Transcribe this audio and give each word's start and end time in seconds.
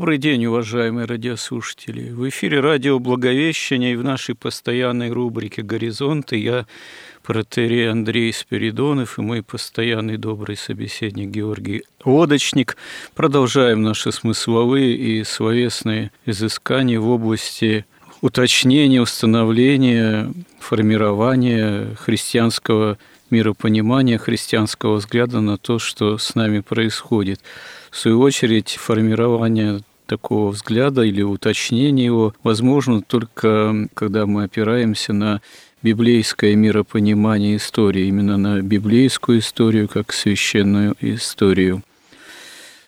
Добрый 0.00 0.16
день, 0.16 0.46
уважаемые 0.46 1.04
радиослушатели. 1.04 2.08
В 2.10 2.26
эфире 2.30 2.60
радио 2.60 2.98
Благовещения 2.98 3.92
и 3.92 3.96
в 3.96 4.02
нашей 4.02 4.34
постоянной 4.34 5.10
рубрике 5.10 5.60
«Горизонты» 5.60 6.38
я, 6.38 6.64
протерей 7.22 7.90
Андрей 7.90 8.32
Спиридонов 8.32 9.18
и 9.18 9.20
мой 9.20 9.42
постоянный 9.42 10.16
добрый 10.16 10.56
собеседник 10.56 11.28
Георгий 11.28 11.82
Лодочник 12.02 12.78
продолжаем 13.14 13.82
наши 13.82 14.10
смысловые 14.10 14.96
и 14.96 15.22
словесные 15.22 16.12
изыскания 16.24 16.98
в 16.98 17.06
области 17.06 17.84
уточнения, 18.22 19.02
установления, 19.02 20.32
формирования 20.60 21.94
христианского 21.96 22.96
миропонимания, 23.28 24.16
христианского 24.16 24.94
взгляда 24.94 25.42
на 25.42 25.58
то, 25.58 25.78
что 25.78 26.16
с 26.16 26.34
нами 26.34 26.60
происходит– 26.60 27.42
в 27.90 27.96
свою 27.96 28.20
очередь, 28.20 28.76
формирование 28.80 29.80
такого 30.10 30.50
взгляда 30.50 31.02
или 31.02 31.22
уточнение 31.22 32.06
его 32.06 32.34
возможно 32.42 33.00
только 33.00 33.88
когда 33.94 34.26
мы 34.26 34.42
опираемся 34.42 35.12
на 35.12 35.40
библейское 35.82 36.56
миропонимание 36.56 37.56
истории, 37.56 38.08
именно 38.08 38.36
на 38.36 38.60
библейскую 38.60 39.38
историю 39.38 39.88
как 39.88 40.12
священную 40.12 40.96
историю. 41.00 41.82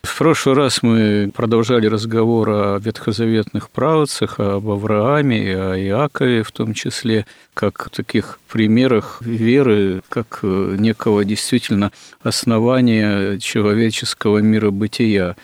В 0.03 0.17
прошлый 0.19 0.55
раз 0.55 0.83
мы 0.83 1.31
продолжали 1.33 1.87
разговор 1.87 2.49
о 2.49 2.77
ветхозаветных 2.77 3.69
правцах, 3.71 4.39
об 4.39 4.69
Аврааме 4.69 5.43
и 5.43 5.49
о 5.49 5.75
Иакове 5.75 6.43
в 6.43 6.51
том 6.51 6.73
числе, 6.75 7.25
как 7.53 7.89
таких 7.89 8.37
примерах 8.47 9.21
веры, 9.21 10.03
как 10.09 10.41
э, 10.43 10.75
некого 10.77 11.25
действительно 11.25 11.91
основания 12.21 13.39
человеческого 13.39 14.37
мира 14.37 14.69
бытия 14.69 15.35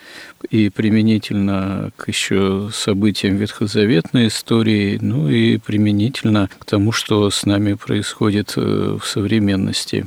и 0.51 0.69
применительно 0.69 1.91
к 1.95 2.07
еще 2.07 2.69
событиям 2.71 3.37
ветхозаветной 3.37 4.27
истории, 4.27 4.99
ну 5.01 5.29
и 5.29 5.57
применительно 5.57 6.47
к 6.59 6.65
тому, 6.65 6.91
что 6.91 7.29
с 7.31 7.45
нами 7.45 7.73
происходит 7.73 8.53
э, 8.55 8.97
в 9.01 9.07
современности. 9.07 10.05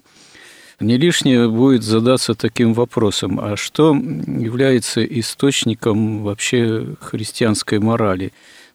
Не 0.82 0.96
лишнее 0.96 1.48
будет 1.48 1.84
задаться 1.84 2.34
таким 2.34 2.74
вопросом, 2.74 3.38
а 3.40 3.56
что 3.56 3.94
является 3.94 5.04
источником 5.04 6.24
вообще 6.24 6.96
христианской 7.00 7.78
морали? 7.78 8.32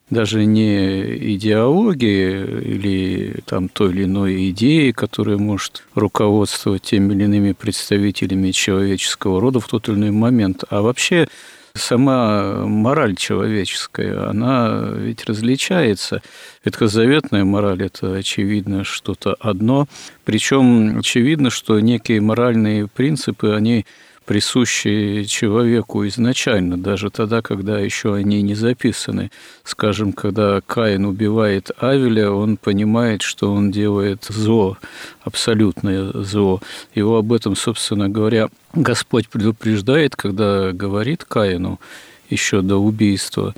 Даже 0.08 0.46
не 0.46 1.34
идеологии 1.34 2.62
или 2.62 3.40
там 3.44 3.68
той 3.68 3.90
или 3.90 4.04
иной 4.04 4.48
идеи, 4.50 4.92
которая 4.92 5.36
может 5.36 5.84
руководствовать 5.94 6.80
теми 6.82 7.12
или 7.12 7.24
иными 7.24 7.52
представителями 7.52 8.52
человеческого 8.52 9.38
рода 9.38 9.60
в 9.60 9.68
тот 9.68 9.90
или 9.90 9.96
иной 9.96 10.10
момент, 10.12 10.64
а 10.70 10.80
вообще 10.80 11.28
сама 11.78 12.66
мораль 12.66 13.16
человеческая, 13.16 14.28
она 14.28 14.90
ведь 14.94 15.24
различается. 15.24 16.22
Ветхозаветная 16.64 17.44
мораль– 17.44 17.82
это, 17.84 18.14
очевидно, 18.14 18.84
что-то 18.84 19.34
одно. 19.40 19.86
Причем 20.24 20.98
очевидно, 20.98 21.50
что 21.50 21.80
некие 21.80 22.20
моральные 22.20 22.88
принципы, 22.88 23.54
они 23.54 23.86
присущи 24.28 25.24
человеку 25.24 26.06
изначально, 26.06 26.76
даже 26.76 27.08
тогда, 27.08 27.40
когда 27.40 27.78
еще 27.78 28.14
они 28.14 28.42
не 28.42 28.54
записаны. 28.54 29.30
Скажем, 29.64 30.12
когда 30.12 30.60
Каин 30.60 31.06
убивает 31.06 31.70
Авеля, 31.78 32.30
он 32.30 32.58
понимает, 32.58 33.22
что 33.22 33.50
он 33.50 33.70
делает 33.70 34.26
зло, 34.28 34.76
абсолютное 35.22 36.12
зло. 36.12 36.60
Его 36.94 37.16
об 37.16 37.32
этом, 37.32 37.56
собственно 37.56 38.10
говоря, 38.10 38.50
Господь 38.74 39.30
предупреждает, 39.30 40.14
когда 40.14 40.72
говорит 40.72 41.24
Каину 41.24 41.80
еще 42.28 42.60
до 42.60 42.76
убийства, 42.76 43.54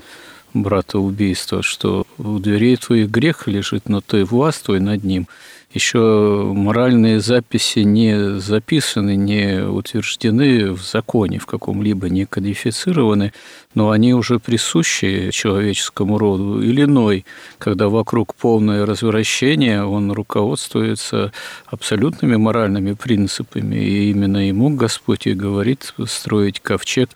брата 0.53 0.99
убийства, 0.99 1.63
что 1.63 2.07
у 2.17 2.39
дверей 2.39 2.77
твоих 2.77 3.09
грех 3.09 3.45
лежит, 3.45 3.89
но 3.89 3.99
ты 3.99 4.23
властвуй 4.23 4.79
над 4.79 5.03
ним– 5.03 5.27
еще 5.73 6.51
моральные 6.53 7.19
записи 7.19 7.79
не 7.79 8.39
записаны, 8.39 9.15
не 9.15 9.63
утверждены 9.63 10.71
в 10.71 10.81
законе 10.81 11.39
в 11.39 11.45
каком-либо, 11.45 12.09
не 12.09 12.25
кодифицированы, 12.25 13.31
но 13.73 13.91
они 13.91 14.13
уже 14.13 14.39
присущи 14.39 15.29
человеческому 15.31 16.17
роду. 16.17 16.61
Или 16.61 16.83
иной, 16.83 17.25
когда 17.57 17.87
вокруг 17.87 18.35
полное 18.35 18.85
развращение, 18.85 19.85
он 19.85 20.11
руководствуется 20.11 21.31
абсолютными 21.67 22.35
моральными 22.35 22.93
принципами, 22.93 23.77
и 23.77 24.11
именно 24.11 24.47
ему 24.47 24.69
Господь 24.69 25.27
и 25.27 25.33
говорит 25.33 25.93
строить 26.05 26.59
ковчег 26.59 27.09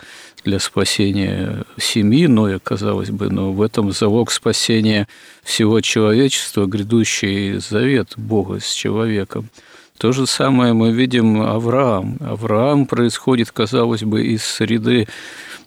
для 0.45 0.59
спасения 0.59 1.63
семьи 1.78 2.28
Ноя, 2.28 2.59
казалось 2.59 3.09
бы, 3.09 3.29
но 3.29 3.51
в 3.51 3.61
этом 3.61 3.91
залог 3.91 4.31
спасения 4.31 5.07
всего 5.44 5.81
человечества, 5.81 6.67
грядущий 6.67 7.59
завет 7.59 8.13
Бога 8.16 8.59
с 8.59 8.72
человеком. 8.72 9.50
То 9.97 10.11
же 10.11 10.28
самое 10.28 10.73
мы 10.73 10.91
видим 10.91 11.41
Авраам. 11.41 12.17
Авраам 12.19 12.85
происходит, 12.85 13.51
казалось 13.51 14.03
бы, 14.03 14.25
из 14.25 14.44
среды 14.44 15.07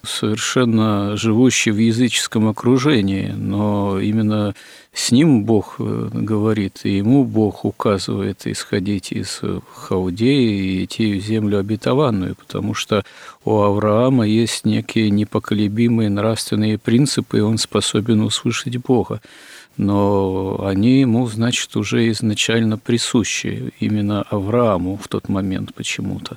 совершенно 0.03 1.17
живущей 1.17 1.73
в 1.73 1.79
языческом 1.79 2.49
окружении, 2.49 3.33
но 3.37 4.01
именно 4.01 4.55
с 4.93 5.13
ним 5.13 5.45
Бог 5.45 5.77
э, 5.79 6.09
говорит, 6.13 6.81
и 6.85 6.97
ему 6.97 7.25
Бог 7.25 7.65
указывает 7.65 8.47
исходить 8.47 9.13
из 9.13 9.41
Хаудеи 9.75 10.81
и 10.81 10.85
идти 10.85 11.19
в 11.19 11.25
землю 11.25 11.59
обетованную, 11.59 12.35
потому 12.35 12.75
что 12.75 13.05
у 13.45 13.61
Авраама 13.61 14.27
есть 14.27 14.65
некие 14.65 15.11
непоколебимые 15.11 16.11
нравственные 16.11 16.79
принципы, 16.79 17.39
и 17.39 17.43
он 17.43 17.59
способен 17.59 18.23
услышать 18.23 18.77
Бога 18.79 19.21
но 19.79 20.61
они 20.67 21.01
ему, 21.01 21.27
значит, 21.29 21.77
уже 21.77 22.11
изначально 22.11 22.79
присущи 22.79 23.73
именно 23.79 24.23
Аврааму 24.23 24.97
в 24.97 25.07
тот 25.07 25.29
момент 25.29 25.73
почему-то. 25.73 26.37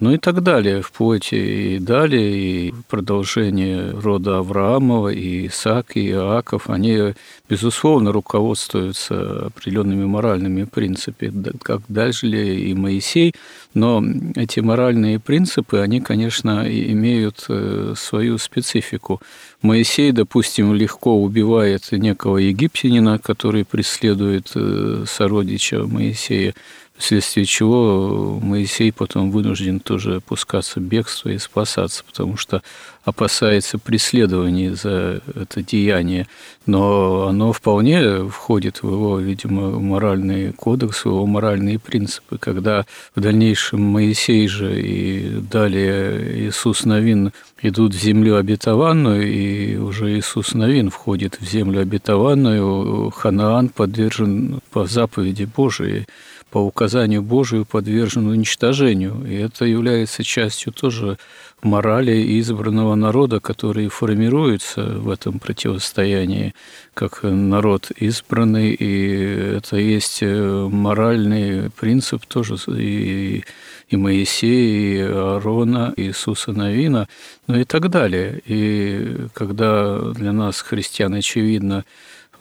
Ну 0.00 0.14
и 0.14 0.16
так 0.16 0.42
далее, 0.42 0.80
вплоть 0.80 1.34
и 1.34 1.78
далее, 1.78 2.68
и 2.68 2.74
продолжение 2.88 3.90
рода 3.90 4.38
Авраамова, 4.38 5.10
и 5.10 5.46
Исаак, 5.48 5.94
и 5.94 6.08
Иаков, 6.08 6.70
они, 6.70 7.12
безусловно, 7.50 8.10
руководствуются 8.10 9.48
определенными 9.48 10.06
моральными 10.06 10.64
принципами, 10.64 11.52
как 11.62 11.82
дальше 11.88 12.28
и 12.28 12.72
Моисей, 12.72 13.34
но 13.74 14.02
эти 14.36 14.60
моральные 14.60 15.20
принципы, 15.20 15.80
они, 15.80 16.00
конечно, 16.00 16.66
имеют 16.66 17.44
э, 17.50 17.92
свою 17.94 18.38
специфику. 18.38 19.20
Моисей, 19.60 20.12
допустим, 20.12 20.72
легко 20.72 21.22
убивает 21.22 21.92
некого 21.92 22.38
египтянина, 22.38 23.18
который 23.18 23.66
преследует 23.66 24.50
э, 24.54 25.04
сородича 25.06 25.86
Моисея, 25.86 26.54
вследствие 27.00 27.46
чего 27.46 28.38
Моисей 28.40 28.92
потом 28.92 29.30
вынужден 29.30 29.80
тоже 29.80 30.16
опускаться 30.16 30.78
в 30.78 30.82
бегство 30.82 31.30
и 31.30 31.38
спасаться, 31.38 32.04
потому 32.04 32.36
что 32.36 32.62
опасается 33.04 33.78
преследований 33.78 34.70
за 34.70 35.22
это 35.34 35.62
деяние. 35.62 36.26
Но 36.66 37.28
оно 37.28 37.52
вполне 37.52 38.28
входит 38.28 38.82
в 38.82 38.90
его, 38.90 39.18
видимо, 39.18 39.80
моральный 39.80 40.52
кодекс, 40.52 41.04
в 41.04 41.06
его 41.06 41.26
моральные 41.26 41.78
принципы, 41.78 42.38
когда 42.38 42.84
в 43.16 43.20
дальнейшем 43.20 43.80
Моисей 43.80 44.46
же 44.46 44.80
и 44.80 45.40
далее 45.40 46.48
Иисус 46.48 46.84
Новин 46.84 47.32
идут 47.62 47.94
в 47.94 48.00
землю 48.00 48.36
обетованную, 48.36 49.26
и 49.26 49.76
уже 49.76 50.18
Иисус 50.18 50.54
Новин 50.54 50.90
входит 50.90 51.38
в 51.40 51.44
землю 51.44 51.80
обетованную, 51.80 53.10
Ханаан 53.10 53.70
подвержен 53.70 54.60
по 54.70 54.86
заповеди 54.86 55.44
Божией 55.44 56.06
по 56.50 56.58
указанию 56.58 57.22
Божию 57.22 57.64
подвержен 57.64 58.26
уничтожению. 58.26 59.24
И 59.26 59.34
это 59.36 59.64
является 59.64 60.24
частью 60.24 60.72
тоже 60.72 61.16
морали 61.62 62.40
избранного 62.40 62.94
народа, 62.94 63.40
который 63.40 63.88
формируется 63.88 64.82
в 64.82 65.10
этом 65.10 65.38
противостоянии, 65.38 66.54
как 66.94 67.22
народ 67.22 67.90
избранный, 67.96 68.72
и 68.72 69.56
это 69.56 69.76
есть 69.76 70.22
моральный 70.22 71.70
принцип 71.70 72.26
тоже 72.26 72.56
и, 72.76 73.44
и 73.88 73.96
Моисея, 73.96 75.06
и 75.06 75.12
Аарона, 75.12 75.92
и 75.96 76.04
Иисуса 76.04 76.52
Новина, 76.52 77.08
ну 77.46 77.60
и 77.60 77.64
так 77.64 77.90
далее. 77.90 78.40
И 78.46 79.26
когда 79.34 79.98
для 79.98 80.32
нас, 80.32 80.60
христиан, 80.62 81.14
очевидно, 81.14 81.84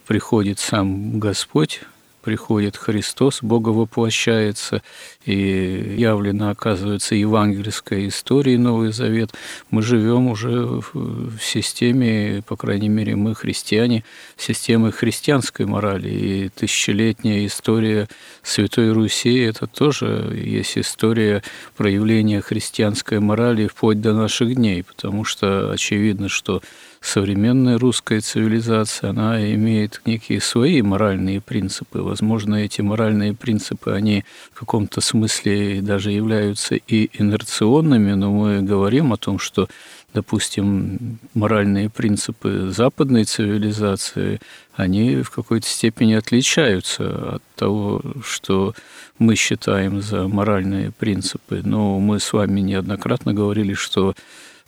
приходит 0.08 0.60
сам 0.60 1.20
Господь, 1.20 1.82
приходит 2.22 2.78
Христос, 2.78 3.40
Бога 3.42 3.70
воплощается, 3.70 4.82
и 5.26 5.96
явлено 5.98 6.50
оказывается 6.50 7.16
евангельская 7.16 8.08
история 8.08 8.58
Новый 8.58 8.92
Завет. 8.92 9.32
Мы 9.72 9.82
живем 9.82 10.28
уже 10.28 10.82
в 10.94 11.40
системе, 11.42 12.44
по 12.48 12.56
крайней 12.56 12.90
мере, 12.90 13.16
мы 13.16 13.36
христиане, 13.36 14.04
системы 14.38 14.92
христианской 14.92 15.66
морали. 15.66 16.10
И 16.10 16.50
тысячелетняя 16.50 17.46
история 17.46 18.08
Святой 18.44 18.92
Руси– 18.92 19.40
это 19.40 19.68
тоже 19.68 20.34
есть 20.36 20.78
история 20.78 21.44
проявления 21.76 22.42
христианской 22.42 23.20
морали 23.20 23.68
вплоть 23.68 24.02
до 24.02 24.14
наших 24.14 24.56
дней, 24.56 24.84
потому 24.84 25.24
что 25.24 25.72
очевидно, 25.72 26.30
что 26.30 26.62
современная 27.02 27.78
русская 27.78 28.22
цивилизация, 28.22 29.12
она 29.12 29.54
имеет 29.54 30.02
некие 30.06 30.42
свои 30.42 30.82
моральные 30.82 31.42
принципы. 31.42 32.00
Возможно, 32.00 32.56
эти 32.56 32.82
моральные 32.82 33.34
принципы, 33.34 33.92
они 33.92 34.26
в 34.54 34.60
каком-то 34.60 35.02
смысле 35.02 35.82
даже 35.82 36.12
являются 36.12 36.76
и 36.76 37.10
инерционными, 37.14 38.14
но 38.14 38.32
мы 38.32 38.62
говорим 38.62 39.14
о 39.14 39.18
том, 39.18 39.40
что 39.40 39.68
допустим, 40.14 41.20
моральные 41.34 41.90
принципы 41.90 42.72
западной 42.76 43.26
цивилизации, 43.26 44.40
они 44.76 45.22
в 45.22 45.30
какой-то 45.30 45.68
степени 45.68 46.14
отличаются 46.14 47.36
от 47.36 47.44
того, 47.56 48.02
что 48.24 48.74
мы 49.20 49.36
считаем 49.36 50.02
за 50.02 50.28
моральные 50.28 50.92
принципы. 50.92 51.62
Но 51.64 52.00
мы 52.00 52.20
с 52.20 52.34
вами 52.34 52.62
неоднократно 52.62 53.34
говорили, 53.34 53.74
что 53.74 54.16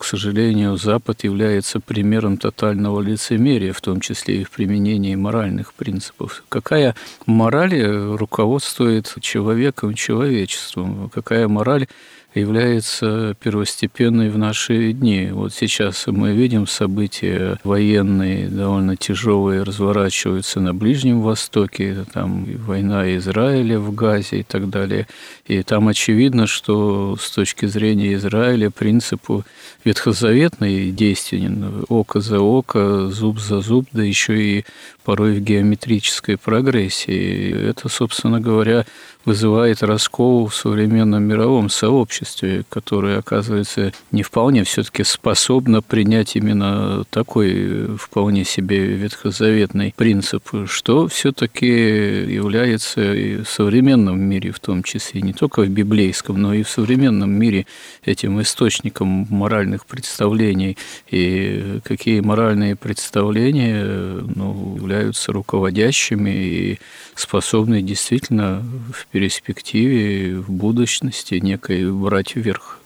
к 0.02 0.04
сожалению, 0.04 0.78
Запад 0.78 1.24
является 1.24 1.80
примером 1.80 2.38
тотального 2.38 3.02
лицемерия, 3.02 3.72
в 3.72 3.82
том 3.82 4.00
числе 4.00 4.42
и 4.42 4.44
в 4.44 4.50
применении 4.50 5.14
моральных 5.14 5.76
принципов. 5.76 6.44
Какая 6.50 6.96
мораль 7.28 7.80
руководствует 8.16 9.16
человеком, 9.22 9.94
человечеством? 9.94 11.12
Какая 11.14 11.48
мораль 11.48 11.86
является 12.34 13.36
первостепенной 13.42 14.30
в 14.30 14.38
наши 14.38 14.94
дни. 14.94 15.30
Вот 15.32 15.54
сейчас 15.54 16.08
мы 16.08 16.32
видим 16.32 16.66
события 16.66 17.60
военные, 17.64 18.48
довольно 18.48 18.96
тяжелые, 18.96 19.64
разворачиваются 19.64 20.62
на 20.62 20.74
Ближнем 20.74 21.22
Востоке, 21.22 22.06
там 22.14 22.46
война 22.66 23.16
Израиля 23.18 23.80
в 23.80 23.94
Газе 23.94 24.40
и 24.40 24.44
так 24.44 24.70
далее. 24.70 25.08
И 25.46 25.62
там 25.64 25.90
очевидно, 25.90 26.48
что 26.48 27.18
с 27.20 27.30
точки 27.32 27.66
зрения 27.66 28.14
Израиля 28.14 28.70
принципу 28.70 29.44
ветхозаветный 29.84 30.92
действенен 30.92 31.86
око 31.90 32.22
за 32.22 32.40
око, 32.40 33.10
зуб 33.10 33.40
за 33.40 33.60
зуб, 33.62 33.88
да 33.92 34.04
еще 34.04 34.42
и 34.42 34.66
порой 35.04 35.34
в 35.34 35.42
геометрической 35.42 36.38
прогрессии. 36.38 37.70
Это, 37.70 37.90
собственно 37.90 38.40
говоря, 38.40 38.86
вызывает 39.26 39.84
раскол 39.84 40.48
в 40.48 40.56
современном 40.56 41.24
мировом 41.24 41.70
сообществе, 41.70 42.21
которое, 42.70 43.20
оказывается, 43.20 43.94
не 44.12 44.24
вполне 44.24 44.64
все-таки 44.64 45.04
способно 45.04 45.82
принять 45.82 46.36
именно 46.36 47.04
такой 47.10 47.98
вполне 47.98 48.46
себе 48.46 48.86
ветхозаветный 48.86 49.94
принцип, 49.96 50.50
что 50.66 51.08
все-таки 51.08 51.66
является 51.66 53.14
и 53.14 53.44
в 53.44 53.50
современном 53.50 54.20
мире 54.20 54.52
в 54.52 54.60
том 54.60 54.84
числе, 54.84 55.22
не 55.22 55.34
только 55.34 55.62
в 55.62 55.70
библейском, 55.70 56.42
но 56.42 56.54
и 56.54 56.64
в 56.64 56.70
современном 56.70 57.32
мире 57.32 57.66
этим 58.04 58.42
источником 58.42 59.28
моральных 59.30 59.86
представлений. 59.86 60.78
И 61.10 61.80
какие 61.84 62.20
моральные 62.20 62.76
представления 62.76 63.84
ну, 63.84 64.76
являются 64.76 65.32
руководящими 65.32 66.30
и 66.30 66.80
способны 67.22 67.82
действительно 67.82 68.64
в 68.94 69.08
перспективе, 69.08 70.40
в 70.40 70.52
будущности 70.52 71.36
некой 71.36 71.92
брать 71.92 72.36
вверх. 72.36 72.82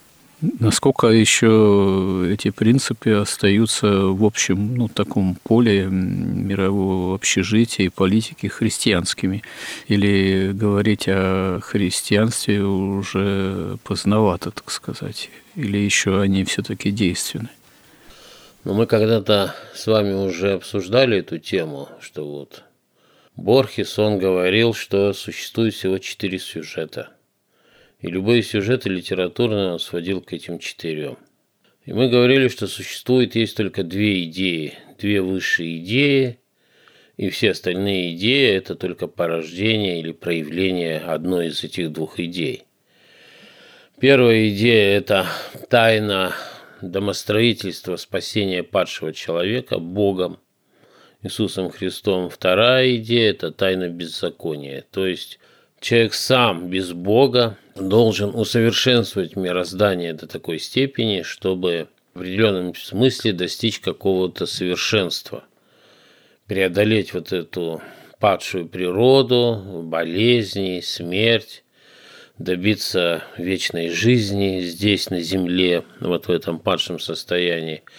Насколько 0.60 1.08
еще 1.08 2.28
эти 2.30 2.50
принципы 2.50 3.12
остаются 3.12 3.88
в 3.88 4.24
общем 4.24 4.76
ну, 4.76 4.90
таком 4.90 5.38
поле 5.44 5.86
мирового 5.86 7.16
общежития 7.16 7.86
и 7.86 7.90
политики 7.90 8.48
христианскими? 8.48 9.44
Или 9.88 10.52
говорить 10.52 11.06
о 11.08 11.60
христианстве 11.62 12.62
уже 12.64 13.78
поздновато, 13.84 14.52
так 14.52 14.70
сказать? 14.72 15.30
Или 15.56 15.78
еще 15.78 16.20
они 16.20 16.44
все-таки 16.44 16.92
действенны? 16.92 17.50
Но 18.66 18.74
мы 18.74 18.88
когда-то 18.88 19.56
с 19.74 19.88
вами 19.88 20.14
уже 20.14 20.54
обсуждали 20.54 21.20
эту 21.20 21.40
тему, 21.40 21.88
что 22.02 22.30
вот 22.30 22.65
Борхес, 23.36 24.00
он 24.00 24.18
говорил, 24.18 24.74
что 24.74 25.12
существует 25.14 25.74
всего 25.74 25.98
четыре 25.98 26.40
сюжета. 26.40 27.10
И 28.00 28.08
любые 28.08 28.44
сюжеты 28.44 28.90
литературные 28.90 29.74
он 29.74 29.80
сводил 29.80 30.22
к 30.22 30.32
этим 30.32 30.58
четырем. 30.58 31.18
И 31.84 31.92
мы 31.92 32.10
говорили, 32.10 32.48
что 32.48 32.68
существует 32.68 33.36
есть 33.36 33.58
только 33.58 33.84
две 33.84 34.24
идеи, 34.24 34.74
две 34.98 35.22
высшие 35.22 35.80
идеи, 35.80 36.40
и 37.18 37.30
все 37.30 37.52
остальные 37.52 38.16
идеи– 38.16 38.52
это 38.56 38.76
только 38.76 39.08
порождение 39.08 40.00
или 40.00 40.12
проявление 40.12 41.00
одной 41.00 41.48
из 41.48 41.64
этих 41.64 41.92
двух 41.92 42.20
идей. 42.20 42.64
Первая 44.00 44.50
идея– 44.50 44.98
это 44.98 45.28
тайна 45.70 46.34
домостроительства 46.82 47.98
спасения 47.98 48.64
падшего 48.64 49.14
человека 49.14 49.78
Богом– 49.78 50.40
Иисусом 51.26 51.72
Христом. 51.72 52.30
Вторая 52.30 52.98
идея– 52.98 53.30
это 53.32 53.52
тайна 53.52 53.90
беззакония. 53.90 54.86
То 54.92 55.08
есть 55.08 55.40
человек 55.80 56.14
сам 56.14 56.70
без 56.70 56.94
Бога 56.94 57.58
должен 57.76 58.36
усовершенствовать 58.36 59.36
мироздание 59.36 60.14
до 60.14 60.28
такой 60.28 60.60
степени, 60.60 61.24
чтобы 61.24 61.88
в 62.14 62.20
определенном 62.20 62.76
смысле 62.76 63.34
достичь 63.34 63.80
какого-то 63.80 64.46
совершенства, 64.46 65.46
преодолеть 66.46 67.16
вот 67.16 67.34
эту 67.34 67.82
падшую 68.20 68.68
природу, 68.68 69.82
болезни, 69.84 70.80
смерть, 70.82 71.64
добиться 72.38 73.24
вечной 73.36 73.90
жизни 73.90 74.60
здесь, 74.62 75.10
на 75.10 75.22
земле, 75.22 75.86
вот 76.00 76.28
в 76.28 76.30
этом 76.30 76.60
падшем 76.60 77.00
состоянии– 77.00 77.84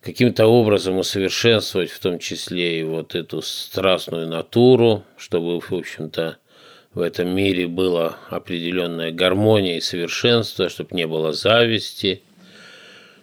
каким-то 0.00 0.46
образом 0.46 0.98
усовершенствовать, 0.98 1.90
в 1.90 2.00
том 2.00 2.18
числе 2.18 2.80
и 2.80 2.82
вот 2.82 3.14
эту 3.14 3.42
страстную 3.42 4.26
натуру, 4.28 5.04
чтобы, 5.16 5.60
в 5.60 5.72
общем-то, 5.72 6.38
в 6.94 7.00
этом 7.00 7.28
мире 7.28 7.68
была 7.68 8.16
определенная 8.30 9.12
гармония 9.12 9.76
и 9.76 9.80
совершенство, 9.80 10.68
чтобы 10.68 10.96
не 10.96 11.06
было 11.06 11.32
зависти, 11.32 12.22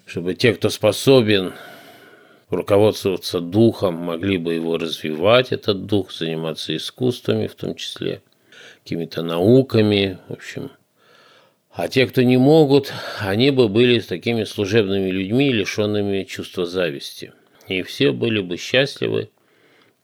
чтобы 0.05 0.35
те, 0.35 0.53
кто 0.53 0.69
способен 0.69 1.53
руководствоваться 2.49 3.41
духом, 3.41 3.95
могли 3.95 4.37
бы 4.37 4.53
его 4.53 4.77
развивать, 4.77 5.51
этот 5.51 5.85
дух, 5.85 6.13
заниматься 6.13 6.75
искусствами 6.75 7.47
в 7.47 7.55
том 7.55 7.75
числе, 7.75 8.21
какими-то 8.83 9.21
науками, 9.21 10.17
в 10.29 10.33
общем, 10.33 10.71
а 11.77 11.89
те, 11.89 12.07
кто 12.07 12.23
не 12.23 12.37
могут, 12.37 12.91
они 13.19 13.51
бы 13.51 13.69
были 13.69 13.99
такими 13.99 14.45
служебными 14.45 15.11
людьми, 15.11 15.53
лишенными 15.53 16.23
чувства 16.23 16.65
зависти. 16.65 17.33
И 17.67 17.83
все 17.83 18.11
были 18.11 18.39
бы 18.41 18.57
счастливы. 18.57 19.29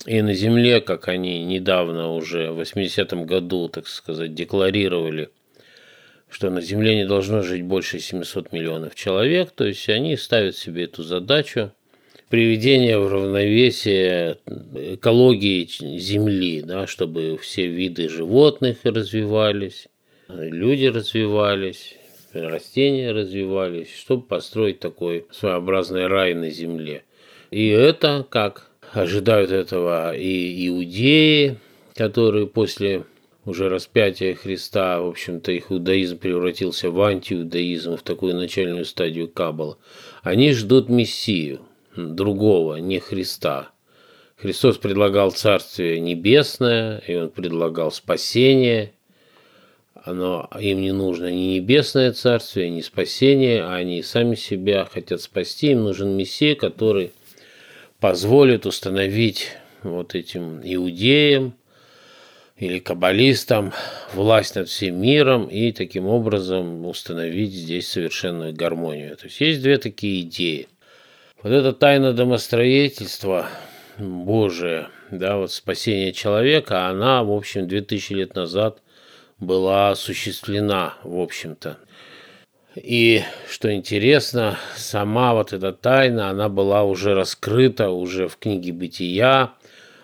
И 0.06 0.22
на 0.22 0.36
земле, 0.36 0.82
как 0.82 1.08
они 1.08 1.44
недавно 1.44 2.14
уже 2.14 2.52
в 2.52 2.62
80-м 2.62 3.26
году, 3.26 3.70
так 3.70 3.88
сказать, 3.88 4.36
декларировали, 4.36 5.30
что 6.30 6.52
на 6.52 6.62
земле 6.62 6.96
не 6.96 7.08
должно 7.08 7.42
жить 7.42 7.64
больше 7.64 8.00
700 8.00 8.52
миллионов 8.52 8.94
человек, 8.94 9.50
то 9.50 9.66
есть 9.66 9.90
они 9.90 10.16
ставят 10.16 10.56
себе 10.56 10.84
эту 10.84 11.02
задачу 11.02 11.72
приведения 12.30 13.00
в 13.00 13.12
равновесие 13.12 14.38
экологии 14.76 15.68
Земли, 15.98 16.62
да, 16.62 16.86
чтобы 16.86 17.36
все 17.40 17.66
виды 17.66 18.10
животных 18.10 18.78
развивались, 18.84 19.88
люди 20.28 20.86
развивались, 20.86 21.96
растения 22.34 23.12
развивались, 23.12 23.94
чтобы 23.96 24.24
построить 24.24 24.80
такой 24.80 25.26
своеобразный 25.32 26.08
рай 26.08 26.34
на 26.34 26.50
земле. 26.50 27.04
И 27.52 27.68
это, 27.68 28.26
как 28.30 28.72
ожидают 28.94 29.52
этого 29.52 30.16
и 30.16 30.68
иудеи, 30.68 31.58
которые 31.96 32.48
после 32.48 33.06
уже 33.46 33.70
распятия 33.70 34.36
Христа, 34.36 35.02
в 35.02 35.08
общем-то, 35.08 35.52
их 35.52 35.72
иудаизм 35.72 36.18
превратился 36.18 36.90
в 36.90 37.02
антиудаизм, 37.02 37.98
в 37.98 38.04
такую 38.04 38.36
начальную 38.36 38.86
стадию 38.86 39.28
Каббала. 39.28 39.78
Они 40.22 40.54
ждут 40.54 40.90
Мессию, 40.90 41.62
другого, 41.96 42.78
не 42.78 43.00
Христа. 43.00 43.72
Христос 44.38 44.78
предлагал 44.78 45.32
Царствие 45.32 46.00
Небесное, 46.00 47.02
и 47.06 47.16
Он 47.16 47.30
предлагал 47.30 47.92
спасение. 47.92 48.94
Но 50.06 50.50
им 50.60 50.82
не 50.82 50.92
нужно 50.92 51.32
ни 51.32 51.56
небесное 51.56 52.12
царствие, 52.12 52.70
ни 52.70 52.82
спасение, 52.82 53.64
а 53.64 53.76
они 53.76 54.04
сами 54.04 54.36
себя 54.36 54.86
хотят 54.86 55.22
спасти. 55.22 55.72
Им 55.72 55.84
нужен 55.84 56.18
Мессия, 56.18 56.56
который 56.56 57.14
позволит 58.00 58.66
установить 58.66 59.52
вот 59.82 60.14
этим 60.14 60.60
иудеям, 60.64 61.56
или 62.58 62.80
каббалистам 62.80 63.74
власть 64.14 64.56
над 64.56 64.70
всем 64.70 65.02
миром 65.02 65.48
и 65.48 65.72
таким 65.72 66.06
образом 66.06 66.86
установить 66.86 67.52
здесь 67.52 67.90
совершенную 67.90 68.54
гармонию. 68.54 69.16
То 69.18 69.26
есть 69.26 69.42
есть 69.42 69.62
две 69.62 69.78
такие 69.78 70.22
идеи. 70.22 70.68
Вот 71.42 71.52
эта 71.52 71.74
тайна 71.74 72.14
домостроительства 72.14 73.48
Божия, 73.98 74.90
да, 75.12 75.38
вот 75.38 75.52
спасение 75.52 76.14
человека, 76.14 76.88
она, 76.88 77.24
в 77.24 77.32
общем, 77.32 77.68
2000 77.68 78.14
лет 78.14 78.36
назад 78.36 78.83
была 79.40 79.92
осуществлена, 79.92 80.96
в 81.04 81.20
общем-то. 81.20 81.78
И, 82.76 83.22
что 83.50 83.74
интересно, 83.74 84.58
сама 84.76 85.34
вот 85.34 85.54
эта 85.54 85.74
тайна, 85.74 86.30
она 86.30 86.50
была 86.50 86.84
уже 86.84 87.14
раскрыта 87.14 87.90
уже 87.90 88.28
в 88.28 88.38
книге 88.38 88.74
«Бытия», 88.74 89.54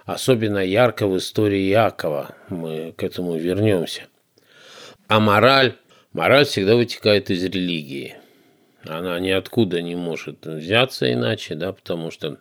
особенно 0.05 0.59
ярко 0.59 1.07
в 1.07 1.17
истории 1.17 1.69
Якова. 1.69 2.35
Мы 2.49 2.93
к 2.95 3.03
этому 3.03 3.35
вернемся. 3.37 4.03
А 5.07 5.19
мораль? 5.19 5.75
Мораль 6.13 6.45
всегда 6.45 6.75
вытекает 6.75 7.29
из 7.29 7.43
религии. 7.43 8.15
Она 8.83 9.19
ниоткуда 9.19 9.81
не 9.81 9.95
может 9.95 10.45
взяться 10.45 11.11
иначе, 11.11 11.55
да, 11.55 11.73
потому 11.73 12.11
что 12.11 12.37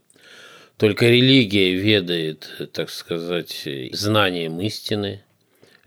только 0.76 1.06
религия 1.06 1.72
ведает, 1.72 2.70
так 2.72 2.90
сказать, 2.90 3.66
знанием 3.92 4.60
истины. 4.60 5.24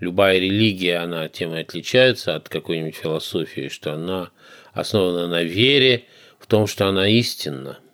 Любая 0.02 0.38
религия, 0.38 0.98
она 0.98 1.30
тем 1.30 1.56
и 1.56 1.62
отличается 1.62 2.36
от 2.36 2.50
какой-нибудь 2.50 2.96
философии, 2.96 3.70
что 3.70 3.94
она 3.94 4.32
основана 4.74 5.28
на 5.28 5.44
вере 5.44 6.04
в 6.40 6.48
том, 6.48 6.68
что 6.68 6.88
она 6.88 7.08
истинна– 7.08 7.80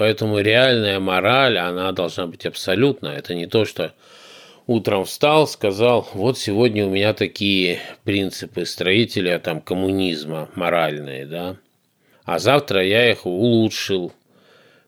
Поэтому 0.00 0.38
реальная 0.38 0.98
мораль, 0.98 1.58
она 1.58 1.92
должна 1.92 2.26
быть 2.26 2.46
абсолютна. 2.46 3.08
Это 3.08 3.34
не 3.34 3.46
то, 3.46 3.66
что 3.66 3.92
утром 4.66 5.04
встал, 5.04 5.46
сказал, 5.46 6.08
вот 6.14 6.38
сегодня 6.38 6.86
у 6.86 6.88
меня 6.88 7.12
такие 7.12 7.80
принципы 8.04 8.64
строителя 8.64 9.38
там, 9.38 9.60
коммунизма 9.60 10.48
моральные, 10.54 11.26
да, 11.26 11.56
а 12.24 12.38
завтра 12.38 12.82
я 12.82 13.10
их 13.10 13.26
улучшил, 13.26 14.14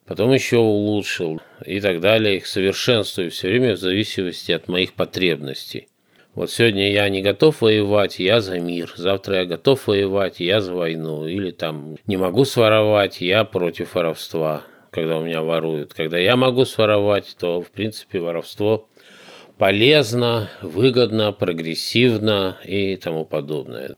потом 0.07 0.33
еще 0.33 0.57
улучшил 0.57 1.41
и 1.63 1.79
так 1.79 1.99
далее, 1.99 2.37
их 2.37 2.47
совершенствую 2.47 3.29
все 3.29 3.49
время 3.49 3.75
в 3.75 3.79
зависимости 3.79 4.51
от 4.51 4.67
моих 4.67 4.93
потребностей. 4.93 5.89
Вот 6.35 6.51
сегодня 6.51 6.91
я 6.91 7.07
не 7.09 7.21
готов 7.21 7.61
воевать, 7.61 8.19
я 8.19 8.41
за 8.41 8.59
мир. 8.59 8.91
Завтра 8.95 9.41
я 9.41 9.45
готов 9.45 9.87
воевать, 9.87 10.39
я 10.39 10.61
за 10.61 10.73
войну. 10.73 11.27
Или 11.27 11.51
там 11.51 11.97
не 12.07 12.17
могу 12.17 12.45
своровать, 12.45 13.21
я 13.21 13.43
против 13.43 13.95
воровства 13.95 14.63
когда 14.93 15.17
у 15.17 15.23
меня 15.23 15.41
воруют. 15.41 15.93
Когда 15.93 16.17
я 16.17 16.35
могу 16.35 16.65
своровать, 16.65 17.35
то, 17.37 17.61
в 17.61 17.71
принципе, 17.71 18.19
воровство 18.19 18.87
полезно, 19.57 20.49
выгодно, 20.61 21.31
прогрессивно 21.33 22.57
и 22.63 22.95
тому 22.95 23.25
подобное. 23.25 23.95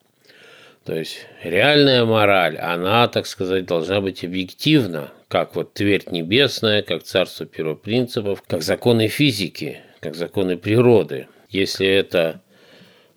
То 0.86 0.96
есть 0.96 1.28
реальная 1.44 2.06
мораль, 2.06 2.58
она, 2.58 3.08
так 3.08 3.26
сказать, 3.26 3.66
должна 3.66 4.02
быть 4.02 4.24
объективна, 4.24 5.12
как 5.28 5.56
вот 5.56 5.74
твердь 5.74 6.12
небесная, 6.12 6.84
как 6.84 7.04
царство 7.04 7.46
первопринципов, 7.46 8.44
как 8.48 8.62
законы 8.62 9.08
физики, 9.08 9.80
как 10.00 10.16
законы 10.16 10.58
природы. 10.58 11.28
Если 11.50 11.88
это 11.88 12.42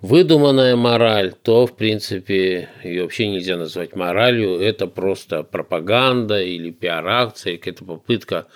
выдуманная 0.01 0.77
мораль, 0.77 1.33
то, 1.43 1.67
в 1.67 1.77
принципе, 1.77 2.69
ее 2.85 3.03
вообще 3.03 3.29
нельзя 3.29 3.57
назвать 3.57 3.97
моралью. 3.97 4.61
Это 4.61 4.87
просто 4.87 5.43
пропаганда 5.43 6.41
или 6.41 6.71
пиар-акция, 6.71 7.57
какая-то 7.57 7.85
попытка 7.85 8.47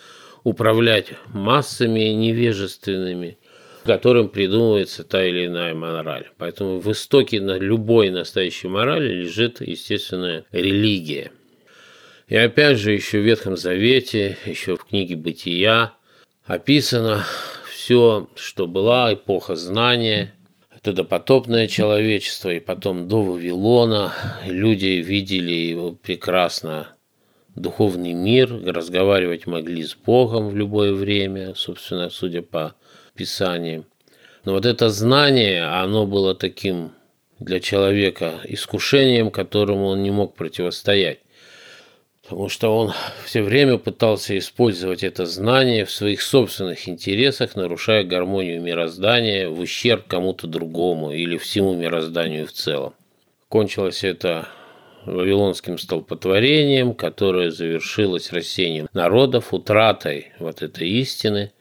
управлять 0.44 1.12
массами 1.28 2.00
невежественными, 2.10 3.38
которым 3.84 4.28
придумывается 4.28 5.04
та 5.04 5.24
или 5.24 5.46
иная 5.46 5.74
мораль. 5.74 6.28
Поэтому 6.38 6.80
в 6.80 6.90
истоке 6.90 7.40
на 7.40 7.58
любой 7.58 8.10
настоящей 8.10 8.68
морали 8.68 9.12
лежит, 9.12 9.60
естественная 9.60 10.44
религия. 10.52 11.32
И 12.28 12.36
опять 12.36 12.78
же, 12.78 12.92
еще 12.92 13.18
в 13.18 13.24
Ветхом 13.24 13.56
Завете, 13.56 14.38
еще 14.46 14.76
в 14.76 14.84
книге 14.84 15.16
«Бытия» 15.16 15.92
описано 16.46 17.24
все, 17.82 18.28
что 18.36 18.68
была 18.68 19.12
эпоха 19.12 19.56
знания– 19.56 20.32
это 20.76 20.92
допотопное 20.92 21.66
человечество, 21.66 22.50
и 22.50 22.60
потом 22.60 23.08
до 23.08 23.22
Вавилона. 23.22 24.12
Люди 24.46 25.02
видели 25.02 25.50
его 25.50 25.90
прекрасно. 25.90 26.94
Духовный 27.56 28.12
мир, 28.12 28.52
разговаривать 28.64 29.48
могли 29.48 29.82
с 29.82 29.96
Богом 29.96 30.50
в 30.50 30.56
любое 30.56 30.92
время, 30.92 31.54
собственно, 31.56 32.08
судя 32.08 32.42
по 32.42 32.76
Писаниям. 33.16 33.84
Но 34.44 34.52
вот 34.52 34.64
это 34.64 34.88
знание, 34.88 35.64
оно 35.64 36.06
было 36.06 36.36
таким 36.36 36.92
для 37.40 37.58
человека 37.58 38.42
искушением, 38.44 39.32
которому 39.32 39.86
он 39.86 40.04
не 40.04 40.12
мог 40.12 40.36
противостоять 40.36 41.18
потому 42.32 42.48
что 42.48 42.74
он 42.74 42.92
все 43.26 43.42
время 43.42 43.76
пытался 43.76 44.38
использовать 44.38 45.04
это 45.04 45.26
знание 45.26 45.84
в 45.84 45.90
своих 45.90 46.22
собственных 46.22 46.88
интересах, 46.88 47.56
нарушая 47.56 48.04
гармонию 48.04 48.62
мироздания 48.62 49.50
в 49.50 49.60
ущерб 49.60 50.06
кому-то 50.06 50.46
другому 50.46 51.12
или 51.12 51.36
всему 51.36 51.74
мирозданию 51.74 52.46
в 52.46 52.52
целом. 52.52 52.94
Кончилось 53.50 54.02
это 54.02 54.48
Вавилонским 55.04 55.76
столпотворением, 55.76 56.94
которое 56.94 57.50
завершилось 57.50 58.32
рассеянием 58.32 58.88
народов, 58.94 59.52
утратой 59.52 60.32
вот 60.38 60.62
этой 60.62 60.88
истины, 60.88 61.52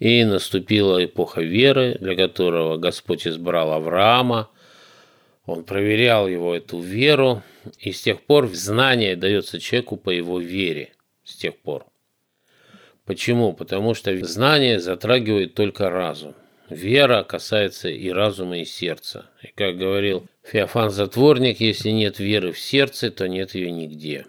и 0.00 0.24
наступила 0.24 1.04
эпоха 1.04 1.40
веры, 1.40 1.98
для 2.00 2.16
которого 2.16 2.78
Господь 2.78 3.28
избрал 3.28 3.70
Авраама, 3.70 4.48
он 5.46 5.62
проверял 5.62 6.28
его 6.28 6.54
эту 6.54 6.80
веру, 6.80 7.42
и 7.78 7.92
с 7.92 8.02
тех 8.02 8.22
пор 8.22 8.48
знание 8.48 9.16
дается 9.16 9.60
человеку 9.60 9.96
по 9.96 10.10
его 10.10 10.40
вере. 10.40 10.92
С 11.24 11.36
тех 11.36 11.56
пор. 11.56 11.86
Почему? 13.04 13.52
Потому 13.52 13.94
что 13.94 14.16
знание 14.24 14.80
затрагивает 14.80 15.54
только 15.54 15.88
разум. 15.88 16.34
Вера 16.68 17.22
касается 17.22 17.88
и 17.88 18.10
разума, 18.10 18.58
и 18.58 18.64
сердца. 18.64 19.26
И 19.42 19.52
как 19.54 19.78
говорил 19.78 20.26
Феофан 20.42 20.90
Затворник, 20.90 21.60
если 21.60 21.90
нет 21.90 22.18
веры 22.18 22.50
в 22.50 22.58
сердце, 22.58 23.12
то 23.12 23.28
нет 23.28 23.54
ее 23.54 23.70
нигде. 23.70 24.26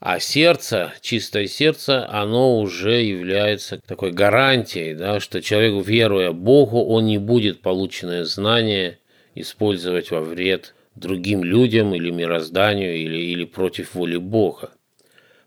А 0.00 0.18
сердце, 0.18 0.92
чистое 1.00 1.46
сердце, 1.46 2.06
оно 2.08 2.58
уже 2.58 3.00
является 3.00 3.80
такой 3.86 4.10
гарантией, 4.10 4.94
да, 4.94 5.20
что 5.20 5.40
человек, 5.40 5.86
веруя 5.86 6.32
Богу, 6.32 6.84
он 6.84 7.06
не 7.06 7.18
будет 7.18 7.62
полученное 7.62 8.24
знание 8.24 8.98
использовать 9.34 10.10
во 10.10 10.20
вред 10.20 10.74
другим 10.94 11.42
людям 11.42 11.94
или 11.94 12.10
мирозданию, 12.10 12.96
или, 12.96 13.16
или 13.16 13.44
против 13.44 13.94
воли 13.94 14.16
Бога. 14.16 14.70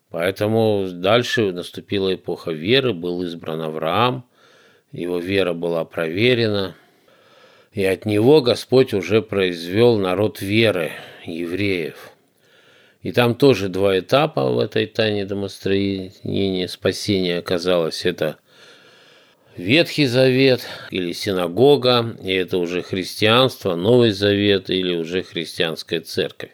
Поэтому 0.09 0.87
дальше 0.89 1.51
наступила 1.51 2.13
эпоха 2.13 2.51
веры, 2.51 2.93
был 2.93 3.23
избран 3.23 3.61
Авраам, 3.61 4.25
его 4.91 5.19
вера 5.19 5.53
была 5.53 5.83
проверена, 5.85 6.75
и 7.73 7.83
от 7.83 8.05
него 8.05 8.41
Господь 8.41 8.93
уже 8.93 9.21
произвел 9.21 9.97
народ 9.97 10.41
веры, 10.41 10.91
евреев. 11.25 12.11
И 13.03 13.11
там 13.11 13.35
тоже 13.35 13.69
два 13.69 13.99
этапа 13.99 14.49
в 14.49 14.59
этой 14.59 14.85
тайне 14.87 15.25
домостроения 15.25 16.67
спасения 16.67 17.37
оказалось. 17.37 18.05
Это 18.05 18.37
Ветхий 19.57 20.05
Завет 20.05 20.67
или 20.91 21.13
синагога, 21.13 22.15
и 22.23 22.31
это 22.31 22.59
уже 22.59 22.83
христианство, 22.83 23.75
Новый 23.75 24.11
Завет 24.11 24.69
или 24.69 24.95
уже 24.95 25.23
христианская 25.23 26.01
церковь. 26.01 26.51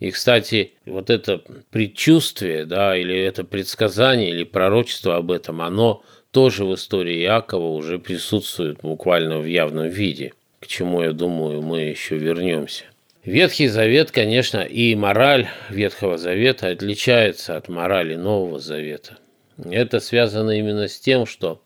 И, 0.00 0.10
кстати, 0.10 0.72
вот 0.84 1.08
это 1.08 1.40
предчувствие, 1.70 2.66
да, 2.66 2.94
или 2.94 3.18
это 3.18 3.44
предсказание, 3.44 4.28
или 4.28 4.44
пророчество 4.44 5.16
об 5.16 5.30
этом, 5.30 5.62
оно 5.62 6.02
тоже 6.30 6.66
в 6.66 6.74
истории 6.74 7.22
Иакова 7.22 7.68
уже 7.68 7.98
присутствует 7.98 8.80
буквально 8.82 9.38
в 9.38 9.46
явном 9.46 9.88
виде, 9.88 10.34
к 10.60 10.66
чему, 10.66 11.02
я 11.02 11.12
думаю, 11.12 11.62
мы 11.62 11.80
еще 11.80 12.18
вернемся. 12.18 12.84
Ветхий 13.24 13.68
Завет, 13.68 14.10
конечно, 14.10 14.58
и 14.58 14.94
мораль 14.94 15.48
Ветхого 15.70 16.18
Завета 16.18 16.68
отличается 16.68 17.56
от 17.56 17.68
морали 17.68 18.16
Нового 18.16 18.58
Завета. 18.58 19.16
Это 19.64 20.00
связано 20.00 20.50
именно 20.50 20.88
с 20.88 20.98
тем, 21.00 21.24
что 21.24 21.62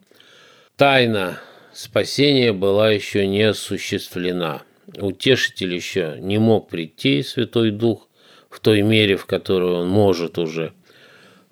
тайна 0.77 1.41
спасения 1.73 2.53
была 2.53 2.91
еще 2.91 3.27
не 3.27 3.43
осуществлена. 3.43 4.63
Утешитель 4.99 5.75
еще 5.75 6.17
не 6.21 6.39
мог 6.39 6.69
прийти, 6.69 7.23
Святой 7.23 7.71
Дух, 7.71 8.09
в 8.51 8.61
той 8.61 8.83
мере, 8.83 9.17
в 9.17 9.27
которой 9.27 9.73
он 9.73 9.89
может 9.89 10.39
уже 10.39 10.73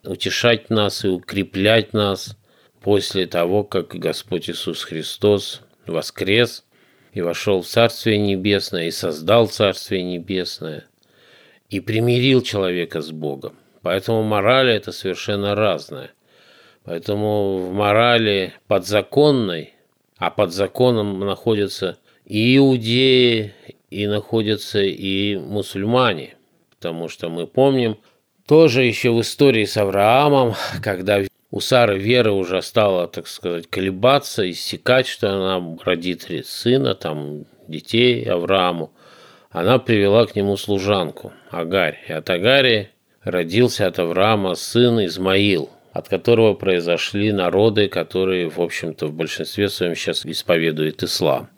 утешать 0.05 0.71
нас 0.71 1.05
и 1.05 1.09
укреплять 1.09 1.93
нас 1.93 2.37
после 2.81 3.27
того, 3.27 3.65
как 3.65 3.89
Господь 3.95 4.49
Иисус 4.51 4.85
Христос 4.85 5.63
воскрес 5.87 6.65
и 7.13 7.23
вошел 7.23 7.63
в 7.63 7.67
Царствие 7.67 8.19
Небесное 8.19 8.87
и 8.87 8.91
создал 8.91 9.49
Царствие 9.49 10.03
Небесное 10.03 10.85
и 11.71 11.81
примирил 11.81 12.43
человека 12.43 13.01
с 13.01 13.11
Богом. 13.11 13.57
Поэтому 13.83 14.23
мораль 14.23 14.71
это 14.71 14.93
совершенно 14.93 15.55
разная. 15.55 16.11
Поэтому 16.85 17.59
в 17.59 17.73
морали 17.73 18.53
подзаконной, 18.67 19.75
а 20.19 20.31
под 20.31 20.53
законом 20.53 21.19
находятся 21.21 21.99
и 22.27 22.57
иудеи, 22.57 23.55
и 23.91 24.07
находятся 24.07 24.81
и 24.81 25.37
мусульмане. 25.37 26.35
Потому 26.71 27.09
что 27.09 27.31
мы 27.31 27.47
помним, 27.47 27.99
тоже 28.47 28.85
еще 28.85 29.11
в 29.13 29.21
истории 29.21 29.65
с 29.65 29.77
Авраамом, 29.77 30.55
когда 30.83 31.21
у 31.51 31.61
Сары 31.61 31.99
вера 31.99 32.33
уже 32.33 32.61
стала, 32.63 33.07
так 33.09 33.29
сказать, 33.29 33.69
колебаться, 33.69 34.49
иссякать, 34.51 35.07
что 35.07 35.33
она 35.33 35.77
родит 35.85 36.29
сына, 36.45 36.95
там, 36.95 37.45
детей 37.69 38.25
Аврааму, 38.25 38.93
она 39.51 39.79
привела 39.79 40.27
к 40.27 40.35
нему 40.35 40.57
служанку, 40.57 41.33
Агарь. 41.51 42.01
И 42.09 42.13
от 42.13 42.29
Агари 42.29 42.91
родился 43.23 43.87
от 43.87 43.99
Авраама 44.01 44.57
сын 44.57 45.05
Измаил, 45.07 45.71
от 45.95 46.09
которого 46.11 46.53
произошли 46.53 47.33
народы, 47.33 47.89
которые, 47.89 48.51
в 48.51 48.61
общем-то, 48.61 49.07
в 49.07 49.15
большинстве 49.15 49.71
своем 49.71 49.95
сейчас 49.95 50.27
исповедуют 50.27 51.03
ислам. 51.03 51.49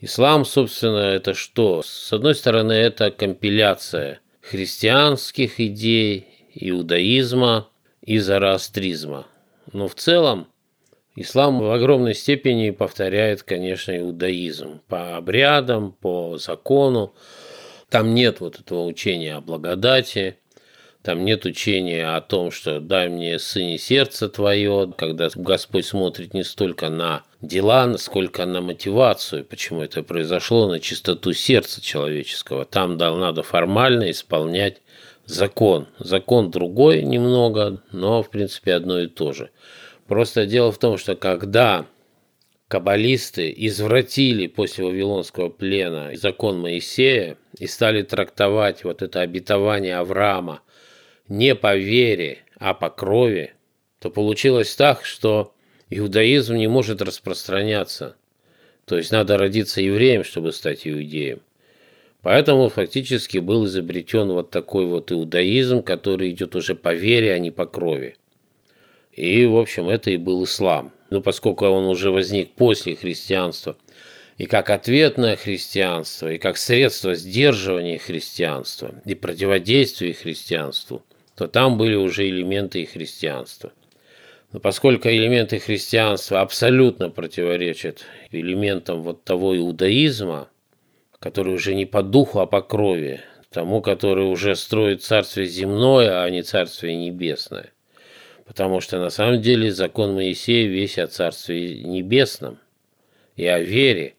Ислам, 0.00 0.46
собственно, 0.46 0.98
это 0.98 1.34
что? 1.34 1.82
С 1.84 2.10
одной 2.14 2.34
стороны, 2.34 2.72
это 2.72 3.10
компиляция 3.10 4.20
христианских 4.40 5.60
идей, 5.60 6.26
иудаизма– 6.54 7.68
и 8.08 8.18
зороастризма. 8.20 9.26
Но 9.70 9.86
в 9.86 9.94
целом 9.94 10.48
ислам 11.14 11.60
в 11.60 11.70
огромной 11.70 12.14
степени 12.14 12.70
повторяет, 12.70 13.42
конечно, 13.42 13.96
иудаизм 13.98 14.80
по 14.88 15.18
обрядам, 15.18 15.92
по 15.92 16.38
закону. 16.38 17.12
Там 17.90 18.14
нет 18.14 18.40
вот 18.40 18.58
этого 18.60 18.86
учения 18.86 19.34
о 19.34 19.42
благодати, 19.42 20.38
там 21.08 21.24
нет 21.24 21.46
учения 21.46 22.14
о 22.14 22.20
том, 22.20 22.50
что 22.50 22.80
дай 22.80 23.08
мне 23.08 23.38
сыне 23.38 23.78
сердце 23.78 24.28
твое, 24.28 24.92
когда 24.94 25.30
Господь 25.34 25.86
смотрит 25.86 26.34
не 26.34 26.44
столько 26.44 26.90
на 26.90 27.22
дела, 27.40 27.96
сколько 27.96 28.44
на 28.44 28.60
мотивацию, 28.60 29.46
почему 29.46 29.80
это 29.80 30.02
произошло, 30.02 30.68
на 30.68 30.80
чистоту 30.80 31.32
сердца 31.32 31.80
человеческого. 31.80 32.66
Там 32.66 32.98
да, 32.98 33.16
надо 33.16 33.42
формально 33.42 34.10
исполнять 34.10 34.82
закон. 35.24 35.86
Закон 35.98 36.50
другой 36.50 37.02
немного, 37.02 37.82
но 37.90 38.22
в 38.22 38.28
принципе 38.28 38.74
одно 38.74 39.00
и 39.00 39.06
то 39.06 39.32
же. 39.32 39.48
Просто 40.08 40.44
дело 40.44 40.72
в 40.72 40.78
том, 40.78 40.98
что 40.98 41.16
когда 41.16 41.86
каббалисты 42.68 43.50
извратили 43.56 44.46
после 44.46 44.84
Вавилонского 44.84 45.48
плена 45.48 46.10
закон 46.16 46.60
Моисея 46.60 47.38
и 47.58 47.66
стали 47.66 48.02
трактовать 48.02 48.84
вот 48.84 49.00
это 49.00 49.22
обетование 49.22 49.96
Авраама 49.96 50.60
не 51.28 51.54
по 51.54 51.76
вере, 51.76 52.38
а 52.58 52.74
по 52.74 52.90
крови, 52.90 53.52
то 54.00 54.10
получилось 54.10 54.74
так, 54.74 55.04
что 55.04 55.54
иудаизм 55.90 56.56
не 56.56 56.66
может 56.66 57.02
распространяться. 57.02 58.16
То 58.84 58.96
есть 58.96 59.12
надо 59.12 59.36
родиться 59.36 59.80
евреем, 59.80 60.24
чтобы 60.24 60.52
стать 60.52 60.86
иудеем. 60.86 61.40
Поэтому 62.22 62.68
фактически 62.68 63.38
был 63.38 63.66
изобретен 63.66 64.28
вот 64.32 64.50
такой 64.50 64.86
вот 64.86 65.12
иудаизм, 65.12 65.82
который 65.82 66.30
идет 66.30 66.56
уже 66.56 66.74
по 66.74 66.94
вере, 66.94 67.32
а 67.32 67.38
не 67.38 67.50
по 67.50 67.66
крови. 67.66 68.16
И, 69.12 69.46
в 69.46 69.56
общем, 69.56 69.88
это 69.88 70.10
и 70.10 70.16
был 70.16 70.44
ислам. 70.44 70.92
Но 71.10 71.20
поскольку 71.20 71.66
он 71.66 71.86
уже 71.86 72.10
возник 72.10 72.52
после 72.52 72.96
христианства, 72.96 73.76
и 74.36 74.46
как 74.46 74.70
ответ 74.70 75.16
на 75.16 75.36
христианство, 75.36 76.32
и 76.32 76.38
как 76.38 76.56
средство 76.56 77.14
сдерживания 77.14 77.98
христианства 77.98 78.94
и 79.04 79.14
противодействия 79.14 80.12
христианству, 80.12 81.02
то 81.38 81.46
там 81.46 81.78
были 81.78 81.94
уже 81.94 82.28
элементы 82.28 82.82
и 82.82 82.84
христианства. 82.84 83.72
Но 84.52 84.58
поскольку 84.58 85.08
элементы 85.08 85.60
христианства 85.60 86.40
абсолютно 86.40 87.10
противоречат 87.10 88.04
элементам 88.32 89.04
вот 89.04 89.22
того 89.22 89.56
иудаизма, 89.56 90.48
который 91.20 91.54
уже 91.54 91.76
не 91.76 91.86
по 91.86 92.02
духу, 92.02 92.40
а 92.40 92.46
по 92.46 92.60
крови, 92.60 93.20
тому, 93.52 93.80
который 93.82 94.24
уже 94.24 94.56
строит 94.56 95.04
царствие 95.04 95.46
земное, 95.46 96.24
а 96.24 96.28
не 96.28 96.42
царствие 96.42 96.96
небесное. 96.96 97.70
Потому 98.44 98.80
что 98.80 98.98
на 98.98 99.10
самом 99.10 99.40
деле 99.40 99.70
закон 99.70 100.14
Моисея 100.14 100.66
весь 100.66 100.98
о 100.98 101.06
царстве 101.06 101.84
небесном 101.84 102.58
и 103.36 103.46
о 103.46 103.60
вере. 103.60 104.14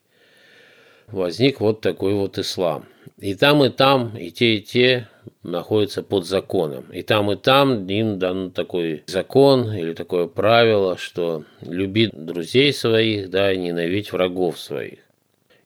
Возник 1.08 1.60
вот 1.60 1.82
такой 1.82 2.14
вот 2.14 2.38
ислам. 2.38 2.86
И 3.18 3.36
там, 3.36 3.64
и 3.64 3.70
там, 3.70 4.16
и 4.18 4.32
те, 4.32 4.56
и 4.56 4.62
те 4.62 5.08
находятся 5.44 6.04
под 6.04 6.26
законом. 6.26 6.86
И 6.92 7.02
там, 7.02 7.32
и 7.32 7.36
там 7.36 7.86
им 7.88 8.20
дан 8.20 8.52
такой 8.52 9.04
закон 9.08 9.74
или 9.74 9.94
такое 9.94 10.28
правило, 10.28 10.98
что 10.98 11.44
люби 11.62 12.10
друзей 12.12 12.74
своих, 12.74 13.30
да, 13.30 13.52
и 13.52 13.58
ненавидь 13.58 14.12
врагов 14.12 14.60
своих 14.60 15.00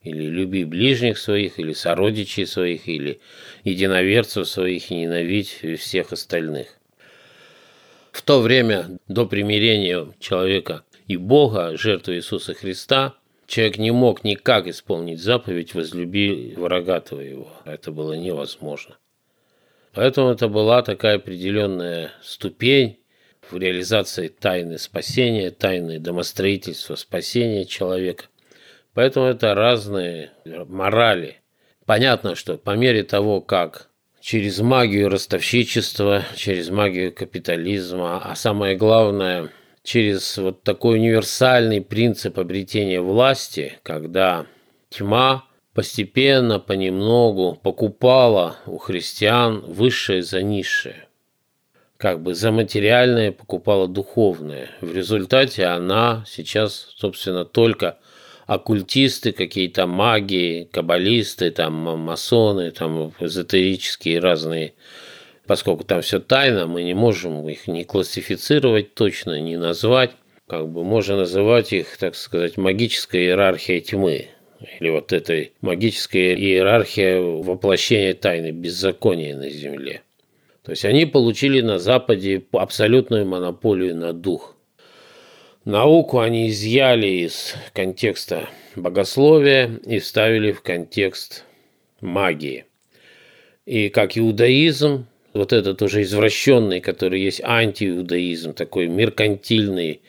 или 0.03 0.25
люби 0.25 0.65
ближних 0.65 1.17
своих, 1.17 1.59
или 1.59 1.73
сородичей 1.73 2.45
своих, 2.45 2.87
или 2.87 3.19
единоверцев 3.63 4.47
своих 4.47 4.91
и 4.91 4.95
ненавидь 4.95 5.61
всех 5.79 6.11
остальных. 6.11 6.67
В 8.11 8.21
то 8.21 8.41
время 8.41 8.99
до 9.07 9.25
примирения 9.25 10.07
человека 10.19 10.83
и 11.07 11.17
Бога, 11.17 11.75
жертвы 11.77 12.15
Иисуса 12.15 12.53
Христа, 12.53 13.15
человек 13.47 13.77
не 13.77 13.91
мог 13.91 14.23
никак 14.23 14.67
исполнить 14.67 15.21
заповедь 15.21 15.73
«возлюби 15.73 16.53
врага 16.55 16.99
твоего». 16.99 17.51
Это 17.65 17.91
было 17.91 18.13
невозможно. 18.13 18.97
Поэтому 19.93 20.29
это 20.29 20.47
была 20.47 20.81
такая 20.81 21.17
определенная 21.17 22.11
ступень 22.21 22.99
в 23.49 23.57
реализации 23.57 24.27
тайны 24.27 24.77
спасения, 24.77 25.51
тайны 25.51 25.99
домостроительства 25.99 26.95
спасения 26.95 27.65
человека. 27.65 28.25
Поэтому 28.93 29.27
это 29.27 29.53
разные 29.53 30.31
морали. 30.45 31.37
Понятно, 31.85 32.35
что 32.35 32.57
по 32.57 32.75
мере 32.75 33.03
того, 33.03 33.41
как 33.41 33.89
через 34.21 34.59
магию 34.59 35.09
ростовщичества, 35.09 36.23
через 36.35 36.69
магию 36.69 37.13
капитализма, 37.13 38.21
а 38.23 38.35
самое 38.35 38.75
главное, 38.75 39.49
через 39.83 40.37
вот 40.37 40.63
такой 40.63 40.97
универсальный 40.97 41.81
принцип 41.81 42.39
обретения 42.39 43.01
власти, 43.01 43.79
когда 43.83 44.45
тьма 44.89 45.45
постепенно, 45.73 46.59
понемногу 46.59 47.59
покупала 47.61 48.57
у 48.65 48.77
христиан 48.77 49.59
высшее 49.61 50.21
за 50.21 50.41
низшее. 50.41 51.07
Как 51.97 52.21
бы 52.21 52.33
за 52.33 52.51
материальное 52.51 53.31
покупала 53.31 53.87
духовное. 53.87 54.69
В 54.81 54.93
результате 54.93 55.65
она 55.65 56.23
сейчас, 56.27 56.93
собственно, 56.97 57.45
только 57.45 57.97
оккультисты, 58.45 59.31
какие-то 59.31 59.87
маги, 59.87 60.67
каббалисты, 60.71 61.49
там 61.51 61.73
масоны, 61.73 62.71
там 62.71 63.13
эзотерические 63.19 64.19
разные, 64.19 64.73
поскольку 65.47 65.83
там 65.83 66.01
все 66.01 66.19
тайно, 66.19 66.67
мы 66.67 66.83
не 66.83 66.93
можем 66.93 67.47
их 67.49 67.67
не 67.67 67.83
классифицировать 67.83 68.93
точно, 68.93 69.39
не 69.39 69.57
назвать. 69.57 70.11
Как 70.47 70.67
бы 70.69 70.83
можно 70.83 71.17
называть 71.17 71.73
их, 71.73 71.97
так 71.97 72.15
сказать, 72.15 72.57
магическая 72.57 73.21
иерархия 73.21 73.79
тьмы. 73.79 74.27
Или 74.79 74.89
вот 74.89 75.11
этой 75.11 75.53
магическая 75.61 76.35
иерархия 76.35 77.19
воплощения 77.19 78.13
тайны, 78.13 78.51
беззакония 78.51 79.35
на 79.35 79.49
земле. 79.49 80.01
То 80.63 80.71
есть 80.71 80.85
они 80.85 81.05
получили 81.05 81.59
на 81.61 81.79
Западе 81.79 82.43
абсолютную 82.53 83.25
монополию 83.25 83.95
на 83.95 84.13
дух. 84.13 84.55
Науку 85.65 86.19
они 86.19 86.49
изъяли 86.49 87.07
из 87.07 87.55
контекста 87.73 88.49
богословия 88.75 89.79
и 89.85 89.99
вставили 89.99 90.51
в 90.51 90.61
контекст 90.61 91.45
магии. 92.01 92.65
И 93.65 93.89
как 93.89 94.17
иудаизм, 94.17 95.07
вот 95.33 95.53
этот 95.53 95.81
уже 95.81 96.01
извращенный, 96.01 96.81
который 96.81 97.21
есть 97.21 97.41
антииудаизм, 97.43 98.53
такой 98.53 98.87
меркантильный, 98.87 100.01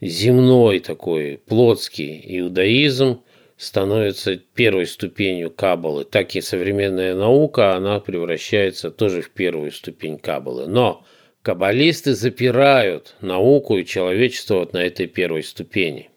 земной 0.00 0.80
такой, 0.80 1.40
плотский 1.46 2.20
иудаизм, 2.38 3.22
становится 3.56 4.36
первой 4.36 4.86
ступенью 4.86 5.50
каббалы. 5.50 6.04
Так 6.04 6.34
и 6.34 6.40
современная 6.40 7.14
наука, 7.14 7.74
она 7.74 8.00
превращается 8.00 8.90
тоже 8.90 9.22
в 9.22 9.30
первую 9.30 9.70
ступень 9.70 10.18
каббалы. 10.18 10.66
Но 10.66 11.04
Каббалисты 11.44 12.14
запирают 12.14 13.16
науку 13.20 13.76
и 13.76 13.84
человечество 13.84 14.60
вот 14.60 14.72
на 14.72 14.78
этой 14.78 15.06
первой 15.06 15.42
ступени. 15.42 16.08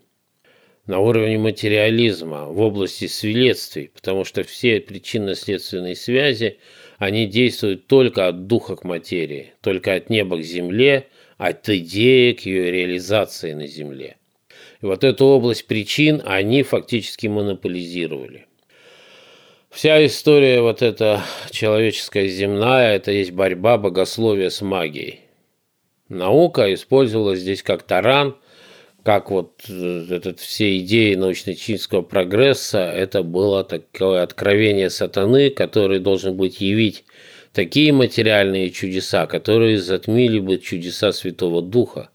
на 0.86 1.00
уровне 1.00 1.38
материализма 1.38 2.46
в 2.46 2.62
области 2.62 3.08
следствий, 3.08 3.92
потому 3.94 4.24
что 4.24 4.44
все 4.44 4.80
причинно-следственные 4.80 5.98
связи, 5.98 6.60
они 6.98 7.28
действуют 7.28 7.88
только 7.88 8.28
от 8.28 8.48
духа 8.48 8.76
к 8.76 8.84
материи, 8.84 9.54
только 9.62 9.94
от 9.94 10.10
неба 10.10 10.38
к 10.38 10.44
земле, 10.44 11.08
от 11.38 11.70
идеи 11.70 12.34
к 12.34 12.42
ее 12.42 12.72
реализации 12.72 13.54
на 13.54 13.68
земле. 13.68 14.18
И 14.82 14.86
вот 14.86 15.04
эту 15.04 15.26
область 15.26 15.68
причин 15.68 16.22
они 16.26 16.64
фактически 16.64 17.28
монополизировали. 17.28 18.46
Вся 19.70 20.04
история 20.06 20.62
вот 20.62 20.82
эта 20.82 21.22
человеческая 21.52 22.28
земная, 22.28 22.96
это 22.96 23.12
есть 23.12 23.32
борьба 23.32 23.78
богословия 23.78 24.50
с 24.50 24.62
магией. 24.62 25.20
Наука 26.10 26.74
использовалась 26.74 27.40
здесь 27.40 27.62
как 27.64 27.84
таран– 27.84 28.36
как 29.08 29.32
вот 29.32 29.62
э, 29.70 30.06
этот, 30.10 30.42
все 30.42 30.80
идеи 30.80 31.16
научно-технического 31.16 32.02
прогресса, 32.02 32.80
это 32.80 33.24
было 33.24 33.64
такое 33.64 34.22
откровение 34.22 34.90
сатаны, 34.90 35.50
который 35.50 36.00
должен 36.00 36.36
быть 36.36 36.60
явить 36.60 37.06
такие 37.54 37.94
материальные 37.94 38.70
чудеса, 38.70 39.26
которые 39.26 39.80
затмили 39.80 40.40
бы 40.40 40.58
чудеса 40.58 41.14
Святого 41.14 41.62
Духа. 41.62 42.10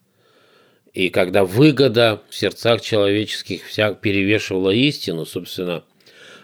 И 0.93 1.09
когда 1.09 1.47
выгода 1.47 2.21
в 2.29 2.35
сердцах 2.35 2.83
человеческих 2.83 3.65
вся 3.65 3.95
перевешивала 3.95 4.69
истину, 4.69 5.25
собственно, 5.25 5.85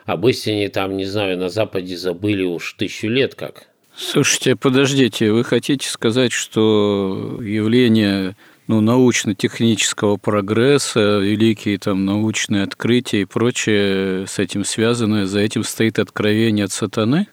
об 0.06 0.26
истине 0.28 0.70
там, 0.70 0.96
не 0.96 1.04
знаю, 1.04 1.36
на 1.36 1.50
Западе 1.50 1.94
забыли 1.94 2.44
уж 2.44 2.72
тысячу 2.72 3.08
лет 3.08 3.34
как. 3.34 3.68
Слушайте, 3.94 4.56
подождите, 4.56 5.30
вы 5.30 5.44
хотите 5.44 5.86
сказать, 5.90 6.32
что 6.32 7.38
явление 7.42 8.34
ну, 8.68 8.82
научно-технического 8.82 10.18
прогресса, 10.18 11.18
великие 11.18 11.78
там 11.78 12.04
научные 12.04 12.62
открытия 12.62 13.22
и 13.22 13.24
прочее 13.24 14.26
с 14.26 14.38
этим 14.38 14.64
связано, 14.64 15.26
за 15.26 15.40
этим 15.40 15.64
стоит 15.64 15.98
откровение 15.98 16.66
от 16.66 16.72
сатаны? 16.72 17.26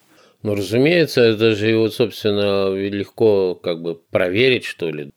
Ну, 0.43 0.55
разумеется, 0.55 1.21
это 1.21 1.53
же 1.55 1.67
его, 1.67 1.89
собственно, 1.89 2.73
легко 2.73 3.55
как 3.55 3.81
бы 3.81 3.95
проверить, 3.95 4.63
что 4.63 4.89
ли. 4.89 5.11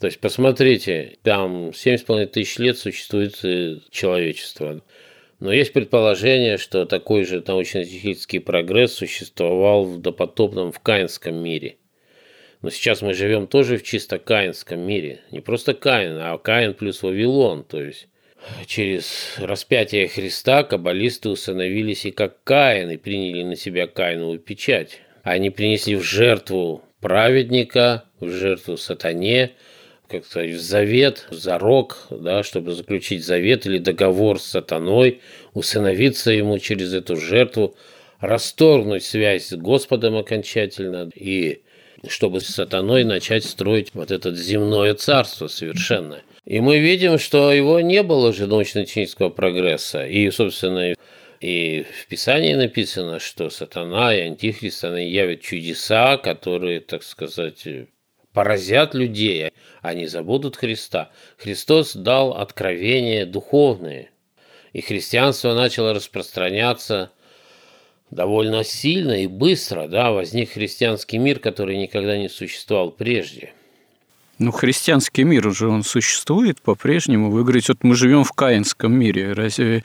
То 0.00 0.06
есть, 0.06 0.18
посмотрите, 0.18 1.18
там 1.22 1.68
7,5 1.70 2.26
тысяч 2.26 2.58
лет 2.58 2.76
существует 2.76 3.38
э, 3.44 3.76
человечество. 3.90 4.82
Но 5.38 5.52
есть 5.52 5.72
предположение, 5.72 6.58
что 6.58 6.86
такой 6.86 7.24
же 7.24 7.42
научно-технический 7.46 8.40
прогресс 8.40 8.94
существовал 8.94 9.84
в 9.84 10.00
допотопном 10.00 10.72
в 10.72 10.80
Каинском 10.80 11.36
мире– 11.36 11.76
но 12.62 12.70
сейчас 12.70 13.02
мы 13.02 13.12
живем 13.12 13.48
тоже 13.48 13.76
в 13.76 13.82
чисто 13.82 14.18
каинском 14.18 14.80
мире. 14.80 15.20
Не 15.32 15.40
просто 15.40 15.74
Каин, 15.74 16.16
а 16.20 16.38
Каин 16.38 16.74
плюс 16.74 17.02
Вавилон. 17.02 17.64
То 17.64 17.82
есть 17.82 18.06
через 18.66 19.34
распятие 19.38 20.06
Христа 20.06 20.62
каббалисты 20.62 21.28
установились 21.28 22.06
и 22.06 22.12
как 22.12 22.42
Каин, 22.44 22.90
и 22.90 22.96
приняли 22.96 23.42
на 23.42 23.56
себя 23.56 23.88
Каинову 23.88 24.38
печать. 24.38 25.00
Они 25.24 25.50
принесли 25.50 25.96
в 25.96 26.02
жертву 26.02 26.82
праведника, 27.00 28.04
в 28.20 28.30
жертву 28.30 28.76
сатане, 28.76 29.52
как 30.08 30.24
сказать, 30.24 30.50
в 30.50 30.60
завет, 30.60 31.26
в 31.30 31.34
зарок, 31.34 32.06
да, 32.10 32.44
чтобы 32.44 32.72
заключить 32.72 33.24
завет 33.24 33.66
или 33.66 33.78
договор 33.78 34.38
с 34.38 34.44
сатаной, 34.44 35.20
усыновиться 35.52 36.30
ему 36.30 36.58
через 36.58 36.94
эту 36.94 37.16
жертву, 37.16 37.74
расторгнуть 38.20 39.04
связь 39.04 39.46
с 39.46 39.56
Господом 39.56 40.16
окончательно 40.16 41.10
и 41.14 41.62
чтобы 42.08 42.40
с 42.40 42.46
сатаной 42.46 43.04
начать 43.04 43.44
строить 43.44 43.90
вот 43.94 44.10
это 44.10 44.34
земное 44.34 44.94
царство 44.94 45.46
совершенно. 45.46 46.22
И 46.44 46.60
мы 46.60 46.78
видим, 46.78 47.18
что 47.18 47.52
его 47.52 47.80
не 47.80 48.02
было 48.02 48.32
же 48.32 48.46
научно-технического 48.46 49.28
прогресса. 49.28 50.04
И, 50.06 50.28
собственно, 50.30 50.94
и 51.40 51.84
в 51.84 52.06
Писании 52.08 52.54
написано, 52.54 53.20
что 53.20 53.50
сатана 53.50 54.14
и 54.14 54.20
антихрист, 54.22 54.84
они 54.84 55.08
явят 55.08 55.42
чудеса, 55.42 56.16
которые, 56.16 56.80
так 56.80 57.04
сказать, 57.04 57.64
поразят 58.32 58.94
людей, 58.94 59.50
они 59.82 60.06
забудут 60.06 60.56
Христа. 60.56 61.10
Христос 61.36 61.94
дал 61.94 62.32
откровения 62.32 63.24
духовные, 63.24 64.10
и 64.72 64.80
христианство 64.80 65.54
начало 65.54 65.94
распространяться– 65.94 67.12
довольно 68.12 68.62
сильно 68.62 69.22
и 69.22 69.26
быстро 69.26 69.88
да, 69.88 70.12
возник 70.12 70.52
христианский 70.52 71.18
мир, 71.18 71.38
который 71.38 71.76
никогда 71.76 72.16
не 72.16 72.28
существовал 72.28 72.90
прежде. 72.90 73.52
Ну, 74.38 74.50
христианский 74.50 75.24
мир 75.24 75.46
уже 75.46 75.68
он 75.68 75.82
существует 75.82 76.60
по-прежнему. 76.60 77.30
Вы 77.30 77.42
говорите, 77.42 77.72
вот 77.72 77.84
мы 77.84 77.94
живем 77.94 78.24
в 78.24 78.32
каинском 78.32 78.92
мире. 78.92 79.32
Разве 79.32 79.84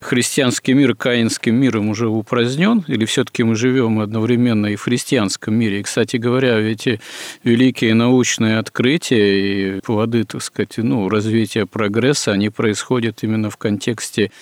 христианский 0.00 0.74
мир 0.74 0.94
каинским 0.96 1.54
миром 1.54 1.88
уже 1.88 2.08
упразднен, 2.08 2.84
или 2.88 3.04
все-таки 3.04 3.44
мы 3.44 3.54
живем 3.54 4.00
одновременно 4.00 4.66
и 4.66 4.76
в 4.76 4.82
христианском 4.82 5.54
мире? 5.54 5.80
И, 5.80 5.82
кстати 5.82 6.16
говоря, 6.16 6.58
эти 6.58 7.00
великие 7.44 7.94
научные 7.94 8.58
открытия 8.58 9.76
и 9.76 9.80
плоды, 9.80 10.24
так 10.24 10.42
сказать, 10.42 10.78
ну, 10.78 11.08
развития 11.08 11.66
прогресса, 11.66 12.32
они 12.32 12.48
происходят 12.48 13.22
именно 13.22 13.50
в 13.50 13.56
контексте 13.56 14.32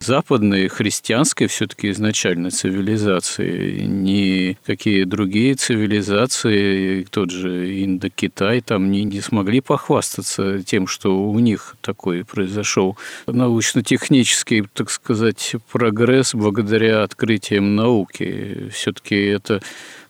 западной 0.00 0.68
христианской 0.68 1.46
все-таки 1.46 1.90
изначально 1.90 2.50
цивилизации, 2.50 3.82
ни 3.82 4.56
какие 4.64 5.04
другие 5.04 5.54
цивилизации, 5.54 7.04
тот 7.10 7.30
же 7.30 7.84
Индокитай, 7.84 8.60
там 8.60 8.90
не, 8.90 9.04
не 9.04 9.20
смогли 9.20 9.60
похвастаться 9.60 10.62
тем, 10.62 10.86
что 10.86 11.18
у 11.18 11.38
них 11.38 11.76
такой 11.80 12.24
произошел 12.24 12.96
научно-технический, 13.26 14.64
так 14.72 14.90
сказать, 14.90 15.56
прогресс 15.70 16.34
благодаря 16.34 17.02
открытиям 17.02 17.76
науки. 17.76 18.70
Все-таки 18.72 19.16
это 19.16 19.60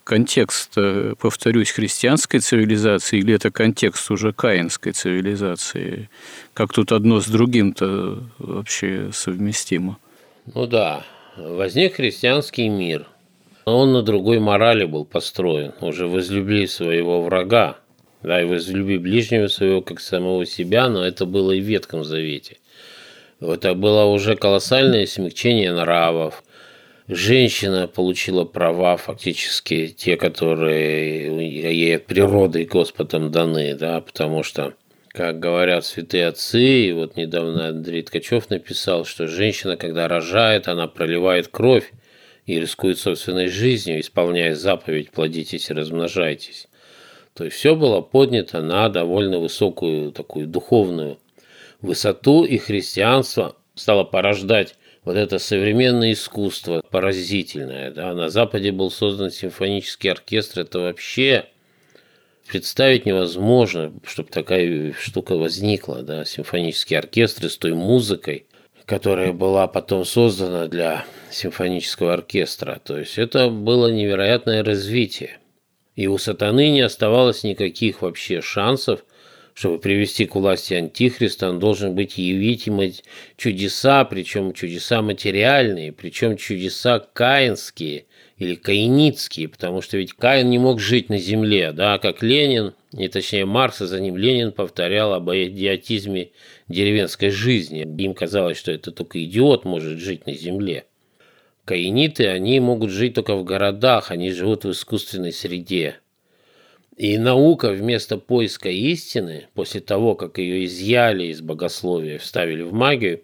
контекст, 0.09 0.73
э, 0.79 1.13
повторюсь, 1.21 1.71
христианской 1.71 2.41
цивилизации 2.41 3.19
или 3.19 3.35
это 3.35 3.51
контекст 3.51 4.11
уже 4.11 4.33
каинской 4.33 4.93
цивилизации? 4.93 6.09
Как 6.55 6.73
тут 6.73 6.93
одно 6.93 7.21
с 7.21 7.27
другим-то 7.27 8.23
вообще 8.39 9.11
совместимо? 9.13 9.99
Ну 10.55 10.67
да, 10.67 11.05
возник 11.37 11.97
христианский 11.97 12.71
мир. 12.71 13.07
Он 13.67 13.93
на 13.93 14.03
другой 14.03 14.39
морали 14.39 14.87
был 14.87 15.05
построен. 15.05 15.75
Уже 15.83 16.07
возлюбили 16.07 16.65
своего 16.65 17.21
врага, 17.21 17.77
да, 18.23 18.41
и 18.41 18.47
возлюби 18.47 18.97
ближнего 18.97 19.49
своего 19.49 19.83
как 19.83 20.01
самого 20.01 20.47
себя, 20.47 20.89
но 20.89 21.05
это 21.05 21.27
было 21.27 21.53
и 21.53 21.61
в 21.61 21.65
Ветхом 21.65 22.03
Завете. 22.03 22.57
Это 23.41 23.75
было 23.75 24.05
уже 24.05 24.37
колоссальное 24.37 25.05
смягчение 25.05 25.71
нравов, 25.71 26.43
женщина 27.09 27.89
получила 27.89 28.45
права 28.45 28.97
фактически 28.97 29.89
те, 29.89 30.17
которые 30.17 31.73
ей 31.73 31.97
от 31.97 32.07
природы 32.07 32.65
Господом 32.67 33.31
даны, 33.33 33.75
да, 33.75 34.01
потому 34.01 34.43
что, 34.43 34.75
как 35.09 35.39
говорят 35.41 35.87
святые 35.87 36.27
отцы, 36.27 36.63
и 36.63 36.93
вот 36.93 37.17
недавно 37.17 37.69
Андрей 37.69 38.03
Ткачев 38.03 38.51
написал, 38.51 39.05
что 39.07 39.27
женщина, 39.27 39.77
когда 39.77 40.07
рожает, 40.07 40.69
она 40.69 40.87
проливает 40.87 41.49
кровь 41.49 41.93
и 42.47 42.61
рискует 42.61 42.99
собственной 42.99 43.49
жизнью, 43.49 44.01
исполняя 44.01 44.55
заповедь 44.55 45.11
«плодитесь 45.11 45.71
и 45.71 45.75
размножайтесь». 45.75 46.69
То 47.35 47.45
есть 47.45 47.57
все 47.57 47.75
было 47.75 48.01
поднято 48.01 48.61
на 48.61 48.89
довольно 48.89 49.39
высокую 49.39 50.13
такую 50.13 50.47
духовную 50.47 51.19
высоту, 51.81 52.45
и 52.45 52.59
христианство 52.59 53.57
стало 53.75 54.03
порождать 54.05 54.75
вот 55.09 55.17
это 55.17 55.39
современное 55.39 56.13
искусство 56.13 56.83
поразительное. 56.91 57.91
Да? 57.91 58.13
На 58.13 58.29
Западе 58.29 58.73
был 58.73 58.91
создан 58.91 59.31
симфонический 59.31 60.11
оркестр. 60.11 60.61
Это 60.61 60.81
вообще 60.81 61.47
представить 62.47 63.07
невозможно, 63.07 63.91
чтобы 64.05 64.29
такая 64.29 64.93
штука 64.93 65.37
возникла. 65.37 66.03
Да? 66.03 66.27
Симфонический 66.27 66.99
оркестр 66.99 67.49
с 67.49 67.57
той 67.57 67.73
музыкой, 67.73 68.45
которая 68.85 69.33
была 69.33 69.67
потом 69.67 70.05
создана 70.05 70.67
для 70.67 71.07
симфонического 71.31 72.13
оркестра. 72.13 72.79
То 72.85 72.99
есть 72.99 73.17
это 73.17 73.49
было 73.49 73.91
невероятное 73.91 74.63
развитие. 74.63 75.39
И 75.97 76.07
у 76.07 76.19
сатаны 76.19 76.69
не 76.69 76.83
оставалось 76.83 77.45
никаких 77.45 78.03
вообще 78.03 78.43
шансов– 78.43 79.03
чтобы 79.59 79.81
привести 79.81 80.25
к 80.25 80.37
власти 80.37 80.75
Антихриста, 80.75 81.51
он 81.51 81.59
должен 81.59 81.97
быть 81.97 82.17
явить 82.17 82.69
им 82.69 82.81
чудеса, 83.37 84.05
причем 84.05 84.53
чудеса 84.53 85.03
материальные, 85.03 85.91
причем 85.91 86.37
чудеса 86.37 87.01
каинские 87.01 88.05
или 88.37 88.55
каиницкие, 88.55 89.49
потому 89.49 89.83
что 89.83 89.97
ведь 89.97 90.13
Каин 90.13 90.49
не 90.49 90.61
мог 90.61 90.79
жить 90.79 91.09
на 91.09 91.19
земле, 91.19 91.73
да, 91.73 91.99
как 91.99 92.23
Ленин, 92.23 92.75
и 92.93 93.09
точнее 93.09 93.47
Маркс, 93.47 93.83
а 93.83 93.89
за 93.89 93.99
ним 93.99 94.17
Ленин 94.17 94.53
повторял 94.53 95.13
об 95.13 95.29
идиотизме 95.29 96.31
деревенской 96.69 97.31
жизни. 97.31 97.81
Им 98.01 98.15
казалось, 98.15 98.59
что 98.59 98.71
это 98.71 98.93
только 98.93 99.25
идиот 99.25 99.65
может 99.65 99.99
жить 99.99 100.25
на 100.25 100.35
земле. 100.35 100.85
Каиниты, 101.65 102.29
они 102.29 102.61
могут 102.61 102.93
жить 102.93 103.15
только 103.15 103.35
в 103.35 103.43
городах, 103.43 104.13
они 104.13 104.31
живут 104.31 104.65
в 104.65 104.71
искусственной 104.71 105.33
среде. 105.33 105.97
И 106.99 107.17
наука 107.17 107.71
вместо 107.71 108.19
поиска 108.19 108.71
истины, 108.71 109.47
после 109.55 109.81
того, 109.81 110.17
как 110.17 110.39
ее 110.39 110.65
изъяли 110.65 111.27
из 111.27 111.41
богословия, 111.41 112.19
вставили 112.19 112.63
в 112.63 112.73
магию, 112.73 113.23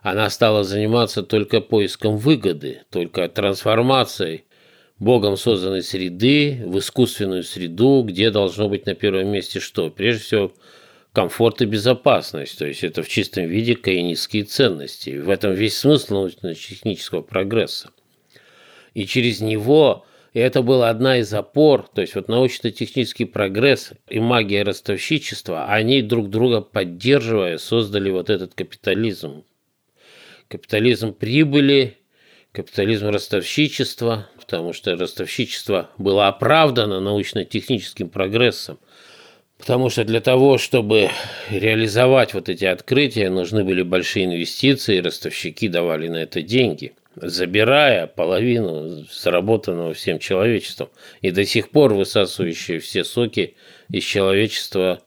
она 0.00 0.30
стала 0.30 0.64
заниматься 0.64 1.22
только 1.22 1.60
поиском 1.60 2.16
выгоды, 2.16 2.80
только 2.88 3.28
трансформацией 3.28 4.44
Богом 4.98 5.36
созданной 5.36 5.82
среды 5.82 6.62
в 6.64 6.78
искусственную 6.78 7.42
среду, 7.42 8.02
где 8.08 8.30
должно 8.30 8.70
быть 8.70 8.86
на 8.86 8.94
первом 8.94 9.28
месте 9.28 9.60
что? 9.60 9.90
Прежде 9.90 10.22
всего, 10.22 10.54
комфорт 11.12 11.60
и 11.60 11.66
безопасность, 11.66 12.58
то 12.58 12.64
есть 12.64 12.82
это 12.82 13.02
в 13.02 13.08
чистом 13.08 13.46
виде 13.46 13.76
каинистские 13.76 14.44
ценности. 14.44 15.18
В 15.18 15.28
этом 15.28 15.52
весь 15.52 15.76
смысл 15.76 16.14
научно-технического 16.14 17.20
прогресса. 17.20 17.90
И 18.94 19.04
через 19.04 19.42
него 19.42 20.06
и 20.32 20.38
это 20.38 20.62
была 20.62 20.90
одна 20.90 21.18
из 21.18 21.32
опор, 21.34 21.88
то 21.92 22.00
есть 22.00 22.14
вот 22.14 22.28
научно-технический 22.28 23.24
прогресс 23.24 23.92
и 24.08 24.20
магия 24.20 24.62
ростовщичества, 24.62 25.66
они 25.66 26.02
друг 26.02 26.30
друга 26.30 26.60
поддерживая 26.60 27.58
создали 27.58 28.10
вот 28.10 28.30
этот 28.30 28.54
капитализм. 28.54 29.44
Капитализм 30.48 31.12
прибыли, 31.14 31.98
капитализм 32.52 33.08
ростовщичества, 33.08 34.28
потому 34.38 34.72
что 34.72 34.96
ростовщичество 34.96 35.90
было 35.98 36.28
оправдано 36.28 37.00
научно-техническим 37.00 38.08
прогрессом. 38.08 38.78
Потому 39.58 39.90
что 39.90 40.04
для 40.04 40.20
того, 40.20 40.56
чтобы 40.58 41.10
реализовать 41.50 42.34
вот 42.34 42.48
эти 42.48 42.64
открытия, 42.64 43.28
нужны 43.28 43.62
были 43.62 43.82
большие 43.82 44.24
инвестиции, 44.24 44.96
и 44.96 45.00
ростовщики 45.02 45.68
давали 45.68 46.08
на 46.08 46.16
это 46.16 46.40
деньги, 46.40 46.94
забирая 47.16 48.06
половину 48.06 49.04
заработанного 49.12 49.94
всем 49.94 50.18
человечеством. 50.18 50.90
И 51.20 51.30
до 51.30 51.44
сих 51.44 51.70
пор 51.70 51.94
высасывающие 51.94 52.78
все 52.78 53.04
соки 53.04 53.54
из 53.90 54.04
человечества, 54.04 55.02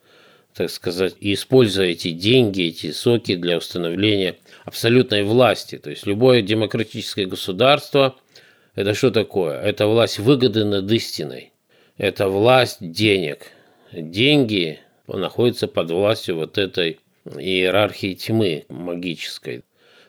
так 0.54 0.70
сказать, 0.70 1.16
и 1.20 1.34
используя 1.34 1.88
эти 1.88 2.12
деньги, 2.12 2.63
эти 2.63 2.92
соки 2.92 3.36
для 3.36 3.58
установления 3.58 4.36
абсолютной 4.66 5.24
власти. 5.24 5.78
То 5.78 5.89
есть 5.89 6.06
любое 6.06 6.42
демократическое 6.42 7.26
государство– 7.26 8.16
это 8.76 8.96
что 8.96 9.12
такое? 9.12 9.62
Это 9.62 9.86
власть 9.88 10.20
выгоды 10.20 10.66
над 10.66 10.92
истиной. 10.92 11.54
Это 11.98 12.28
власть 12.28 12.78
денег. 12.80 13.52
Деньги 13.92 14.80
находятся 15.08 15.68
под 15.68 15.92
властью 15.92 16.38
вот 16.38 16.58
этой 16.58 17.00
иерархии 17.26 18.16
тьмы 18.16 18.66
магической. 18.70 19.63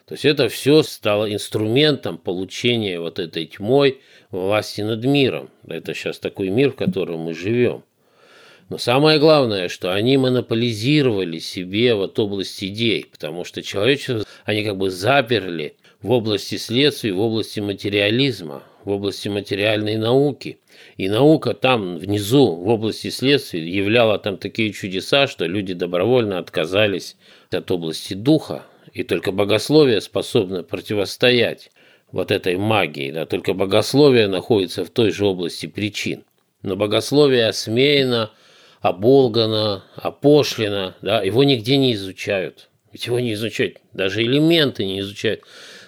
То 0.07 0.13
есть 0.13 0.25
это 0.25 0.49
все 0.49 0.83
стало 0.83 1.33
инструментом 1.33 2.19
получения 2.19 2.99
вот 2.99 3.17
этой 3.17 3.47
тьмой 3.47 4.01
власти 4.29 4.81
над 4.81 5.03
миром. 5.03 5.49
Это 5.67 5.95
сейчас 5.95 6.19
такой 6.19 6.49
мир, 6.49 6.71
в 6.71 6.75
котором 6.75 7.21
мы 7.21 7.33
живем. 7.33 7.83
Но 8.69 8.77
самое 8.77 9.19
главное, 9.19 9.67
что 9.67 9.93
они 9.93 10.17
монополизировали 10.17 11.39
себе 11.39 11.95
вот 11.95 12.17
область 12.19 12.63
идей, 12.63 13.05
потому 13.11 13.45
что 13.45 13.63
человечество, 13.63 14.23
они 14.43 14.63
как 14.63 14.77
бы 14.77 14.89
заперли 14.91 15.75
в 16.01 16.11
области 16.11 16.57
следствий, 16.57 17.11
в 17.11 17.19
области 17.19 17.59
материализма, 17.59 18.63
в 18.83 18.91
области 18.91 19.27
материальной 19.27 19.97
науки. 19.97 20.59
И 20.97 21.09
наука 21.09 21.53
там 21.55 21.97
внизу, 21.97 22.55
в 22.55 22.67
области 22.67 23.09
следствий, 23.09 23.67
являла 23.67 24.19
там 24.19 24.37
такие 24.37 24.71
чудеса, 24.71 25.27
что 25.27 25.45
люди 25.45 25.73
добровольно 25.73 26.37
отказались 26.37 27.17
от 27.51 27.69
области 27.71 28.13
духа, 28.13 28.65
и 28.93 29.03
только 29.03 29.31
богословие 29.31 30.01
способно 30.01 30.63
противостоять 30.63 31.71
вот 32.11 32.31
этой 32.31 32.57
магии, 32.57 33.11
да, 33.11 33.25
только 33.25 33.53
богословие 33.53 34.27
находится 34.27 34.85
в 34.85 34.89
той 34.89 35.11
же 35.11 35.25
области 35.25 35.65
причин. 35.65 36.23
Но 36.61 36.75
богословие 36.75 37.47
осмеяно, 37.47 38.31
оболгано, 38.81 39.83
опошлено, 39.95 40.95
да, 41.01 41.21
его 41.21 41.43
нигде 41.43 41.77
не 41.77 41.93
изучают. 41.93 42.69
Ведь 42.91 43.07
его 43.07 43.19
не 43.19 43.33
изучают, 43.33 43.77
даже 43.91 44.23
элементы 44.23 44.85
не 44.85 45.01
изучают. 45.01 45.41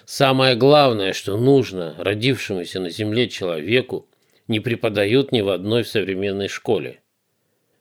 Самое 0.04 0.56
главное, 0.56 1.12
что 1.12 1.36
нужно 1.36 1.94
родившемуся 1.98 2.80
на 2.80 2.90
земле 2.90 3.28
человеку, 3.28 4.06
не 4.46 4.60
преподают 4.60 5.32
ни 5.32 5.40
в 5.40 5.48
одной 5.48 5.84
современной 5.84 6.48
школе. 6.48 7.00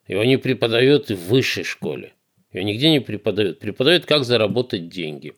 Его 0.08 0.23
не 0.23 0.38
преподают 0.38 1.12
и 1.12 1.15
в 1.15 1.27
высшей 1.27 1.63
школе. 1.63 2.13
Ее 2.58 2.63
нигде 2.63 2.91
не 2.91 3.00
преподают. 3.00 3.60
Преподают, 3.60 4.06
как 4.06 4.24
заработать 4.24 4.89
деньги. 4.89 5.34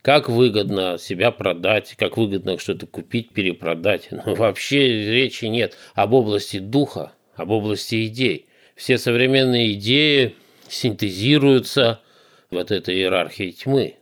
Как 0.00 0.28
выгодно 0.28 0.96
себя 0.98 1.30
продать, 1.30 1.94
как 1.96 2.16
выгодно 2.16 2.58
что-то 2.58 2.86
купить, 2.86 3.30
перепродать. 3.30 4.08
Но 4.10 4.34
вообще 4.34 5.10
речи 5.12 5.44
нет 5.44 5.76
об 5.94 6.12
области 6.12 6.58
духа, 6.58 7.12
об 7.36 7.50
области 7.50 8.06
идей 8.06 8.46
все 8.82 8.98
современные 8.98 9.74
идеи 9.74 10.34
синтезируются 10.68 12.00
вот 12.50 12.70
этой 12.70 12.96
иерархии 12.96 13.50
тьмы. 13.50 13.94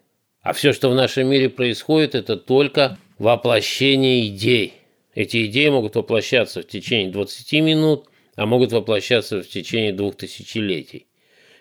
А 0.42 0.52
все, 0.52 0.72
что 0.72 0.88
в 0.90 0.94
нашем 0.94 1.28
мире 1.28 1.50
происходит, 1.50 2.14
это 2.14 2.36
только 2.36 2.98
воплощение 3.18 4.26
идей. 4.26 4.74
Эти 5.14 5.46
идеи 5.46 5.68
могут 5.68 5.96
воплощаться 5.96 6.62
в 6.62 6.66
течение 6.66 7.10
20 7.10 7.52
минут, 7.60 8.06
а 8.36 8.46
могут 8.46 8.72
воплощаться 8.72 9.42
в 9.42 9.48
течение 9.48 9.92
двух 9.92 10.16
тысячелетий. 10.16 11.06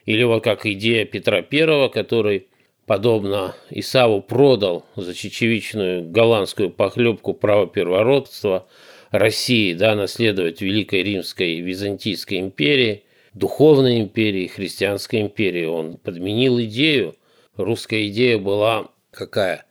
Или 0.10 0.24
вот 0.24 0.44
как 0.44 0.66
идея 0.66 1.06
Петра 1.06 1.38
I, 1.38 1.90
который, 1.90 2.48
подобно 2.88 3.56
Исаву, 3.70 4.24
продал 4.24 4.84
за 4.96 5.14
чечевичную 5.14 6.04
голландскую 6.04 6.72
похлебку 6.72 7.36
право 7.36 7.68
первородства– 7.68 8.68
России, 9.12 9.74
да, 9.74 9.94
наследовать 9.96 10.62
Великой 10.62 11.04
Римской 11.04 11.60
Византийской 11.62 12.40
империи, 12.40 13.04
духовной 13.34 14.02
империи, 14.02 14.48
христианской 14.48 15.22
империи. 15.22 15.66
Он 15.66 15.98
подменил 15.98 16.60
идею. 16.62 17.16
Русская 17.56 18.08
идея 18.08 18.38
была 18.38 18.90
какая? 19.12 19.66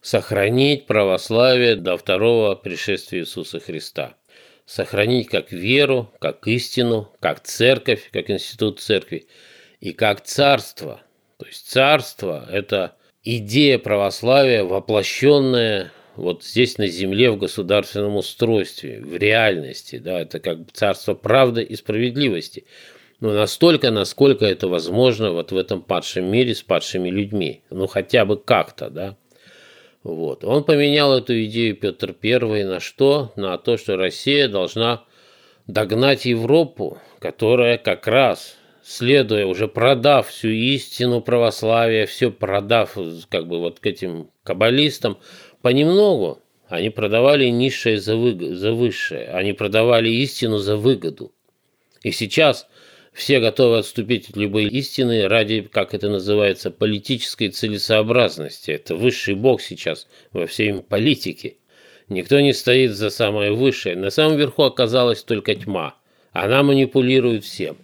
Сохранить 0.00 0.86
православие 0.86 1.76
до 1.76 1.96
второго 1.96 2.54
пришествия 2.54 3.20
Иисуса 3.20 3.60
Христа. 3.60 4.16
Сохранить 4.66 5.28
как 5.28 5.52
веру, 5.52 6.10
как 6.20 6.46
истину, 6.46 7.12
как 7.20 7.40
церковь, 7.42 8.10
как 8.12 8.30
институт 8.30 8.80
церкви 8.80 9.26
и 9.84 9.92
как 9.92 10.22
царство. 10.22 11.02
То 11.36 11.44
есть 11.46 11.70
царство– 11.70 12.48
это 12.50 12.96
идея 13.22 13.78
православия, 13.78 14.64
воплощенная 14.64 15.92
вот 16.16 16.42
здесь 16.42 16.78
на 16.78 16.86
земле 16.86 17.30
в 17.30 17.36
государственном 17.36 18.16
устройстве, 18.16 19.02
в 19.02 19.14
реальности, 19.14 19.98
да, 19.98 20.20
это 20.20 20.40
как 20.40 20.72
царство 20.72 21.12
правды 21.12 21.62
и 21.62 21.76
справедливости. 21.76 22.64
Но 23.20 23.34
настолько, 23.34 23.90
насколько 23.90 24.46
это 24.46 24.68
возможно 24.68 25.32
вот 25.32 25.52
в 25.52 25.56
этом 25.56 25.82
падшем 25.82 26.30
мире 26.30 26.54
с 26.54 26.62
падшими 26.62 27.10
людьми. 27.10 27.62
Ну, 27.68 27.86
хотя 27.86 28.24
бы 28.24 28.38
как-то, 28.38 28.88
да. 28.88 29.18
Вот. 30.02 30.44
Он 30.44 30.64
поменял 30.64 31.16
эту 31.16 31.44
идею 31.44 31.76
Петр 31.76 32.14
I 32.22 32.64
на 32.64 32.80
что? 32.80 33.32
На 33.36 33.58
то, 33.58 33.76
что 33.76 33.96
Россия 33.96 34.48
должна 34.48 35.04
догнать 35.66 36.24
Европу, 36.24 36.98
которая 37.18 37.76
как 37.76 38.06
раз, 38.06 38.56
следуя, 38.84 39.46
уже 39.46 39.66
продав 39.66 40.28
всю 40.28 40.48
истину 40.48 41.20
православия, 41.20 42.06
все 42.06 42.30
продав 42.30 42.96
как 43.30 43.46
бы 43.46 43.58
вот 43.58 43.80
к 43.80 43.86
этим 43.86 44.30
каббалистам, 44.42 45.18
Понемногу 45.64 46.42
они 46.68 46.90
продавали 46.90 47.46
низшее 47.46 47.98
за, 47.98 48.16
выгод, 48.16 48.58
за 48.58 48.72
высшее, 48.72 49.28
они 49.28 49.54
продавали 49.54 50.10
истину 50.10 50.58
за 50.58 50.76
выгоду. 50.76 51.32
И 52.02 52.10
сейчас 52.10 52.66
все 53.14 53.40
готовы 53.40 53.78
отступить 53.78 54.28
от 54.28 54.36
любой 54.36 54.66
истины 54.66 55.26
ради, 55.26 55.62
как 55.62 55.94
это 55.94 56.10
называется, 56.10 56.70
политической 56.70 57.48
целесообразности. 57.48 58.72
Это 58.72 58.94
высший 58.94 59.36
бог 59.36 59.62
сейчас 59.62 60.06
во 60.32 60.46
всей 60.46 60.74
политике. 60.82 61.56
Никто 62.10 62.38
не 62.40 62.52
стоит 62.52 62.90
за 62.90 63.08
самое 63.08 63.52
высшее. 63.52 63.96
На 63.96 64.10
самом 64.10 64.36
верху 64.36 64.64
оказалась 64.64 65.22
только 65.22 65.54
тьма. 65.54 65.94
Она 66.32 66.62
манипулирует 66.62 67.44
всем. 67.44 67.78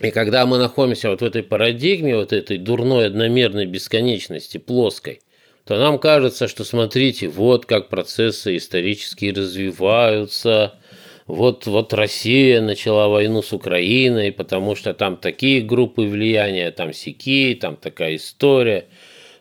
И 0.00 0.10
когда 0.10 0.46
мы 0.46 0.58
находимся 0.58 1.10
вот 1.10 1.22
в 1.22 1.24
этой 1.24 1.42
парадигме, 1.42 2.16
вот 2.16 2.32
этой 2.32 2.56
дурной 2.56 3.06
одномерной 3.06 3.66
бесконечности, 3.66 4.58
плоской, 4.58 5.20
то 5.64 5.76
нам 5.76 5.98
кажется, 5.98 6.48
что 6.48 6.64
смотрите, 6.64 7.28
вот 7.28 7.66
как 7.66 7.88
процессы 7.88 8.56
исторически 8.56 9.26
развиваются, 9.26 10.78
вот, 11.26 11.66
вот 11.66 11.92
Россия 11.92 12.62
начала 12.62 13.08
войну 13.08 13.42
с 13.42 13.52
Украиной, 13.52 14.32
потому 14.32 14.74
что 14.74 14.94
там 14.94 15.18
такие 15.18 15.60
группы 15.60 16.02
влияния, 16.02 16.70
там 16.70 16.94
сики, 16.94 17.58
там 17.60 17.76
такая 17.76 18.16
история, 18.16 18.86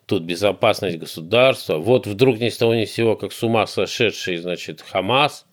тут 0.06 0.24
безопасность 0.24 0.98
государства. 0.98 1.78
Вот 1.78 2.08
вдруг 2.08 2.40
ни 2.40 2.50
с 2.50 2.58
того 2.58 2.76
ни 2.76 2.84
с 2.84 2.92
сего, 2.92 3.16
как 3.16 3.32
с 3.32 3.42
ума 3.42 3.68
сошедший, 3.68 4.38
значит, 4.38 4.82
Хамас, 4.82 5.47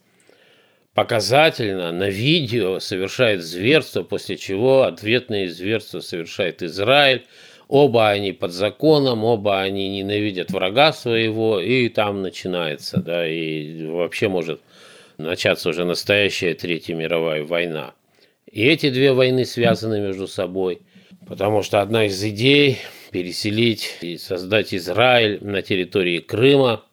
показательно 0.94 1.92
на 1.92 2.08
видео 2.08 2.78
совершает 2.80 3.42
зверство, 3.42 4.02
после 4.02 4.36
чего 4.36 4.82
ответное 4.82 5.48
зверство 5.48 6.00
совершает 6.00 6.62
Израиль, 6.62 7.24
Оба 7.68 8.10
они 8.10 8.32
под 8.32 8.52
законом, 8.52 9.24
оба 9.24 9.62
они 9.62 9.88
ненавидят 9.88 10.50
врага 10.50 10.92
своего, 10.92 11.60
и 11.60 11.88
там 11.88 12.20
начинается, 12.20 12.98
да, 12.98 13.26
и 13.26 13.86
вообще 13.86 14.28
может 14.28 14.60
начаться 15.16 15.70
уже 15.70 15.84
настоящая 15.84 16.54
Третья 16.54 16.94
мировая 16.94 17.42
война. 17.42 17.94
И 18.50 18.64
эти 18.66 18.90
две 18.90 19.12
войны 19.12 19.44
связаны 19.46 20.00
между 20.00 20.28
собой, 20.28 20.82
потому 21.26 21.62
что 21.62 21.80
одна 21.80 22.06
из 22.06 22.22
идей 22.22 22.78
переселить 23.10 23.96
и 24.02 24.18
создать 24.18 24.74
Израиль 24.74 25.38
на 25.42 25.62
территории 25.62 26.18
Крыма. 26.18 26.84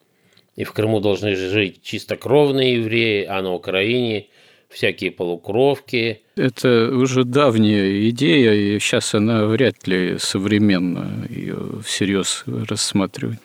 И 0.55 0.63
в 0.63 0.73
Крыму 0.73 0.99
должны 0.99 1.35
жить 1.35 1.81
чистокровные 1.81 2.75
евреи, 2.75 3.25
а 3.25 3.41
на 3.41 3.53
Украине 3.53 4.27
всякие 4.69 5.11
полукровки. 5.11 6.21
Это 6.35 6.91
уже 6.93 7.23
давняя 7.23 8.09
идея, 8.09 8.53
и 8.53 8.79
сейчас 8.79 9.13
она 9.13 9.45
вряд 9.45 9.87
ли 9.87 10.17
современно 10.17 11.25
ее 11.29 11.81
всерьез 11.85 12.43
рассматривать. 12.45 13.39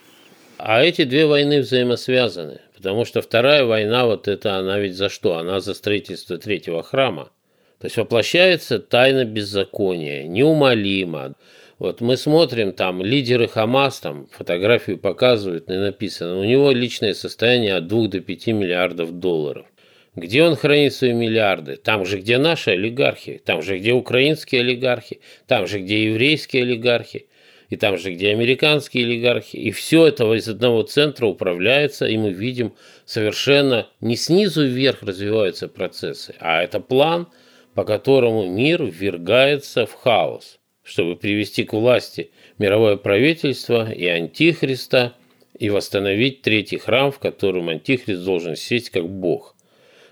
А 0.59 0.83
эти 0.83 1.05
две 1.05 1.27
войны 1.27 1.61
взаимосвязаны, 1.61 2.61
потому 2.75 3.05
что 3.05 3.21
вторая 3.21 3.65
война, 3.65 4.07
вот 4.07 4.27
это 4.27 4.57
она 4.57 4.79
ведь 4.79 4.97
за 4.97 5.09
что? 5.09 5.37
Она 5.37 5.61
за 5.61 5.75
строительство 5.75 6.39
третьего 6.39 6.83
храма. 6.83 7.31
То 7.79 7.87
есть 7.87 7.99
воплощается 7.99 8.79
тайна 8.79 9.25
беззакония, 9.25 10.27
неумолимо. 10.27 11.35
Вот 11.79 12.01
мы 12.01 12.17
смотрим, 12.17 12.73
там 12.73 13.03
лидеры 13.03 13.49
Хамас, 13.49 14.01
там 14.01 14.29
фотографию 14.31 14.97
показывают, 14.97 15.69
и 15.69 15.75
написано, 15.75 16.39
у 16.39 16.45
него 16.45 16.71
личное 16.71 17.13
состояние 17.13 17.75
от 17.75 17.87
2 17.87 18.09
до 18.09 18.21
5 18.21 18.47
миллиардов 18.49 19.13
долларов. 19.13 19.67
Где 20.15 20.43
он 20.43 20.57
хранит 20.57 20.95
свои 20.95 21.13
миллиарды? 21.13 21.77
Там 21.77 22.07
же, 22.07 22.19
где 22.21 22.39
наши 22.39 22.71
олигархи, 22.71 23.43
там 23.45 23.61
же, 23.61 23.79
где 23.79 23.93
украинские 23.93 24.63
олигархи, 24.63 25.21
там 25.47 25.67
же, 25.67 25.81
где 25.81 26.07
еврейские 26.07 26.63
олигархи, 26.63 27.27
и 27.69 27.77
там 27.77 27.99
же, 27.99 28.15
где 28.15 28.31
американские 28.31 29.05
олигархи. 29.05 29.57
И 29.57 29.71
все 29.71 30.07
это 30.07 30.33
из 30.33 30.49
одного 30.49 30.83
центра 30.85 31.27
управляется, 31.27 32.07
и 32.07 32.17
мы 32.17 32.33
видим 32.33 32.73
совершенно 33.05 33.87
не 34.01 34.17
снизу 34.17 34.67
вверх 34.67 35.03
развиваются 35.03 35.69
процессы, 35.69 36.35
а 36.39 36.63
это 36.63 36.81
план, 36.81 37.29
по 37.75 37.85
которому 37.85 38.47
мир 38.47 38.83
ввергается 38.83 39.85
в 39.85 39.93
хаос, 39.93 40.59
чтобы 40.87 41.17
привести 41.17 41.65
к 41.65 41.73
власти 41.73 42.31
мировое 42.59 42.97
правительство 42.97 43.91
и 43.91 44.07
антихриста, 44.07 45.15
и 45.59 45.69
восстановить 45.69 46.43
третий 46.43 46.79
храм, 46.79 47.11
в 47.11 47.19
котором 47.19 47.69
антихрист 47.69 48.25
должен 48.25 48.57
сесть 48.57 48.91
как 48.91 49.09
бог. 49.09 49.57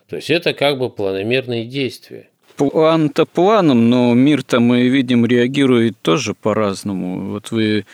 То 0.09 0.17
есть 0.17 0.31
это 0.31 0.53
как 0.53 0.79
бы 0.79 0.91
планомерные 0.91 1.65
действия. 1.65 2.29
План-то 2.57 3.25
планом, 3.25 3.89
но 3.89 4.15
мир-то 4.15 4.61
мы 4.61 4.89
видим 4.89 5.27
реагирует 5.27 6.01
тоже 6.03 6.35
по-разному. 6.35 7.33
Вот 7.33 7.51
вы 7.51 7.85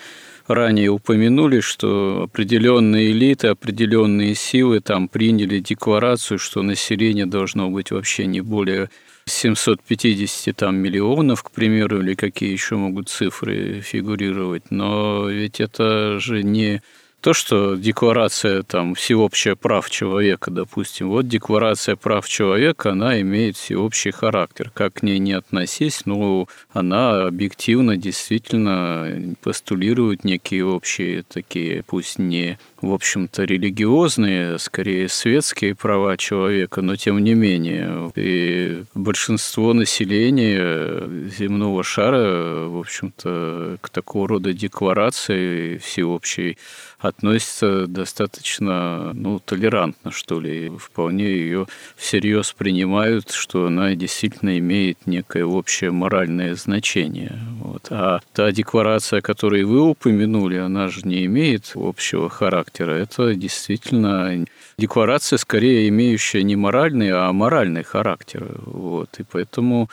ранее 0.47 0.91
упомянули, 0.91 1.61
что 1.61 2.23
определенные 2.25 3.11
элиты, 3.11 3.49
определенные 3.49 4.35
силы 4.35 4.81
там 4.81 5.09
приняли 5.09 5.59
декларацию, 5.59 6.39
что 6.39 6.63
население 6.63 7.27
должно 7.27 7.69
быть 7.69 7.91
вообще 7.91 8.27
не 8.27 8.41
более 8.41 8.91
750 9.33 10.57
там, 10.57 10.77
миллионов, 10.77 11.43
к 11.43 11.51
примеру, 11.51 12.01
или 12.01 12.15
какие 12.15 12.53
еще 12.53 12.77
могут 12.77 13.09
цифры 13.09 13.81
фигурировать. 13.81 14.71
Но 14.71 15.29
ведь 15.29 15.61
это 15.61 16.19
же 16.21 16.43
не 16.43 16.83
то, 17.21 17.35
что 17.35 17.75
декларация 17.75 18.63
там 18.63 18.95
всеобщая 18.95 19.55
прав 19.55 19.91
человека, 19.91 20.51
допустим, 20.51 21.11
вот 21.11 21.29
декларация 21.29 21.97
прав 21.97 22.27
человека, 22.27 22.93
она 22.93 23.21
имеет 23.21 23.57
всеобщий 23.57 24.11
характер. 24.11 24.71
Как 24.73 24.95
к 24.95 25.03
ней 25.03 25.19
не 25.19 25.35
относись, 25.35 26.07
но 26.07 26.49
она 26.73 27.27
объективно 27.27 27.99
действительно 27.99 29.37
постулирует 29.43 30.25
некие 30.25 30.65
общие 30.65 31.23
такие, 31.23 31.83
пусть 31.83 32.19
не 32.19 32.59
в 32.81 32.93
общем-то, 32.93 33.45
религиозные, 33.45 34.59
скорее 34.59 35.09
светские 35.09 35.75
права 35.75 36.17
человека, 36.17 36.81
но 36.81 36.97
тем 36.97 37.23
не 37.23 37.35
менее. 37.35 38.11
И 38.17 38.85
большинство 38.95 39.75
населения 39.75 41.29
земного 41.29 41.83
шара, 41.85 42.67
в 42.69 42.79
общем-то, 42.79 43.77
к 43.81 43.91
такого 43.91 44.29
рода 44.29 44.53
декларации 44.53 45.79
всеобщей 45.79 46.57
относится 46.99 47.87
достаточно 47.87 49.13
ну, 49.15 49.41
толерантно, 49.41 50.11
что 50.11 50.41
ли. 50.41 50.71
Вполне 50.79 51.25
ее 51.25 51.67
всерьез 51.97 52.53
принимают, 52.53 53.31
что 53.31 53.67
она 53.67 53.95
действительно 53.95 54.59
имеет 54.59 55.07
некое 55.07 55.45
общее 55.45 55.91
моральное 55.91 56.55
значение. 56.55 57.39
Вот. 57.61 57.89
А 57.91 58.21
та 58.33 58.53
декларация, 58.53 59.21
которую 59.21 59.69
вы 59.69 59.81
упомянули, 59.81 60.57
она 60.57 60.89
же 60.89 61.01
не 61.05 61.25
имеет 61.27 61.73
общего 61.75 62.29
характера 62.29 62.70
характера. 62.71 62.93
Это 62.93 63.35
действительно 63.35 64.45
декларация, 64.79 65.39
скорее 65.39 65.89
имеющая 65.89 66.43
не 66.43 66.57
моральный, 66.57 67.11
а 67.13 67.33
моральный 67.33 67.83
характер. 67.83 68.47
Вот. 68.67 69.09
И 69.19 69.25
поэтому 69.31 69.89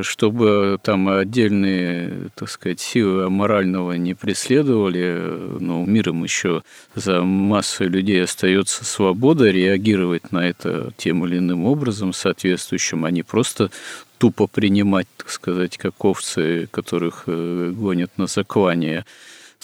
чтобы 0.00 0.78
там 0.82 1.06
отдельные, 1.10 2.30
так 2.34 2.48
сказать, 2.48 2.80
силы 2.80 3.28
морального 3.28 3.92
не 3.92 4.14
преследовали, 4.14 5.58
но 5.60 5.84
миром 5.84 6.24
еще 6.24 6.62
за 6.94 7.20
массой 7.20 7.88
людей 7.88 8.24
остается 8.24 8.86
свобода 8.86 9.50
реагировать 9.50 10.32
на 10.32 10.48
это 10.48 10.92
тем 10.96 11.26
или 11.26 11.36
иным 11.36 11.66
образом 11.66 12.14
соответствующим, 12.14 13.04
а 13.04 13.10
не 13.10 13.22
просто 13.22 13.70
тупо 14.16 14.46
принимать, 14.46 15.08
так 15.18 15.28
сказать, 15.28 15.76
как 15.76 16.02
овцы, 16.02 16.68
которых 16.70 17.24
э, 17.26 17.72
гонят 17.76 18.16
на 18.16 18.26
заклание 18.26 19.04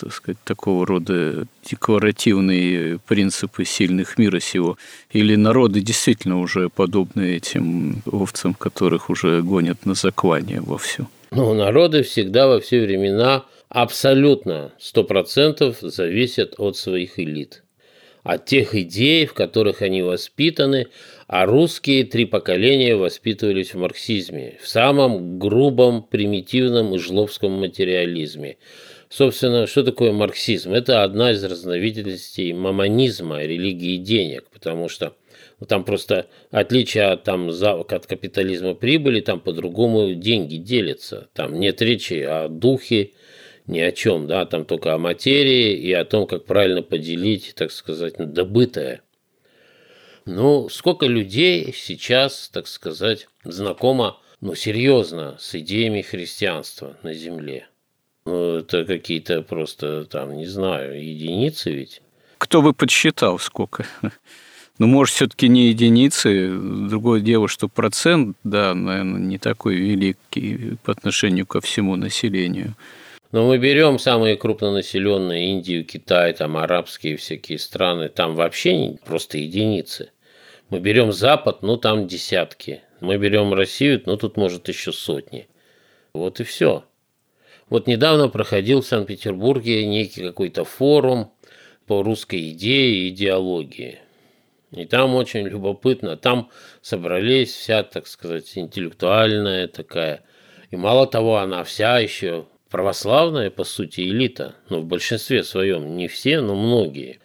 так 0.01 0.13
сказать, 0.13 0.39
такого 0.45 0.87
рода 0.87 1.47
декларативные 1.65 2.99
принципы 3.07 3.65
сильных 3.65 4.19
мира 4.19 4.41
сего? 4.41 4.79
Или 5.11 5.37
народы 5.37 5.81
действительно 5.81 6.41
уже 6.41 6.69
подобны 6.69 7.37
этим 7.37 8.03
овцам, 8.11 8.55
которых 8.55 9.11
уже 9.11 9.43
гонят 9.43 9.87
на 9.87 9.95
заклание 9.95 10.61
вовсю? 10.61 11.09
Ну, 11.31 11.55
народы 11.55 12.03
всегда 12.03 12.47
во 12.47 12.61
все 12.61 12.81
времена 12.81 13.45
абсолютно, 13.69 14.73
сто 14.79 15.05
процентов 15.05 15.79
зависят 15.81 16.55
от 16.59 16.77
своих 16.77 17.19
элит. 17.19 17.63
От 18.23 18.47
тех 18.47 18.75
идей, 18.75 19.27
в 19.27 19.35
которых 19.35 19.83
они 19.83 20.03
воспитаны, 20.03 20.89
а 21.29 21.47
русские 21.47 22.05
три 22.05 22.25
поколения 22.25 22.97
воспитывались 22.97 23.75
в 23.75 23.79
марксизме, 23.79 24.59
в 24.63 24.69
самом 24.69 25.39
грубом, 25.39 26.03
примитивном 26.03 26.95
и 26.95 26.99
жлобском 26.99 27.53
материализме– 27.53 28.57
Собственно, 29.11 29.67
что 29.67 29.83
такое 29.85 30.13
марксизм? 30.13 30.73
Это 30.73 31.03
одна 31.03 31.33
из 31.33 31.43
разновидностей 31.43 32.53
мамонизма, 32.53 33.43
религии 33.43 33.97
денег, 33.97 34.45
потому 34.53 34.89
что 34.89 35.15
ну, 35.61 35.67
там 35.67 35.85
просто 35.85 36.27
отличие 36.51 37.05
от, 37.05 37.25
там, 37.25 37.49
от 37.49 38.07
капитализма 38.07 38.75
прибыли, 38.75 39.21
там 39.21 39.41
по-другому 39.41 40.15
деньги 40.15 40.57
делятся. 40.57 41.29
Там 41.33 41.59
нет 41.59 41.81
речи 41.81 42.23
о 42.23 42.49
духе, 42.49 43.13
ни 43.67 43.81
о 43.81 43.93
чем, 43.93 44.27
да, 44.27 44.45
там 44.45 44.67
только 44.67 44.93
о 44.93 44.99
материи 44.99 45.75
и 45.75 45.93
о 45.93 46.05
том, 46.05 46.27
как 46.27 46.45
правильно 46.45 46.83
поделить, 46.83 47.55
так 47.55 47.73
сказать, 47.73 48.15
добытое. 48.19 49.01
Ну, 50.27 50.69
сколько 50.69 51.07
людей 51.07 51.73
сейчас, 51.75 52.51
так 52.53 52.67
сказать, 52.67 53.27
знакомо, 53.45 54.21
ну, 54.43 54.55
серьезно 54.55 55.37
с 55.41 55.55
идеями 55.55 56.03
христианства 56.03 56.99
на 57.03 57.15
Земле? 57.15 57.68
Ну, 58.29 58.59
это 58.59 58.85
какие-то 58.85 59.41
просто 59.41 60.05
там, 60.05 60.37
не 60.37 60.45
знаю, 60.45 61.03
единицы 61.03 61.71
ведь. 61.71 62.03
Кто 62.37 62.61
бы 62.61 62.75
подсчитал, 62.75 63.39
сколько? 63.39 63.87
Ну, 64.79 64.87
может, 64.87 65.15
все-таки 65.15 65.49
не 65.49 65.69
единицы. 65.69 66.51
Другое 66.91 67.21
дело, 67.21 67.49
что 67.49 67.69
процент, 67.69 68.37
да, 68.45 68.75
наверное, 68.75 69.19
не 69.19 69.39
такой 69.39 69.77
великий 69.77 70.77
по 70.85 70.93
отношению 70.93 71.47
ко 71.47 71.63
всему 71.63 71.97
населению. 71.97 72.75
Но 73.33 73.47
мы 73.47 73.57
берем 73.57 73.99
самые 73.99 74.37
крупнонаселенные 74.37 75.53
Индию, 75.53 75.87
Китай, 75.87 76.35
там 76.35 76.59
арабские 76.59 77.17
всякие 77.17 77.59
страны, 77.59 78.11
там 78.11 78.35
вообще 78.35 78.99
просто 79.07 79.39
единицы. 79.39 80.11
Мы 80.69 80.81
берем 80.81 81.13
Запад, 81.13 81.63
ну 81.63 81.79
там 81.79 82.07
десятки. 82.07 82.83
Мы 83.01 83.17
берем 83.17 83.55
Россию, 83.55 84.03
ну 84.05 84.19
тут 84.19 84.37
может 84.37 84.69
еще 84.69 84.93
сотни. 84.93 85.49
Вот 86.13 86.41
и 86.41 86.45
все. 86.45 86.85
Вот 87.71 87.87
недавно 87.87 88.29
проходил 88.29 88.81
в 88.81 88.87
Санкт-Петербурге 88.87 89.87
некий 89.87 90.23
какой-то 90.23 90.65
форум 90.65 91.33
по 91.87 92.03
русской 92.03 92.51
идее 92.51 92.95
и 92.95 93.09
идеологии. 93.11 93.99
И 94.73 94.85
там 94.85 95.15
очень 95.15 95.47
любопытно, 95.47 96.17
там 96.17 96.51
собрались 96.83 97.53
вся, 97.53 97.83
так 97.83 98.07
сказать, 98.07 98.51
интеллектуальная 98.57 99.67
такая. 99.67 100.23
И 100.71 100.77
мало 100.77 101.07
того, 101.07 101.39
она 101.39 101.65
вся 101.65 101.99
еще 101.99 102.47
православная, 102.71 103.51
по 103.51 103.65
сути, 103.65 104.03
элита. 104.03 104.55
Ну, 104.69 104.81
в 104.81 104.85
большинстве 104.85 105.43
своем, 105.43 105.97
не 105.97 106.09
все, 106.09 106.41
но 106.41 106.55
многие. 106.55 107.21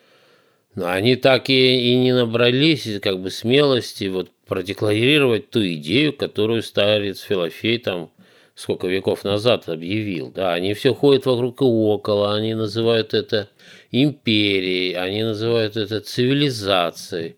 Но 0.75 0.89
они 0.89 1.15
так 1.17 1.49
и, 1.49 1.91
и 1.91 1.95
не 1.97 2.13
набрались 2.13 2.99
как 3.01 3.21
бы 3.21 3.29
смелости 3.29 4.05
вот 4.05 4.31
продекларировать 4.47 5.49
ту 5.49 5.65
идею, 5.65 6.13
которую 6.13 6.63
старец 6.63 7.19
Филофей 7.21 7.77
там 7.77 8.11
сколько 8.55 8.87
веков 8.87 9.23
назад 9.23 9.67
объявил. 9.69 10.31
Да, 10.31 10.53
они 10.53 10.73
все 10.73 10.93
ходят 10.93 11.25
вокруг 11.25 11.61
и 11.61 11.65
около, 11.65 12.35
они 12.35 12.53
называют 12.53 13.13
это 13.13 13.49
империей, 13.91 14.93
они 14.93 15.23
называют 15.23 15.77
это 15.77 15.99
цивилизацией, 16.01 17.37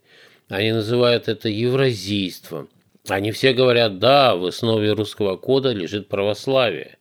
они 0.50 0.72
называют 0.74 1.28
это 1.28 1.50
евразийством. 1.50 2.70
Они 3.08 3.32
все 3.32 3.54
говорят, 3.54 4.00
да, 4.00 4.36
в 4.36 4.46
основе 4.46 4.94
русского 4.94 5.38
кода 5.38 5.72
лежит 5.72 6.08
православие. 6.08 6.98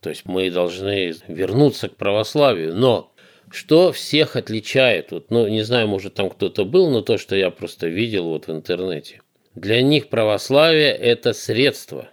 То 0.00 0.10
есть 0.10 0.26
мы 0.26 0.50
должны 0.50 1.14
вернуться 1.28 1.88
к 1.88 1.96
православию. 1.96 2.74
Но 2.74 3.12
что 3.50 3.92
всех 3.92 4.36
отличает? 4.36 5.12
Вот, 5.12 5.30
ну, 5.30 5.46
не 5.46 5.62
знаю, 5.62 5.86
может, 5.86 6.14
там 6.14 6.28
кто-то 6.28 6.64
был, 6.64 6.90
но 6.90 7.02
то, 7.02 7.18
что 7.18 7.36
я 7.36 7.50
просто 7.50 7.86
видел 7.86 8.24
вот 8.24 8.48
в 8.48 8.50
интернете. 8.50 9.22
Для 9.54 9.80
них 9.80 10.08
православие– 10.08 10.90
это 10.92 11.32
средство. 11.32 12.08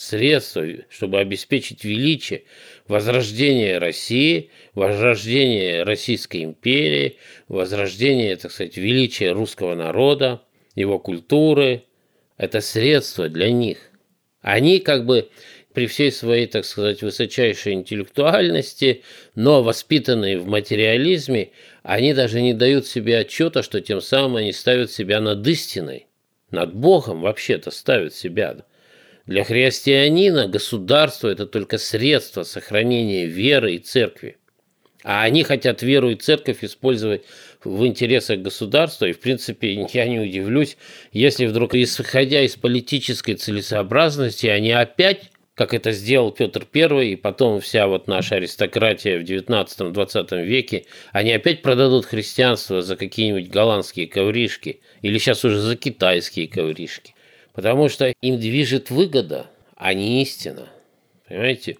Средство, 0.00 0.64
чтобы 0.88 1.20
обеспечить 1.20 1.84
величие, 1.84 2.44
возрождение 2.88 3.76
России, 3.76 4.48
возрождение 4.74 5.82
Российской 5.82 6.42
империи, 6.42 7.18
возрождение, 7.48 8.34
так 8.36 8.50
сказать, 8.50 8.78
величия 8.78 9.32
русского 9.32 9.74
народа, 9.74 10.40
его 10.74 10.98
культуры. 10.98 11.84
Это 12.38 12.62
средство 12.62 13.28
для 13.28 13.50
них. 13.50 13.90
Они 14.40 14.78
как 14.78 15.04
бы 15.04 15.28
при 15.74 15.86
всей 15.86 16.10
своей, 16.12 16.46
так 16.46 16.64
сказать, 16.64 17.02
высочайшей 17.02 17.74
интеллектуальности, 17.74 19.02
но 19.34 19.62
воспитанные 19.62 20.38
в 20.38 20.46
материализме, 20.46 21.50
они 21.82 22.14
даже 22.14 22.40
не 22.40 22.54
дают 22.54 22.86
себе 22.86 23.18
отчета, 23.18 23.62
что 23.62 23.82
тем 23.82 24.00
самым 24.00 24.36
они 24.36 24.52
ставят 24.54 24.90
себя 24.90 25.20
над 25.20 25.46
истиной, 25.46 26.06
над 26.50 26.74
Богом 26.74 27.20
вообще-то 27.20 27.70
ставят 27.70 28.14
себя. 28.14 28.64
Для 29.30 29.44
христианина 29.44 30.48
государство– 30.48 31.28
это 31.28 31.46
только 31.46 31.78
средство 31.78 32.42
сохранения 32.42 33.26
веры 33.26 33.76
и 33.76 33.78
церкви. 33.78 34.38
А 35.04 35.22
они 35.22 35.44
хотят 35.44 35.82
веру 35.82 36.10
и 36.10 36.16
церковь 36.16 36.64
использовать 36.64 37.22
в 37.62 37.86
интересах 37.86 38.40
государства. 38.40 39.06
И, 39.06 39.12
в 39.12 39.20
принципе, 39.20 39.86
я 39.92 40.08
не 40.08 40.18
удивлюсь, 40.18 40.76
если 41.12 41.46
вдруг, 41.46 41.76
исходя 41.76 42.42
из 42.42 42.56
политической 42.56 43.34
целесообразности, 43.34 44.48
они 44.48 44.72
опять 44.72 45.30
как 45.54 45.74
это 45.74 45.92
сделал 45.92 46.32
Петр 46.32 46.66
I, 46.74 47.10
и 47.10 47.16
потом 47.16 47.60
вся 47.60 47.86
вот 47.86 48.08
наша 48.08 48.36
аристократия 48.36 49.18
в 49.18 49.22
19-20 49.22 50.42
веке, 50.42 50.86
они 51.12 51.32
опять 51.32 51.62
продадут 51.62 52.06
христианство 52.06 52.82
за 52.82 52.96
какие-нибудь 52.96 53.50
голландские 53.50 54.08
ковришки 54.08 54.80
или 55.02 55.18
сейчас 55.18 55.44
уже 55.44 55.60
за 55.60 55.76
китайские 55.76 56.48
ковришки. 56.48 57.14
Потому 57.60 57.90
что 57.90 58.14
им 58.22 58.40
движет 58.40 58.88
выгода, 58.88 59.50
а 59.76 59.92
не 59.92 60.22
истина. 60.22 60.70
Понимаете? 61.28 61.76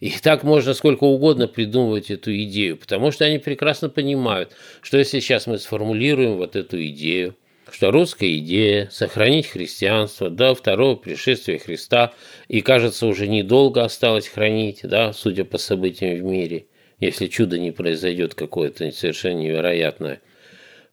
И 0.00 0.08
так 0.08 0.42
можно 0.42 0.72
сколько 0.72 1.04
угодно 1.04 1.48
придумывать 1.48 2.10
эту 2.10 2.34
идею, 2.44 2.78
потому 2.78 3.10
что 3.10 3.26
они 3.26 3.36
прекрасно 3.36 3.90
понимают, 3.90 4.52
что 4.80 4.96
если 4.96 5.20
сейчас 5.20 5.46
мы 5.46 5.58
сформулируем 5.58 6.38
вот 6.38 6.56
эту 6.56 6.82
идею, 6.86 7.36
что 7.70 7.90
русская 7.90 8.38
идея– 8.38 8.88
сохранить 8.90 9.48
христианство 9.48 10.30
до 10.30 10.54
второго 10.54 10.96
пришествия 10.96 11.58
Христа, 11.58 12.14
и, 12.48 12.62
кажется, 12.62 13.06
уже 13.06 13.28
недолго 13.28 13.84
осталось 13.84 14.28
хранить, 14.28 14.80
да, 14.82 15.12
судя 15.12 15.44
по 15.44 15.58
событиям 15.58 16.16
в 16.20 16.22
мире, 16.22 16.68
если 17.00 17.26
чудо 17.26 17.58
не 17.58 17.70
произойдет 17.70 18.34
какое-то 18.34 18.90
совершенно 18.92 19.40
невероятное, 19.40 20.22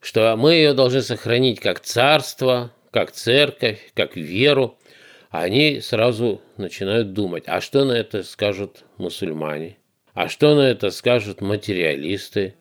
что 0.01 0.35
мы 0.35 0.55
ее 0.55 0.73
должны 0.73 1.01
сохранить 1.01 1.61
как 1.61 1.79
царство, 1.79 2.73
как 2.95 3.11
церковь, 3.11 3.91
как 3.93 4.15
веру, 4.15 4.77
они 5.29 5.81
сразу 5.81 6.41
начинают 6.55 7.11
думать, 7.11 7.43
а 7.45 7.59
что 7.59 7.83
на 7.83 7.91
это 7.91 8.23
скажут 8.23 8.85
мусульмане, 8.97 9.75
а 10.13 10.29
что 10.29 10.55
на 10.55 10.61
это 10.61 10.91
скажут 10.91 11.41
материалисты, 11.41 12.55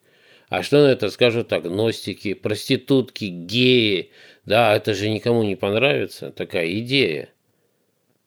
а 0.49 0.61
что 0.61 0.85
на 0.85 0.87
это 0.87 1.09
скажут 1.09 1.53
агностики, 1.53 2.33
проститутки, 2.33 3.23
геи? 3.23 4.11
Да, 4.43 4.75
это 4.75 4.93
же 4.93 5.09
никому 5.09 5.41
не 5.43 5.55
понравится, 5.55 6.31
такая 6.31 6.69
идея. 6.79 7.29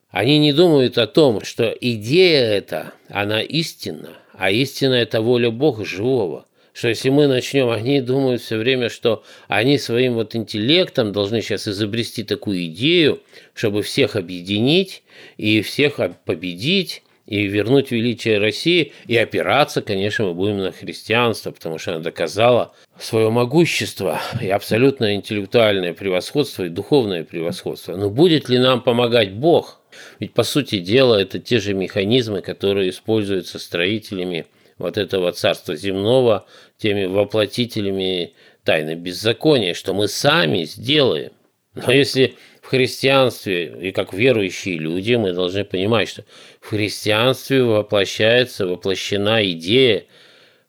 Они 0.08 0.38
не 0.38 0.54
думают 0.54 0.96
о 0.96 1.06
том, 1.06 1.44
что 1.44 1.76
идея 1.78 2.40
эта, 2.40 2.94
она 3.10 3.42
истинна, 3.42 4.16
а 4.32 4.50
истина– 4.50 4.94
это 4.94 5.20
воля 5.20 5.50
Бога 5.50 5.84
живого. 5.84 6.46
Что 6.78 6.90
если 6.90 7.10
мы 7.10 7.26
начнем, 7.26 7.70
они 7.70 8.00
думают 8.00 8.40
все 8.40 8.56
время, 8.56 8.88
что 8.88 9.24
они 9.48 9.78
своим 9.78 10.14
вот 10.14 10.36
интеллектом 10.36 11.10
должны 11.10 11.42
сейчас 11.42 11.66
изобрести 11.66 12.22
такую 12.22 12.66
идею, 12.66 13.20
чтобы 13.52 13.82
всех 13.82 14.14
объединить 14.14 15.02
и 15.38 15.60
всех 15.62 15.98
победить, 16.24 17.02
и 17.26 17.48
вернуть 17.48 17.90
величие 17.90 18.38
России, 18.38 18.92
и 19.08 19.16
опираться, 19.16 19.82
конечно, 19.82 20.26
мы 20.26 20.34
будем 20.34 20.58
на 20.58 20.70
христианство, 20.70 21.50
потому 21.50 21.78
что 21.78 21.96
оно 21.96 22.04
доказало 22.04 22.72
свое 22.96 23.28
могущество 23.28 24.20
и 24.40 24.48
абсолютное 24.48 25.16
интеллектуальное 25.16 25.94
превосходство 25.94 26.62
и 26.62 26.68
духовное 26.68 27.24
превосходство. 27.24 27.96
Но 27.96 28.08
будет 28.08 28.48
ли 28.48 28.56
нам 28.56 28.82
помогать 28.82 29.32
Бог? 29.32 29.80
Ведь, 30.20 30.32
по 30.32 30.44
сути 30.44 30.78
дела, 30.78 31.16
это 31.16 31.40
те 31.40 31.58
же 31.58 31.74
механизмы, 31.74 32.40
которые 32.40 32.90
используются 32.90 33.58
строителями 33.58 34.46
вот 34.78 34.96
этого 34.96 35.32
царства 35.32 35.76
земного, 35.76 36.46
теми 36.78 37.04
воплотителями 37.04 38.34
тайны 38.64 38.94
беззакония, 38.94 39.74
что 39.74 39.94
мы 39.94 40.08
сами 40.08 40.64
сделаем. 40.64 41.32
Но 41.74 41.92
если 41.92 42.36
в 42.62 42.68
христианстве 42.68 43.88
и 43.88 43.92
как 43.92 44.12
верующие 44.12 44.78
люди 44.78 45.14
мы 45.14 45.32
должны 45.32 45.64
понимать, 45.64 46.08
что 46.08 46.24
в 46.60 46.68
христианстве 46.68 47.62
воплощается, 47.62 48.66
воплощена 48.66 49.48
идея, 49.52 50.04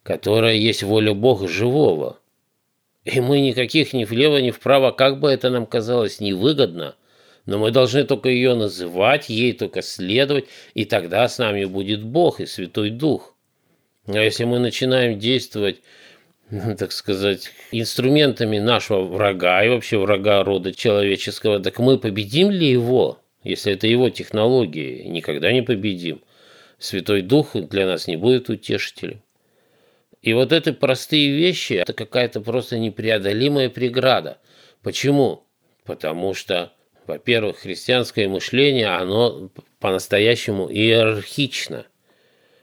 которая 0.02 0.54
есть 0.54 0.82
воля 0.82 1.14
Бога 1.14 1.46
живого. 1.46 2.18
И 3.04 3.20
мы 3.20 3.40
никаких 3.40 3.92
ни 3.92 4.04
влево, 4.04 4.38
ни 4.38 4.50
вправо, 4.50 4.92
как 4.92 5.20
бы 5.20 5.30
это 5.30 5.50
нам 5.50 5.66
казалось 5.66 6.20
невыгодно, 6.20 6.96
но 7.46 7.58
мы 7.58 7.70
должны 7.70 8.04
только 8.04 8.28
ее 8.28 8.54
называть, 8.54 9.28
ей 9.28 9.52
только 9.52 9.82
следовать, 9.82 10.46
и 10.74 10.84
тогда 10.84 11.28
с 11.28 11.38
нами 11.38 11.64
будет 11.64 12.02
Бог 12.02 12.40
и 12.40 12.46
Святой 12.46 12.90
Дух. 12.90 13.29
А 14.14 14.22
если 14.22 14.44
мы 14.44 14.58
начинаем 14.58 15.18
действовать 15.18 15.80
так 16.78 16.92
сказать, 16.92 17.50
инструментами 17.70 18.58
нашего 18.58 19.02
врага 19.02 19.64
и 19.64 19.68
вообще 19.68 19.98
врага 19.98 20.42
рода 20.42 20.74
человеческого, 20.74 21.60
так 21.60 21.78
мы 21.78 21.98
победим 21.98 22.50
ли 22.50 22.66
его, 22.66 23.20
если 23.44 23.72
это 23.72 23.86
его 23.86 24.10
технологии? 24.10 25.04
Никогда 25.04 25.52
не 25.52 25.62
победим. 25.62 26.22
Святой 26.78 27.22
Дух 27.22 27.54
для 27.54 27.86
нас 27.86 28.08
не 28.08 28.16
будет 28.16 28.48
утешителем. 28.48 29.22
И 30.22 30.32
вот 30.32 30.52
эти 30.52 30.72
простые 30.72 31.30
вещи– 31.30 31.72
это 31.74 31.92
какая-то 31.92 32.40
просто 32.40 32.78
непреодолимая 32.78 33.70
преграда. 33.70 34.38
Почему? 34.82 35.44
Потому 35.84 36.34
что, 36.34 36.72
во-первых, 37.06 37.58
христианское 37.58 38.28
мышление, 38.28 38.88
оно 38.88 39.50
по-настоящему 39.78 40.70
иерархично. 40.70 41.86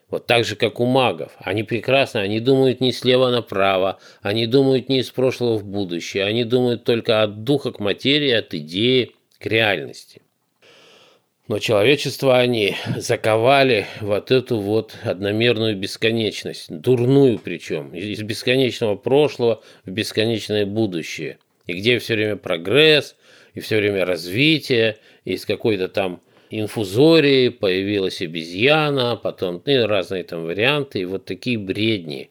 Вот 0.09 0.25
так 0.25 0.45
же, 0.45 0.55
как 0.55 0.79
у 0.79 0.85
магов. 0.85 1.33
Они 1.39 1.63
прекрасно, 1.63 2.21
они 2.21 2.39
думают 2.39 2.79
не 2.79 2.93
слева 2.93 3.29
направо, 3.29 3.99
они 4.21 4.47
думают 4.47 4.87
не 4.87 4.99
из 4.99 5.11
прошлого 5.11 5.57
в 5.57 5.65
будущее, 5.65 6.23
они 6.23 6.45
думают 6.45 6.85
только 6.85 7.23
от 7.23 7.43
духа 7.43 7.71
к 7.71 7.79
материи, 7.79 8.31
от 8.31 8.53
идеи 8.53 9.11
к 9.37 9.45
реальности. 9.45 10.21
Но 11.49 11.59
человечество 11.59 12.37
они 12.37 12.75
заковали 12.97 13.85
вот 14.01 14.31
эту 14.31 14.57
вот 14.59 14.95
одномерную 15.03 15.77
бесконечность, 15.77 16.67
дурную 16.69 17.39
причем, 17.39 17.93
из 17.93 18.21
бесконечного 18.21 18.95
прошлого 18.95 19.61
в 19.85 19.91
бесконечное 19.91 20.65
будущее. 20.65 21.39
И 21.65 21.73
где 21.73 21.99
все 21.99 22.15
время 22.15 22.37
прогресс, 22.37 23.15
и 23.53 23.59
все 23.59 23.77
время 23.77 24.05
развитие, 24.05 24.97
и 25.25 25.33
из 25.33 25.45
какой-то 25.45 25.87
там 25.87 26.21
инфузории, 26.49 27.49
появилась 27.49 28.21
обезьяна, 28.21 29.15
потом 29.15 29.61
ну, 29.65 29.87
разные 29.87 30.23
там 30.23 30.43
варианты, 30.43 30.99
и 31.01 31.05
вот 31.05 31.25
такие 31.25 31.57
бредни. 31.57 32.29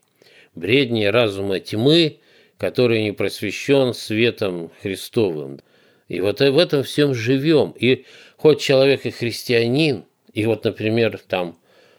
Бредни 0.55 1.05
разума 1.05 1.61
тьмы, 1.61 2.19
который 2.59 3.03
не 3.03 3.13
просвещен 3.13 3.93
светом 3.93 4.71
Христовым. 4.83 5.61
И 6.09 6.21
вот 6.21 6.41
в 6.41 6.59
этом 6.59 6.83
всем 6.83 7.15
живем. 7.15 7.75
И 7.79 8.05
хоть 8.37 8.61
человек 8.61 9.07
и 9.07 9.11
христианин, 9.11 10.05
и 10.33 10.47
вот, 10.47 10.65
например, 10.65 11.21
там 11.27 11.59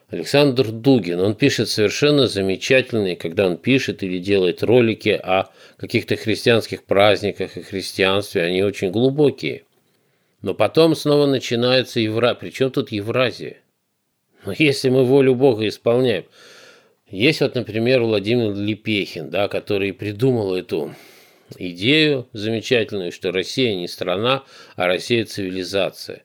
Александр 0.10 0.72
Дугин, 0.72 1.20
он 1.20 1.36
пишет 1.36 1.70
совершенно 1.70 2.28
замечательные, 2.28 3.18
когда 3.18 3.46
он 3.46 3.58
пишет 3.58 4.04
или 4.04 4.20
делает 4.20 4.64
ролики 4.64 5.10
о 5.10 5.50
каких-то 5.76 6.16
христианских 6.16 6.84
праздниках 6.86 7.58
и 7.58 7.62
христианстве, 7.62 8.44
они 8.44 8.64
очень 8.64 8.90
глубокие. 8.90 9.64
Но 10.42 10.54
потом 10.54 10.96
снова 10.96 11.26
начинается 11.26 12.00
Евра. 12.00 12.36
Причем 12.36 12.72
тут 12.72 12.92
Евразия? 12.92 13.58
Но 14.46 14.54
если 14.58 14.90
мы 14.90 15.04
волю 15.04 15.36
Бога 15.36 15.68
исполняем. 15.68 16.26
Есть 17.10 17.42
вот, 17.42 17.56
например, 17.56 18.02
Владимир 18.02 18.54
Лепехин, 18.54 19.30
да, 19.30 19.48
который 19.48 19.94
придумал 19.94 20.54
эту 20.56 20.94
идею 21.58 22.28
замечательную, 22.34 23.12
что 23.12 23.32
Россия 23.32 23.76
не 23.76 23.88
страна, 23.88 24.44
а 24.76 24.88
Россия 24.88 25.26
цивилизация. 25.26 26.24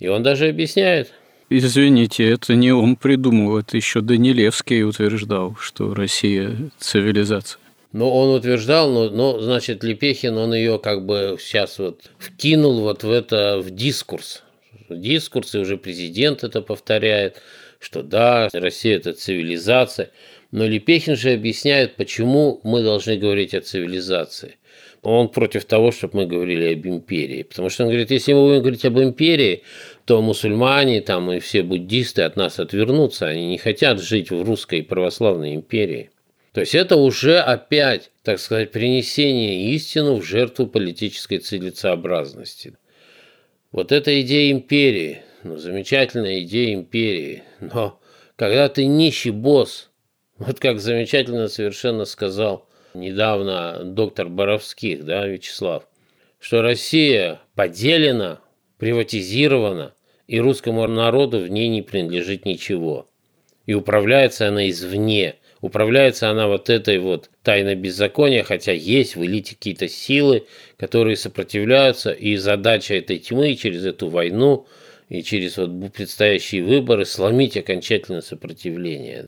И 0.00 0.08
он 0.08 0.22
даже 0.22 0.48
объясняет. 0.48 1.12
Извините, 1.50 2.28
это 2.28 2.54
не 2.54 2.72
он 2.72 2.96
придумал, 2.96 3.58
это 3.58 3.76
еще 3.76 4.00
Данилевский 4.00 4.82
утверждал, 4.82 5.56
что 5.60 5.94
Россия 5.94 6.70
цивилизация. 6.78 7.60
Но 7.94 8.10
он 8.10 8.34
утверждал, 8.34 8.90
но, 8.90 9.08
но, 9.08 9.38
значит, 9.38 9.84
Лепехин, 9.84 10.36
он 10.36 10.52
ее 10.52 10.80
как 10.80 11.06
бы 11.06 11.36
сейчас 11.38 11.78
вот 11.78 12.10
вкинул 12.18 12.80
вот 12.80 13.04
в 13.04 13.10
это, 13.10 13.60
в 13.60 13.70
дискурс. 13.70 14.42
В 14.88 14.98
дискурс, 14.98 15.54
и 15.54 15.58
уже 15.58 15.76
президент 15.76 16.42
это 16.42 16.60
повторяет, 16.60 17.40
что 17.78 18.02
да, 18.02 18.48
Россия– 18.52 18.96
это 18.98 19.12
цивилизация. 19.12 20.10
Но 20.50 20.66
Лепехин 20.66 21.14
же 21.14 21.34
объясняет, 21.34 21.94
почему 21.94 22.60
мы 22.64 22.82
должны 22.82 23.16
говорить 23.16 23.54
о 23.54 23.60
цивилизации. 23.60 24.56
Он 25.02 25.28
против 25.28 25.64
того, 25.64 25.92
чтобы 25.92 26.16
мы 26.16 26.26
говорили 26.26 26.74
об 26.74 26.84
империи. 26.88 27.44
Потому 27.44 27.68
что 27.68 27.84
он 27.84 27.90
говорит, 27.90 28.10
если 28.10 28.32
мы 28.32 28.42
будем 28.48 28.62
говорить 28.62 28.84
об 28.84 28.98
империи, 28.98 29.62
то 30.04 30.20
мусульмане 30.20 31.00
там 31.00 31.30
и 31.30 31.38
все 31.38 31.62
буддисты 31.62 32.22
от 32.22 32.34
нас 32.34 32.58
отвернутся. 32.58 33.28
Они 33.28 33.46
не 33.46 33.58
хотят 33.58 34.02
жить 34.02 34.32
в 34.32 34.42
русской 34.42 34.82
православной 34.82 35.54
империи. 35.54 36.10
То 36.54 36.60
есть 36.60 36.76
это 36.76 36.96
уже 36.96 37.40
опять, 37.40 38.12
так 38.22 38.38
сказать, 38.38 38.70
принесение 38.70 39.72
истину 39.72 40.14
в 40.14 40.24
жертву 40.24 40.68
политической 40.68 41.38
целесообразности. 41.38 42.76
Вот 43.72 43.90
эта 43.90 44.20
идея 44.20 44.52
империи, 44.52 45.22
ну, 45.42 45.56
замечательная 45.56 46.38
идея 46.42 46.74
империи, 46.74 47.42
но 47.60 48.00
когда 48.36 48.68
ты 48.68 48.86
нищий 48.86 49.32
босс, 49.32 49.90
вот 50.38 50.60
как 50.60 50.78
замечательно 50.78 51.48
совершенно 51.48 52.04
сказал 52.04 52.68
недавно 52.94 53.80
доктор 53.82 54.28
Боровских, 54.28 55.04
да, 55.04 55.26
Вячеслав, 55.26 55.88
что 56.38 56.62
Россия 56.62 57.40
поделена, 57.56 58.38
приватизирована, 58.78 59.92
и 60.28 60.38
русскому 60.38 60.86
народу 60.86 61.40
в 61.40 61.48
ней 61.48 61.68
не 61.68 61.82
принадлежит 61.82 62.46
ничего. 62.46 63.08
И 63.66 63.74
управляется 63.74 64.46
она 64.46 64.70
извне. 64.70 65.34
Управляется 65.64 66.28
она 66.28 66.46
вот 66.46 66.68
этой 66.68 66.98
вот 66.98 67.30
тайной 67.42 67.74
беззакония, 67.74 68.44
хотя 68.44 68.72
есть 68.72 69.16
в 69.16 69.24
элите 69.24 69.54
какие-то 69.54 69.88
силы, 69.88 70.46
которые 70.76 71.16
сопротивляются, 71.16 72.12
и 72.12 72.36
задача 72.36 72.96
этой 72.96 73.18
тьмы 73.18 73.54
через 73.54 73.86
эту 73.86 74.10
войну 74.10 74.66
и 75.08 75.22
через 75.22 75.56
вот 75.56 75.70
предстоящие 75.94 76.62
выборы 76.64 77.06
сломить 77.06 77.56
окончательно 77.56 78.20
сопротивление. 78.20 79.24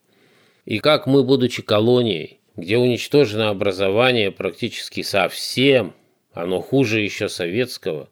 И 0.66 0.78
как 0.78 1.06
мы, 1.06 1.24
будучи 1.24 1.62
колонией, 1.62 2.38
где 2.54 2.76
уничтожено 2.76 3.48
образование 3.48 4.30
практически 4.30 5.00
совсем, 5.00 5.94
оно 6.34 6.60
хуже 6.60 7.00
еще 7.00 7.30
советского, 7.30 8.10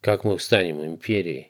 как 0.00 0.24
мы 0.24 0.38
станем 0.38 0.82
империей? 0.82 1.48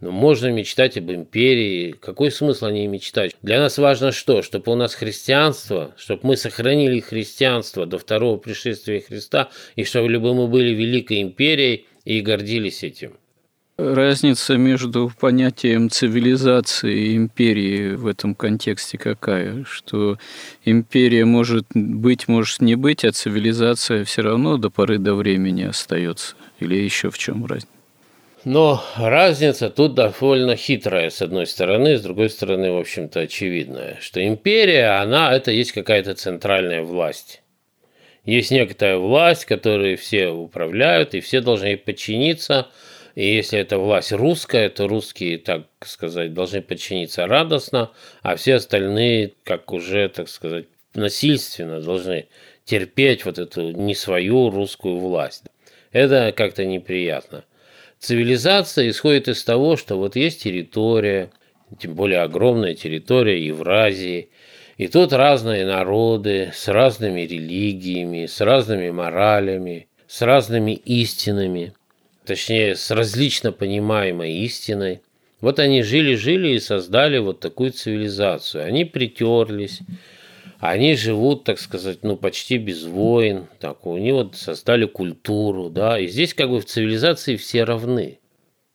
Но 0.00 0.12
ну, 0.12 0.16
можно 0.16 0.52
мечтать 0.52 0.96
об 0.96 1.10
империи. 1.10 1.92
Какой 1.92 2.30
смысл 2.30 2.66
о 2.66 2.72
ней 2.72 2.86
мечтать? 2.86 3.34
Для 3.42 3.58
нас 3.58 3.78
важно 3.78 4.12
что? 4.12 4.42
Чтобы 4.42 4.70
у 4.70 4.76
нас 4.76 4.94
христианство, 4.94 5.92
чтобы 5.96 6.20
мы 6.22 6.36
сохранили 6.36 7.00
христианство 7.00 7.84
до 7.84 7.98
второго 7.98 8.36
пришествия 8.36 9.00
Христа, 9.00 9.50
и 9.74 9.82
чтобы 9.82 10.08
мы 10.34 10.46
были 10.46 10.72
великой 10.72 11.22
империей 11.22 11.86
и 12.04 12.20
гордились 12.20 12.84
этим. 12.84 13.14
Разница 13.76 14.56
между 14.56 15.12
понятием 15.20 15.88
цивилизации 15.88 17.10
и 17.10 17.16
империи 17.16 17.94
в 17.94 18.08
этом 18.08 18.34
контексте 18.34 18.98
какая? 18.98 19.64
Что 19.64 20.18
империя 20.64 21.24
может 21.24 21.64
быть, 21.74 22.26
может 22.26 22.60
не 22.60 22.74
быть, 22.74 23.04
а 23.04 23.12
цивилизация 23.12 24.04
все 24.04 24.22
равно 24.22 24.56
до 24.56 24.70
поры 24.70 24.98
до 24.98 25.14
времени 25.14 25.62
остается. 25.62 26.34
Или 26.58 26.74
еще 26.74 27.10
в 27.10 27.18
чем 27.18 27.46
разница? 27.46 27.77
Но 28.44 28.82
разница 28.96 29.68
тут 29.68 29.94
довольно 29.94 30.56
хитрая, 30.56 31.10
с 31.10 31.22
одной 31.22 31.46
стороны, 31.46 31.96
с 31.96 32.02
другой 32.02 32.30
стороны, 32.30 32.72
в 32.72 32.78
общем-то, 32.78 33.20
очевидная, 33.20 33.98
что 34.00 34.24
империя, 34.26 35.00
она, 35.00 35.34
это 35.34 35.50
есть 35.50 35.72
какая-то 35.72 36.14
центральная 36.14 36.82
власть. 36.82 37.42
Есть 38.24 38.50
некоторая 38.50 38.98
власть, 38.98 39.44
которой 39.44 39.96
все 39.96 40.28
управляют, 40.28 41.14
и 41.14 41.20
все 41.20 41.40
должны 41.40 41.66
ей 41.66 41.76
подчиниться– 41.76 42.68
и 43.18 43.34
если 43.34 43.58
это 43.58 43.78
власть 43.78 44.12
русская, 44.12 44.68
то 44.68 44.86
русские, 44.86 45.38
так 45.38 45.66
сказать, 45.80 46.34
должны 46.34 46.62
подчиниться 46.62 47.26
радостно, 47.26 47.90
а 48.22 48.36
все 48.36 48.54
остальные, 48.54 49.32
как 49.42 49.72
уже, 49.72 50.08
так 50.08 50.28
сказать, 50.28 50.66
насильственно 50.94 51.80
должны 51.80 52.28
терпеть 52.64 53.24
вот 53.24 53.40
эту 53.40 53.72
не 53.72 53.96
свою 53.96 54.50
русскую 54.50 54.98
власть. 54.98 55.46
Это 55.90 56.30
как-то 56.30 56.64
неприятно. 56.64 57.44
Цивилизация 57.98 58.88
исходит 58.88 59.28
из 59.28 59.42
того, 59.44 59.76
что 59.76 59.96
вот 59.96 60.16
есть 60.16 60.42
территория, 60.42 61.30
тем 61.78 61.94
более 61.94 62.20
огромная 62.20 62.74
территория 62.74 63.44
Евразии, 63.44 64.30
и 64.76 64.86
тут 64.86 65.12
разные 65.12 65.66
народы 65.66 66.52
с 66.54 66.68
разными 66.68 67.22
религиями, 67.22 68.26
с 68.26 68.40
разными 68.40 68.90
моралями, 68.90 69.88
с 70.06 70.22
разными 70.22 70.72
истинами 70.72 71.72
точнее, 72.28 72.76
с 72.76 72.90
различно 72.90 73.50
понимаемой 73.52 74.34
истиной. 74.44 75.00
Вот 75.40 75.58
они 75.58 75.82
жили-жили 75.82 76.48
и 76.50 76.60
создали 76.60 77.18
вот 77.18 77.40
такую 77.40 77.72
цивилизацию. 77.72 78.64
Они 78.64 78.84
притерлись, 78.84 79.80
они 80.60 80.96
живут, 80.96 81.44
так 81.44 81.58
сказать, 81.58 81.98
ну, 82.02 82.16
почти 82.16 82.58
без 82.58 82.84
войн, 82.84 83.46
так, 83.60 83.78
они 83.84 84.12
вот 84.12 84.36
создали 84.36 84.86
культуру, 84.86 85.70
да, 85.70 85.98
и 85.98 86.08
здесь 86.08 86.34
как 86.34 86.50
бы 86.50 86.60
в 86.60 86.64
цивилизации 86.64 87.36
все 87.36 87.64
равны. 87.64 88.18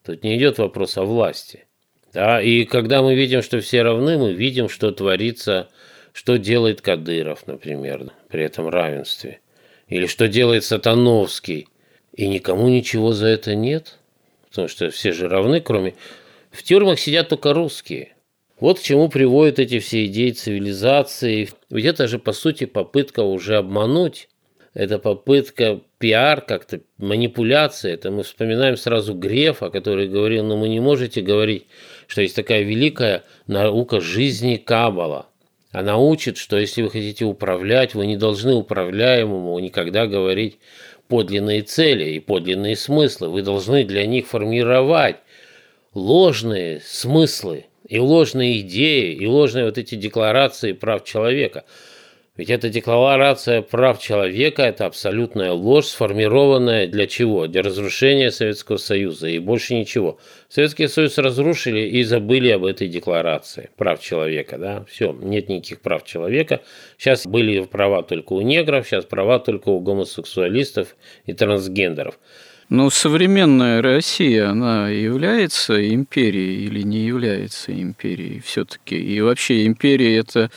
Тут 0.04 0.22
не 0.22 0.36
идет 0.36 0.58
вопрос 0.58 0.96
о 0.96 1.04
власти. 1.04 1.66
Да, 2.12 2.40
и 2.40 2.64
когда 2.64 3.02
мы 3.02 3.14
видим, 3.14 3.42
что 3.42 3.60
все 3.60 3.82
равны, 3.82 4.16
мы 4.16 4.32
видим, 4.32 4.68
что 4.68 4.92
творится, 4.92 5.68
что 6.12 6.38
делает 6.38 6.80
Кадыров, 6.80 7.46
например, 7.46 8.12
при 8.28 8.44
этом 8.44 8.68
равенстве. 8.68 9.40
Или 9.88 10.06
что 10.06 10.28
делает 10.28 10.64
Сатановский 10.64 11.68
и 12.14 12.28
никому 12.28 12.68
ничего 12.68 13.12
за 13.12 13.26
это 13.26 13.54
нет, 13.54 13.98
потому 14.48 14.68
что 14.68 14.90
все 14.90 15.12
же 15.12 15.28
равны, 15.28 15.60
кроме... 15.60 15.94
В 16.50 16.62
тюрьмах 16.62 17.00
сидят 17.00 17.30
только 17.30 17.52
русские. 17.52 18.13
Вот 18.64 18.80
к 18.80 18.82
чему 18.82 19.10
приводят 19.10 19.58
эти 19.58 19.78
все 19.78 20.06
идеи 20.06 20.30
цивилизации. 20.30 21.50
Ведь 21.68 21.84
это 21.84 22.08
же, 22.08 22.18
по 22.18 22.32
сути, 22.32 22.64
попытка 22.64 23.20
уже 23.20 23.58
обмануть. 23.58 24.30
Это 24.72 24.98
попытка 24.98 25.82
пиар, 25.98 26.40
как-то 26.40 26.80
манипуляция. 26.96 27.92
Это 27.92 28.10
мы 28.10 28.22
вспоминаем 28.22 28.78
сразу 28.78 29.12
Грефа, 29.12 29.68
который 29.68 30.08
говорил, 30.08 30.44
ну 30.44 30.56
вы 30.56 30.70
не 30.70 30.80
можете 30.80 31.20
говорить, 31.20 31.66
что 32.06 32.22
есть 32.22 32.36
такая 32.36 32.62
великая 32.62 33.24
наука 33.46 34.00
жизни 34.00 34.56
Кабала. 34.56 35.26
Она 35.70 35.98
учит, 35.98 36.38
что 36.38 36.56
если 36.56 36.80
вы 36.80 36.88
хотите 36.88 37.26
управлять, 37.26 37.94
вы 37.94 38.06
не 38.06 38.16
должны 38.16 38.54
управляемому 38.54 39.58
никогда 39.58 40.06
говорить 40.06 40.56
подлинные 41.08 41.60
цели 41.60 42.12
и 42.12 42.18
подлинные 42.18 42.76
смыслы. 42.76 43.28
Вы 43.28 43.42
должны 43.42 43.84
для 43.84 44.06
них 44.06 44.26
формировать 44.26 45.16
ложные 45.92 46.80
смыслы 46.80 47.66
и 47.86 47.98
ложные 47.98 48.60
идеи, 48.60 49.12
и 49.14 49.26
ложные 49.26 49.66
вот 49.66 49.78
эти 49.78 49.94
декларации 49.94 50.72
прав 50.72 51.04
человека– 51.04 51.64
ведь 52.36 52.50
эта 52.50 52.68
декларация 52.68 53.62
прав 53.62 54.00
человека– 54.00 54.62
это 54.64 54.86
абсолютная 54.86 55.52
ложь, 55.52 55.86
сформированная 55.86 56.88
для 56.88 57.06
чего? 57.06 57.46
Для 57.46 57.62
разрушения 57.62 58.32
Советского 58.32 58.76
Союза 58.76 59.28
и 59.28 59.38
больше 59.38 59.74
ничего. 59.74 60.18
Советский 60.48 60.88
Союз 60.88 61.16
разрушили 61.18 61.82
и 61.82 62.02
забыли 62.02 62.48
об 62.48 62.64
этой 62.64 62.88
декларации 62.88 63.70
прав 63.76 64.00
человека. 64.00 64.58
Да? 64.58 64.84
Все, 64.88 65.12
нет 65.12 65.48
никаких 65.48 65.80
прав 65.80 66.04
человека. 66.04 66.60
Сейчас 66.98 67.24
были 67.24 67.60
права 67.66 68.02
только 68.02 68.32
у 68.32 68.40
негров, 68.40 68.88
сейчас 68.88 69.04
права 69.04 69.38
только 69.38 69.68
у 69.68 69.78
гомосексуалистов 69.78 70.96
и 71.26 71.34
трансгендеров. 71.34 72.18
Но 72.68 72.90
современная 72.90 73.82
Россия, 73.82 74.48
она 74.48 74.88
является 74.88 75.94
империей 75.94 76.66
или 76.66 76.82
не 76.82 77.06
является 77.06 77.72
империей 77.72 78.40
все-таки? 78.40 78.96
И 78.96 79.20
вообще 79.20 79.66
империя– 79.66 80.16
это 80.18 80.50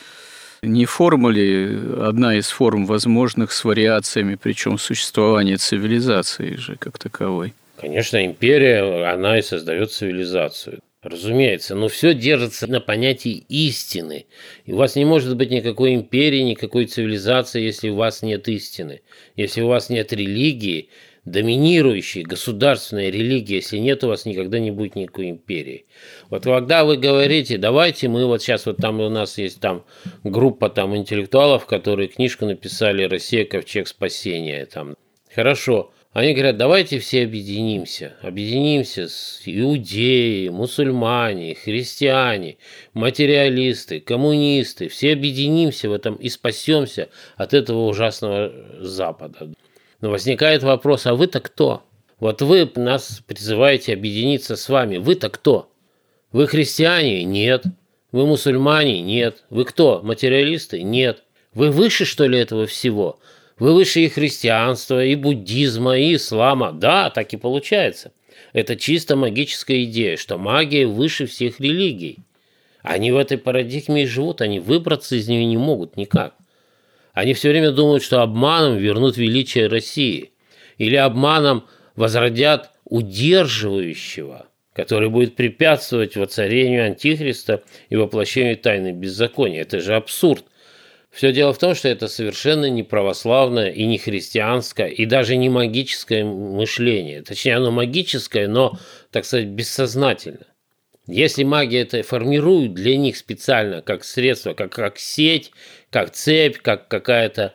не 0.62 0.86
форма 0.86 1.30
ли 1.30 1.78
одна 2.00 2.36
из 2.36 2.48
форм 2.48 2.86
возможных 2.86 3.52
с 3.52 3.64
вариациями, 3.64 4.38
причем 4.40 4.78
существования 4.78 5.56
цивилизации 5.56 6.56
же 6.56 6.76
как 6.76 6.98
таковой? 6.98 7.54
Конечно, 7.80 8.24
империя, 8.24 9.08
она 9.08 9.38
и 9.38 9.42
создает 9.42 9.92
цивилизацию. 9.92 10.80
Разумеется, 11.00 11.76
но 11.76 11.86
все 11.86 12.12
держится 12.12 12.66
на 12.66 12.80
понятии 12.80 13.44
истины. 13.48 14.26
И 14.64 14.72
у 14.72 14.76
вас 14.76 14.96
не 14.96 15.04
может 15.04 15.36
быть 15.36 15.50
никакой 15.50 15.94
империи, 15.94 16.40
никакой 16.40 16.86
цивилизации, 16.86 17.62
если 17.62 17.88
у 17.90 17.94
вас 17.94 18.22
нет 18.22 18.48
истины. 18.48 19.02
Если 19.36 19.60
у 19.60 19.68
вас 19.68 19.90
нет 19.90 20.12
религии, 20.12 20.88
доминирующей 21.30 22.22
государственной 22.22 23.10
религии, 23.10 23.56
если 23.56 23.78
нет, 23.78 24.04
у 24.04 24.08
вас 24.08 24.24
никогда 24.24 24.58
не 24.58 24.70
будет 24.70 24.96
никакой 24.96 25.30
империи. 25.30 25.86
Вот 26.30 26.44
когда 26.44 26.84
вы 26.84 26.96
говорите, 26.96 27.58
давайте 27.58 28.08
мы 28.08 28.26
вот 28.26 28.42
сейчас, 28.42 28.66
вот 28.66 28.78
там 28.78 29.00
у 29.00 29.08
нас 29.08 29.38
есть 29.38 29.60
там 29.60 29.84
группа 30.24 30.68
там 30.70 30.96
интеллектуалов, 30.96 31.66
которые 31.66 32.08
книжку 32.08 32.46
написали 32.46 33.04
«Россия. 33.04 33.44
Ковчег 33.44 33.88
спасения». 33.88 34.66
Там. 34.66 34.94
Хорошо. 35.34 35.92
Они 36.12 36.32
говорят, 36.32 36.56
давайте 36.56 36.98
все 36.98 37.24
объединимся. 37.24 38.16
Объединимся 38.22 39.08
с 39.08 39.42
иудеи, 39.44 40.48
мусульмане, 40.48 41.54
христиане, 41.54 42.56
материалисты, 42.94 44.00
коммунисты. 44.00 44.88
Все 44.88 45.12
объединимся 45.12 45.88
в 45.88 45.92
этом 45.92 46.16
и 46.16 46.28
спасемся 46.28 47.08
от 47.36 47.54
этого 47.54 47.86
ужасного 47.86 48.52
Запада. 48.80 49.50
Но 50.00 50.10
возникает 50.10 50.62
вопрос, 50.62 51.06
а 51.06 51.14
вы-то 51.14 51.40
кто? 51.40 51.82
Вот 52.20 52.42
вы 52.42 52.70
нас 52.76 53.20
призываете 53.26 53.94
объединиться 53.94 54.56
с 54.56 54.68
вами. 54.68 54.98
Вы-то 54.98 55.28
кто? 55.28 55.72
Вы 56.32 56.46
христиане? 56.46 57.24
Нет. 57.24 57.64
Вы 58.12 58.26
мусульмане? 58.26 59.00
Нет. 59.02 59.44
Вы 59.50 59.64
кто? 59.64 60.00
Материалисты? 60.02 60.82
Нет. 60.82 61.24
Вы 61.52 61.70
выше, 61.70 62.04
что 62.04 62.26
ли, 62.26 62.38
этого 62.38 62.66
всего? 62.66 63.18
Вы 63.58 63.74
выше 63.74 64.00
и 64.00 64.08
христианства, 64.08 65.04
и 65.04 65.16
буддизма, 65.16 65.98
и 65.98 66.14
ислама. 66.14 66.72
Да, 66.72 67.10
так 67.10 67.32
и 67.32 67.36
получается. 67.36 68.12
Это 68.52 68.76
чисто 68.76 69.16
магическая 69.16 69.84
идея, 69.84 70.16
что 70.16 70.38
магия 70.38 70.86
выше 70.86 71.26
всех 71.26 71.58
религий. 71.58 72.18
Они 72.82 73.10
в 73.10 73.16
этой 73.16 73.36
парадигме 73.36 74.04
и 74.04 74.06
живут, 74.06 74.40
они 74.40 74.60
выбраться 74.60 75.16
из 75.16 75.28
нее 75.28 75.44
не 75.44 75.56
могут 75.56 75.96
никак. 75.96 76.34
Они 77.18 77.34
все 77.34 77.48
время 77.48 77.72
думают, 77.72 78.04
что 78.04 78.22
обманом 78.22 78.76
вернут 78.76 79.16
величие 79.16 79.66
России. 79.66 80.30
Или 80.76 80.94
обманом 80.94 81.66
возродят 81.96 82.70
удерживающего, 82.84 84.46
который 84.72 85.08
будет 85.08 85.34
препятствовать 85.34 86.14
воцарению 86.14 86.86
Антихриста 86.86 87.64
и 87.88 87.96
воплощению 87.96 88.56
тайны 88.56 88.92
беззакония. 88.92 89.62
Это 89.62 89.80
же 89.80 89.96
абсурд. 89.96 90.44
Все 91.10 91.32
дело 91.32 91.52
в 91.52 91.58
том, 91.58 91.74
что 91.74 91.88
это 91.88 92.06
совершенно 92.06 92.70
не 92.70 92.84
православное 92.84 93.70
и 93.70 93.84
не 93.84 93.98
христианское, 93.98 94.86
и 94.86 95.04
даже 95.04 95.36
не 95.36 95.48
магическое 95.48 96.22
мышление. 96.22 97.22
Точнее, 97.22 97.56
оно 97.56 97.72
магическое, 97.72 98.46
но, 98.46 98.78
так 99.10 99.24
сказать, 99.24 99.46
бессознательно. 99.46 100.46
Если 101.08 101.42
магия 101.42 101.80
это 101.80 102.02
формирует 102.02 102.74
для 102.74 102.96
них 102.98 103.16
специально 103.16 103.80
как 103.80 104.04
средство, 104.04 104.52
как, 104.52 104.72
как 104.72 104.98
сеть, 104.98 105.52
как 105.90 106.10
цепь, 106.10 106.58
как 106.58 106.88
какая-то 106.88 107.54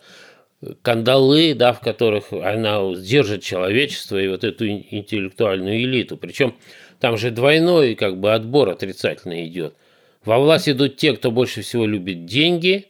кандалы, 0.82 1.54
да, 1.54 1.74
в 1.74 1.80
которых 1.80 2.32
она 2.32 2.80
держит 2.96 3.44
человечество 3.44 4.22
и 4.22 4.28
вот 4.28 4.44
эту 4.44 4.68
интеллектуальную 4.68 5.84
элиту. 5.84 6.18
Причем 6.18 6.56
там 7.00 7.18
же 7.18 7.32
двойной 7.32 7.96
как 7.96 8.20
бы 8.20 8.34
отбор 8.34 8.70
отрицательно 8.70 9.46
идет. 9.46 9.76
Во 10.26 10.40
власть 10.40 10.70
идут 10.70 10.96
те, 10.98 11.14
кто 11.14 11.32
больше 11.32 11.62
всего 11.62 11.86
любит 11.86 12.26
деньги, 12.26 12.86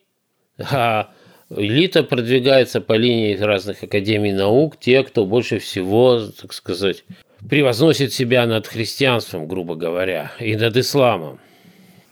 а 0.59 1.11
элита 1.49 2.03
продвигается 2.03 2.79
по 2.79 2.93
линии 2.93 3.35
разных 3.35 3.81
академий 3.83 4.31
наук, 4.31 4.77
те, 4.79 5.03
кто 5.03 5.25
больше 5.25 5.57
всего, 5.59 6.21
так 6.39 6.53
сказать, 6.53 7.03
превозносит 7.49 8.13
себя 8.13 8.45
над 8.45 8.67
христианством, 8.67 9.47
грубо 9.47 9.75
говоря, 9.75 10.31
и 10.39 10.55
над 10.55 10.77
исламом. 10.77 11.39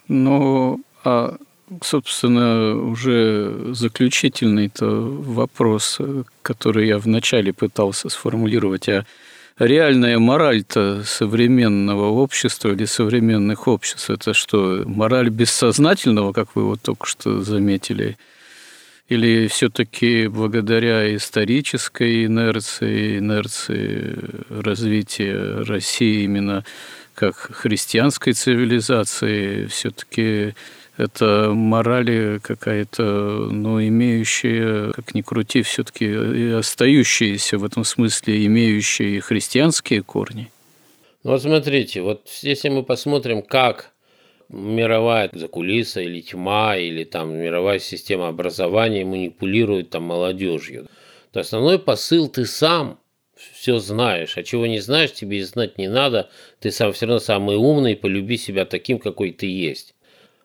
Ну, 0.07 0.82
а, 1.03 1.38
собственно, 1.82 2.76
уже 2.76 3.74
заключительный-то 3.74 4.86
вопрос, 4.86 5.99
который 6.41 6.88
я 6.88 6.97
вначале 6.97 7.53
пытался 7.53 8.09
сформулировать, 8.09 8.89
а 8.89 9.05
реальная 9.57 10.19
мораль-то 10.19 11.03
современного 11.05 12.09
общества 12.09 12.69
или 12.69 12.86
современных 12.86 13.67
обществ, 13.67 14.09
это 14.09 14.34
что, 14.34 14.84
мораль 14.86 15.30
бессознательного, 15.30 16.34
как 16.34 16.55
вы 16.55 16.65
вот 16.65 16.82
только 16.82 17.05
что 17.05 17.41
заметили, 17.41 18.17
или 19.07 19.47
все-таки 19.47 20.28
благодаря 20.28 21.15
исторической 21.15 22.26
инерции, 22.26 23.19
инерции 23.19 24.17
развития 24.49 25.63
России 25.63 26.24
именно 26.24 26.63
как 27.13 27.36
христианской 27.36 28.34
цивилизации, 28.34 29.65
все-таки 29.65 30.55
это 31.02 31.52
морали 31.54 32.39
какая-то, 32.41 33.04
ну, 33.52 33.82
имеющая, 33.82 34.91
как 34.91 35.16
ни 35.16 35.22
крути, 35.22 35.62
все-таки 35.64 36.06
и 36.06 36.49
остающиеся 36.52 37.58
в 37.58 37.66
этом 37.66 37.84
смысле, 37.84 38.45
имеющие 38.45 39.22
христианские 39.22 40.04
корни? 40.04 40.52
Вот 41.24 41.41
смотрите, 41.41 42.02
вот 42.02 42.28
если 42.41 42.70
мы 42.70 42.84
посмотрим, 42.84 43.41
как 43.41 43.91
мировая 44.49 45.30
закулиса 45.34 46.02
или 46.02 46.22
тьма, 46.22 46.78
или 46.78 47.04
там 47.04 47.36
мировая 47.36 47.80
система 47.80 48.28
образования 48.28 49.06
манипулирует 49.06 49.89
там 49.89 50.04
молодежью, 50.04 50.88
то 51.32 51.39
основной 51.39 51.80
посыл 51.80 52.28
ты 52.28 52.45
сам 52.45 52.99
все 53.54 53.80
знаешь, 53.80 54.38
а 54.38 54.43
чего 54.43 54.68
не 54.68 54.80
знаешь, 54.80 55.14
тебе 55.14 55.38
и 55.38 55.43
знать 55.43 55.78
не 55.78 55.88
надо, 55.88 56.30
ты 56.60 56.72
сам 56.72 56.93
все 56.93 57.06
равно 57.06 57.20
самый 57.20 57.56
умный, 57.56 57.95
полюби 57.95 58.38
себя 58.38 58.66
таким, 58.66 58.99
какой 58.99 59.32
ты 59.32 59.47
есть. 59.47 59.95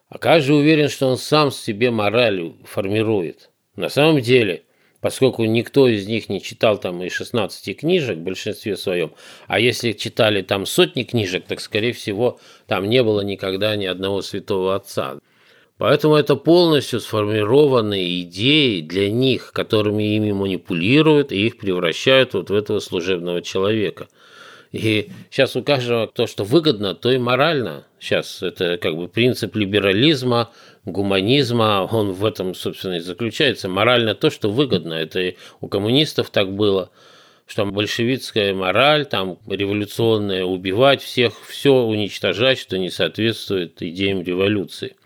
А 0.08 0.18
каждый 0.18 0.56
уверен, 0.58 0.88
что 0.88 1.08
он 1.08 1.18
сам 1.18 1.50
себе 1.50 1.90
мораль 1.90 2.52
формирует. 2.64 3.50
На 3.74 3.88
самом 3.88 4.20
деле, 4.20 4.62
поскольку 5.00 5.44
никто 5.44 5.88
из 5.88 6.06
них 6.06 6.28
не 6.28 6.40
читал 6.40 6.78
там 6.78 7.02
и 7.02 7.08
16 7.08 7.78
книжек 7.78 8.18
в 8.18 8.22
большинстве 8.22 8.76
своем, 8.76 9.12
а 9.48 9.58
если 9.58 9.92
читали 9.92 10.42
там 10.42 10.64
сотни 10.64 11.02
книжек, 11.02 11.44
так, 11.46 11.60
скорее 11.60 11.92
всего, 11.92 12.38
там 12.66 12.88
не 12.88 13.02
было 13.02 13.20
никогда 13.20 13.74
ни 13.74 13.86
одного 13.86 14.22
святого 14.22 14.76
отца. 14.76 15.18
Поэтому 15.78 16.14
это 16.14 16.36
полностью 16.36 17.00
сформированные 17.00 18.22
идеи 18.22 18.80
для 18.80 19.10
них, 19.10 19.52
которыми 19.52 20.04
ими 20.04 20.32
манипулируют 20.32 21.32
и 21.32 21.46
их 21.46 21.58
превращают 21.58 22.32
вот 22.32 22.48
в 22.48 22.54
этого 22.54 22.78
служебного 22.78 23.42
человека. 23.42 24.08
И 24.72 25.10
сейчас 25.30 25.56
у 25.56 25.62
каждого 25.62 26.06
то, 26.06 26.26
что 26.26 26.44
выгодно, 26.44 26.94
то 26.94 27.10
и 27.10 27.18
морально. 27.18 27.84
Сейчас 27.98 28.42
это 28.42 28.78
как 28.78 28.96
бы 28.96 29.08
принцип 29.08 29.56
либерализма, 29.56 30.50
гуманизма, 30.84 31.88
он 31.90 32.12
в 32.12 32.24
этом, 32.24 32.54
собственно, 32.54 32.94
и 32.94 33.00
заключается. 33.00 33.68
Морально 33.68 34.14
то, 34.14 34.30
что 34.30 34.50
выгодно. 34.50 34.94
Это 34.94 35.20
и 35.20 35.36
у 35.60 35.68
коммунистов 35.68 36.30
так 36.30 36.52
было, 36.52 36.90
что 37.46 37.64
большевистская 37.64 38.54
мораль, 38.54 39.06
там 39.06 39.38
революционная, 39.46 40.44
убивать 40.44 41.02
всех, 41.02 41.34
все 41.46 41.72
уничтожать, 41.72 42.58
что 42.58 42.78
не 42.78 42.90
соответствует 42.90 43.80
идеям 43.82 44.22
революции. 44.22 44.96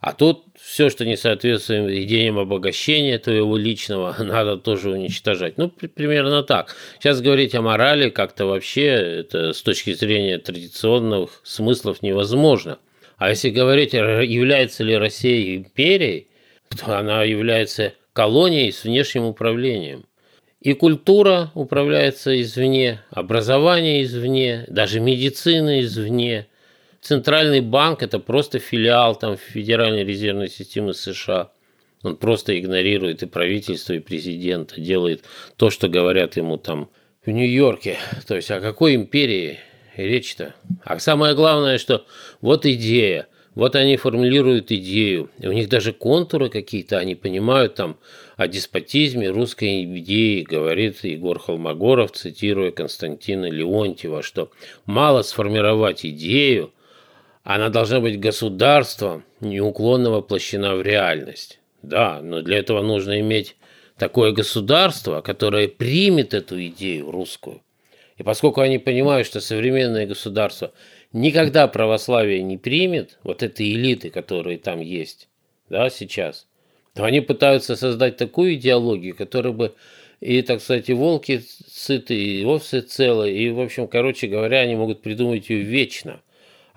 А 0.00 0.12
тут 0.12 0.44
все, 0.54 0.90
что 0.90 1.04
не 1.04 1.16
соответствует 1.16 1.90
идеям 2.04 2.38
обогащения 2.38 3.18
твоего 3.18 3.56
личного, 3.56 4.14
надо 4.22 4.56
тоже 4.56 4.90
уничтожать. 4.90 5.58
Ну, 5.58 5.68
примерно 5.68 6.42
так. 6.42 6.76
Сейчас 6.98 7.20
говорить 7.20 7.54
о 7.54 7.62
морали 7.62 8.10
как-то 8.10 8.46
вообще, 8.46 8.86
это 8.86 9.52
с 9.52 9.62
точки 9.62 9.92
зрения 9.92 10.38
традиционных 10.38 11.40
смыслов 11.42 12.02
невозможно. 12.02 12.78
А 13.16 13.30
если 13.30 13.50
говорить, 13.50 13.94
является 13.94 14.84
ли 14.84 14.96
Россия 14.96 15.56
империей, 15.56 16.28
то 16.70 16.98
она 16.98 17.24
является 17.24 17.94
колонией 18.12 18.72
с 18.72 18.84
внешним 18.84 19.24
управлением. 19.24 20.04
И 20.60 20.72
культура 20.72 21.50
управляется 21.54 22.40
извне, 22.40 23.00
образование 23.10 24.02
извне, 24.02 24.64
даже 24.68 25.00
медицина 25.00 25.80
извне. 25.80 26.46
Центральный 27.00 27.60
банк– 27.60 28.02
это 28.02 28.18
просто 28.18 28.58
филиал 28.58 29.16
там, 29.16 29.36
Федеральной 29.36 30.04
резервной 30.04 30.48
системы 30.48 30.94
США. 30.94 31.50
Он 32.02 32.16
просто 32.16 32.58
игнорирует 32.58 33.22
и 33.22 33.26
правительство, 33.26 33.92
и 33.92 33.98
президента, 34.00 34.80
делает 34.80 35.24
то, 35.56 35.70
что 35.70 35.88
говорят 35.88 36.36
ему 36.36 36.56
там 36.56 36.90
в 37.24 37.30
Нью-Йорке. 37.30 37.96
То 38.26 38.36
есть 38.36 38.50
о 38.50 38.60
какой 38.60 38.94
империи 38.94 39.58
речь-то. 39.96 40.54
А 40.84 40.98
самое 40.98 41.34
главное, 41.34 41.78
что 41.78 42.04
вот 42.40 42.66
идея, 42.66 43.26
вот 43.54 43.74
они 43.74 43.96
формулируют 43.96 44.70
идею, 44.70 45.30
и 45.40 45.48
у 45.48 45.52
них 45.52 45.68
даже 45.68 45.92
контуры 45.92 46.48
какие-то, 46.48 46.98
они 46.98 47.14
понимают 47.14 47.74
там 47.74 47.98
о 48.36 48.46
деспотизме 48.46 49.30
русской 49.30 49.84
идеи, 49.84 50.42
говорит 50.42 51.02
Егор 51.02 51.38
Холмогоров, 51.38 52.12
цитируя 52.12 52.70
Константина 52.70 53.50
Леонтьева, 53.50 54.22
что 54.22 54.52
мало 54.86 55.22
сформировать 55.22 56.06
идею, 56.06 56.72
она 57.54 57.70
должна 57.70 58.00
быть 58.00 58.20
государством, 58.20 59.24
неуклонно 59.40 60.10
воплощена 60.10 60.76
в 60.76 60.82
реальность. 60.82 61.60
Да, 61.80 62.20
но 62.20 62.42
для 62.42 62.58
этого 62.58 62.82
нужно 62.82 63.20
иметь 63.20 63.56
такое 63.96 64.32
государство, 64.32 65.22
которое 65.22 65.66
примет 65.66 66.34
эту 66.34 66.62
идею 66.66 67.10
русскую, 67.10 67.62
и 68.18 68.22
поскольку 68.22 68.60
они 68.60 68.76
понимают, 68.76 69.26
что 69.26 69.40
современное 69.40 70.06
государство 70.06 70.72
никогда 71.14 71.68
православие 71.68 72.42
не 72.42 72.58
примет, 72.58 73.18
вот 73.22 73.42
этой 73.42 73.72
элиты, 73.72 74.10
которые 74.10 74.58
там 74.58 74.80
есть, 74.80 75.30
да, 75.70 75.88
сейчас, 75.88 76.46
то 76.92 77.04
они 77.04 77.22
пытаются 77.22 77.76
создать 77.76 78.18
такую 78.18 78.56
идеологию, 78.56 79.16
которая 79.16 79.54
бы 79.54 79.74
и, 80.20 80.42
так 80.42 80.60
сказать, 80.60 80.90
и 80.90 80.92
волки 80.92 81.42
сыты, 81.66 82.14
и 82.14 82.44
овцы 82.44 82.82
целы, 82.82 83.32
и, 83.32 83.48
в 83.48 83.58
общем, 83.58 83.88
короче 83.88 84.26
говоря, 84.26 84.58
они 84.58 84.74
могут 84.76 85.00
придумать 85.00 85.48
ее 85.48 85.62
вечно. 85.62 86.20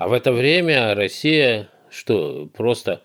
А 0.02 0.08
в 0.08 0.14
это 0.14 0.32
время 0.32 0.96
Россия, 0.96 1.70
что, 1.92 2.48
просто, 2.48 3.04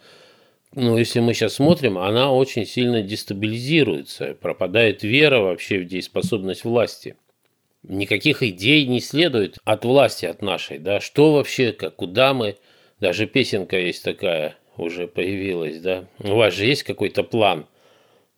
ну, 0.74 0.96
если 0.96 1.20
мы 1.20 1.34
сейчас 1.34 1.52
смотрим, 1.52 1.98
она 1.98 2.32
очень 2.32 2.64
сильно 2.64 3.02
дестабилизируется, 3.02 4.34
пропадает 4.40 5.02
вера 5.02 5.40
вообще 5.40 5.80
в 5.80 5.86
дееспособность 5.86 6.64
власти– 6.64 7.16
никаких 7.82 8.42
идей 8.42 8.86
не 8.86 9.00
следует 9.00 9.58
от 9.64 9.84
власти, 9.84 10.26
от 10.26 10.40
нашей, 10.40 10.78
да, 10.78 11.00
что 11.00 11.34
вообще, 11.34 11.72
как, 11.72 11.96
куда 11.96 12.34
мы, 12.34 12.56
даже 12.98 13.26
песенка 13.26 13.78
есть 13.78 14.02
такая, 14.02 14.56
уже 14.78 15.06
появилась, 15.06 15.78
да, 15.80 16.06
у 16.20 16.34
вас 16.34 16.54
же 16.54 16.64
есть 16.64 16.82
какой-то 16.82 17.22
план, 17.22 17.66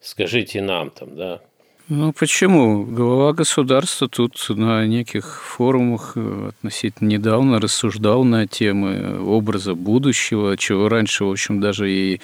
скажите 0.00 0.60
нам 0.60 0.90
там, 0.90 1.16
да. 1.16 1.42
Ну 1.90 2.12
почему? 2.12 2.84
Глава 2.84 3.32
государства 3.32 4.08
тут 4.08 4.34
на 4.50 4.86
неких 4.86 5.42
форумах 5.42 6.12
э, 6.16 6.50
относительно 6.50 7.08
недавно 7.08 7.60
рассуждал 7.62 8.24
на 8.24 8.46
темы 8.46 9.18
образа 9.18 9.74
будущего, 9.74 10.58
чего 10.58 10.90
раньше, 10.90 11.24
в 11.24 11.30
общем, 11.30 11.62
даже 11.62 11.90
и 11.90 12.20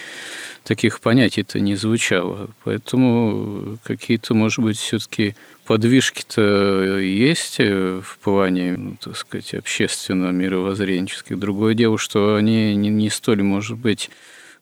таких 0.64 1.00
понятий-то 1.00 1.60
не 1.60 1.76
звучало. 1.76 2.50
Поэтому 2.64 3.78
какие-то, 3.84 4.34
может 4.34 4.62
быть, 4.62 4.76
все-таки 4.76 5.34
подвижки-то 5.64 6.98
есть 6.98 7.58
в 7.58 8.18
плане, 8.22 8.74
ну, 8.76 8.96
так 9.00 9.16
сказать, 9.16 9.54
общественно-мировоззренческих. 9.54 11.38
Другое 11.38 11.72
дело, 11.72 11.96
что 11.96 12.34
они 12.34 12.76
не, 12.76 12.90
не 12.90 13.08
столь, 13.08 13.42
может 13.42 13.78
быть, 13.78 14.10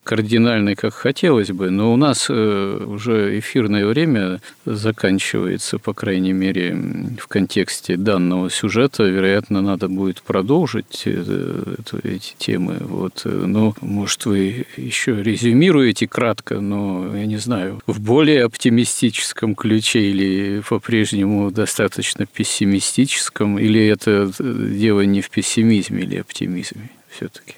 кардинальной, 0.03 0.75
как 0.75 0.93
хотелось 0.93 1.51
бы, 1.51 1.69
но 1.69 1.93
у 1.93 1.97
нас 1.97 2.27
э, 2.29 2.85
уже 2.85 3.39
эфирное 3.39 3.85
время 3.85 4.41
заканчивается, 4.65 5.79
по 5.79 5.93
крайней 5.93 6.33
мере, 6.33 6.75
в 7.19 7.27
контексте 7.27 7.95
данного 7.97 8.49
сюжета. 8.49 9.03
Вероятно, 9.03 9.61
надо 9.61 9.87
будет 9.87 10.21
продолжить 10.21 11.03
э, 11.05 11.75
эти 12.03 12.35
темы. 12.37 12.77
Вот. 12.81 13.21
Но, 13.25 13.73
может, 13.81 14.25
вы 14.25 14.65
еще 14.77 15.21
резюмируете 15.21 16.07
кратко, 16.07 16.59
но, 16.59 17.15
я 17.15 17.25
не 17.25 17.37
знаю, 17.37 17.81
в 17.87 17.99
более 18.01 18.43
оптимистическом 18.43 19.55
ключе 19.55 20.01
или 20.01 20.61
по-прежнему 20.67 21.51
достаточно 21.51 22.25
пессимистическом, 22.25 23.57
или 23.57 23.87
это 23.87 24.31
дело 24.39 25.01
не 25.01 25.21
в 25.21 25.29
пессимизме 25.29 26.03
или 26.03 26.17
оптимизме 26.17 26.89
все-таки? 27.09 27.55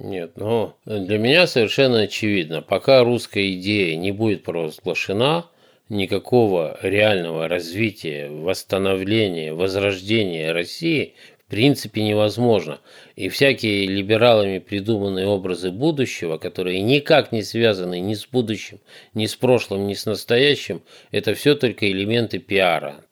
Нет, 0.00 0.34
ну, 0.36 0.74
для 0.84 1.18
меня 1.18 1.48
совершенно 1.48 2.02
очевидно, 2.02 2.62
пока 2.62 3.02
русская 3.02 3.52
идея 3.54 3.96
не 3.96 4.12
будет 4.12 4.44
провозглашена, 4.44 5.46
никакого 5.88 6.78
реального 6.82 7.48
развития, 7.48 8.28
восстановления, 8.28 9.52
возрождения 9.52 10.52
России 10.52 11.14
в 11.44 11.50
принципе 11.50 12.04
невозможно. 12.04 12.78
И 13.16 13.28
всякие 13.28 13.86
либералами 13.86 14.60
придуманные 14.60 15.26
образы 15.26 15.72
будущего, 15.72 16.38
которые 16.38 16.80
никак 16.80 17.32
не 17.32 17.42
связаны 17.42 17.98
ни 17.98 18.14
с 18.14 18.24
будущим, 18.24 18.78
ни 19.14 19.26
с 19.26 19.34
прошлым, 19.34 19.88
ни 19.88 19.94
с 19.94 20.06
настоящим, 20.06 20.82
это 21.10 21.34
все 21.34 21.56
только 21.56 21.90
элементы 21.90 22.38
пиара. 22.38 23.04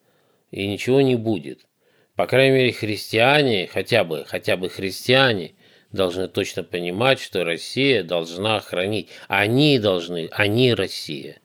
И 0.53 0.69
ничего 0.69 1.01
не 1.01 1.17
будет. 1.17 1.67
По 2.15 2.27
крайней 2.27 2.55
мере, 2.55 2.73
христиане, 2.73 3.67
хотя 3.67 4.05
бы, 4.05 4.25
хотя 4.25 4.57
бы 4.57 4.69
христиане– 4.69 5.55
должны 5.97 6.29
точно 6.29 6.63
понимать, 6.63 7.21
что 7.21 7.45
Россия 7.45 8.05
должна 8.05 8.61
хранить. 8.61 9.09
Они 9.27 9.81
должны, 9.81 10.29
они 10.31 10.75
Россия. 10.75 11.41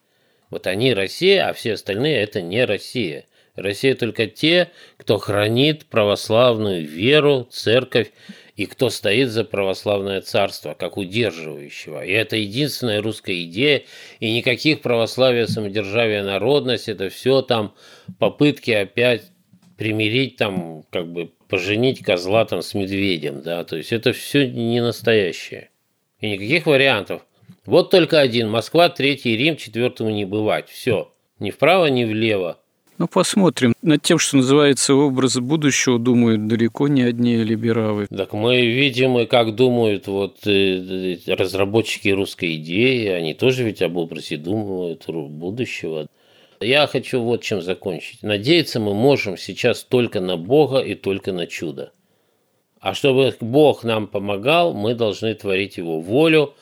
Вот 0.51 0.67
они 0.67 0.93
Россия, 0.93 1.47
а 1.47 1.53
все 1.53 1.73
остальные 1.73 2.17
это 2.17 2.41
не 2.41 2.63
Россия. 2.65 3.25
Россия 3.55 3.95
только 3.95 4.27
те, 4.27 4.69
кто 4.97 5.17
хранит 5.17 5.85
православную 5.85 6.85
веру, 6.85 7.47
церковь 7.49 8.11
и 8.55 8.65
кто 8.65 8.89
стоит 8.89 9.29
за 9.29 9.43
православное 9.43 10.21
царство, 10.21 10.73
как 10.73 10.97
удерживающего. 10.97 12.05
И 12.05 12.11
это 12.11 12.35
единственная 12.35 13.01
русская 13.01 13.41
идея, 13.43 13.83
и 14.19 14.31
никаких 14.31 14.81
православия, 14.81 15.47
самодержавия, 15.47 16.23
народность, 16.23 16.87
это 16.87 17.09
все 17.09 17.41
там 17.41 17.73
попытки 18.19 18.71
опять 18.71 19.23
примирить 19.82 20.36
там 20.36 20.84
как 20.91 21.11
бы 21.11 21.32
поженить 21.47 22.03
козла 22.03 22.45
там 22.45 22.61
с 22.61 22.75
медведем, 22.75 23.41
да, 23.41 23.63
то 23.63 23.77
есть 23.77 23.91
это 23.91 24.13
все 24.13 24.47
не 24.47 24.79
настоящее. 24.79 25.71
И 26.19 26.29
никаких 26.29 26.67
вариантов. 26.67 27.23
Вот 27.65 27.89
только 27.89 28.19
один. 28.19 28.47
Москва, 28.47 28.89
Третий 28.89 29.36
Рим, 29.36 29.57
четвертому 29.57 30.11
не 30.11 30.23
бывать. 30.23 30.69
Все. 30.69 31.11
Ни 31.39 31.49
вправо, 31.49 31.88
ни 31.88 32.03
влево. 32.03 32.59
Ну, 32.99 33.07
посмотрим. 33.07 33.73
Над 33.82 34.03
тем, 34.03 34.19
что 34.19 34.38
называется 34.38 34.93
образ 34.93 35.38
будущего, 35.38 35.97
думают 35.97 36.45
далеко 36.45 36.88
не 36.88 37.01
одни 37.01 37.38
либералы. 37.38 38.05
Так 38.15 38.34
мы 38.34 38.61
видим, 38.61 39.17
и 39.17 39.25
как 39.25 39.55
думают 39.55 40.05
вот 40.05 40.45
э, 40.45 41.17
разработчики 41.25 42.09
русской 42.09 42.57
идеи, 42.57 43.07
они 43.07 43.34
тоже 43.34 43.63
ведь 43.63 43.82
об 43.82 43.97
образе 43.97 44.38
думают 44.38 45.07
будущего. 45.07 46.05
Я 46.62 46.86
хочу 46.86 47.22
вот 47.22 47.41
чем 47.41 47.62
закончить. 47.62 48.22
Надеяться 48.22 48.80
мы 48.80 48.93
можем 48.93 49.36
сейчас 49.36 49.84
только 49.84 50.22
на 50.22 50.38
Бога 50.38 50.80
и 50.80 50.93
только 50.93 51.34
на 51.34 51.47
чудо. 51.47 51.91
А 52.80 52.93
чтобы 52.93 53.36
Бог 53.39 53.84
нам 53.84 54.07
помогал, 54.07 54.74
мы 54.74 54.93
должны 54.93 55.34
творить 55.34 55.78
Его 55.78 55.99
волю. 55.99 56.53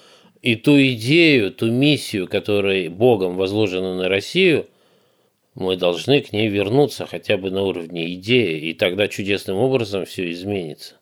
И 0.42 0.56
ту 0.56 0.80
идею, 0.82 1.52
ту 1.52 1.70
миссию, 1.70 2.30
которая 2.30 2.90
Богом 2.90 3.36
возложена 3.36 3.96
на 3.96 4.08
Россию, 4.08 4.68
мы 5.54 5.76
должны 5.76 6.22
к 6.22 6.32
ней 6.32 6.48
вернуться 6.48 7.06
хотя 7.06 7.36
бы 7.36 7.52
на 7.52 7.64
уровне 7.64 8.14
идеи, 8.14 8.70
и 8.70 8.74
тогда 8.74 9.10
чудесным 9.10 9.58
образом 9.58 10.06
все 10.06 10.32
изменится. 10.32 10.96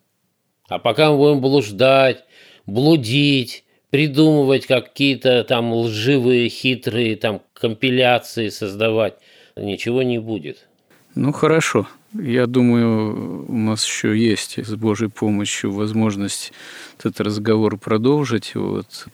А 0.69 0.79
пока 0.79 1.11
мы 1.11 1.17
будем 1.17 1.41
блуждать, 1.41 2.23
блудить, 2.65 3.63
придумывать 3.89 4.67
какие-то 4.67 5.43
там 5.43 5.73
лживые, 5.73 6.49
хитрые 6.49 7.15
там 7.15 7.41
компиляции 7.53 8.49
создавать. 8.49 9.15
Ничего 9.55 10.03
не 10.03 10.19
будет. 10.19 10.67
Ну, 11.15 11.31
хорошо. 11.31 11.87
Я 12.13 12.45
думаю, 12.47 13.45
у 13.47 13.57
нас 13.57 13.85
еще 13.85 14.17
есть 14.17 14.63
с 14.63 14.75
Божьей 14.75 15.09
помощью 15.09 15.71
возможность 15.71 16.53
этот 16.99 17.19
разговор 17.21 17.77
продолжить. 17.77 18.55
Вот 18.55 19.07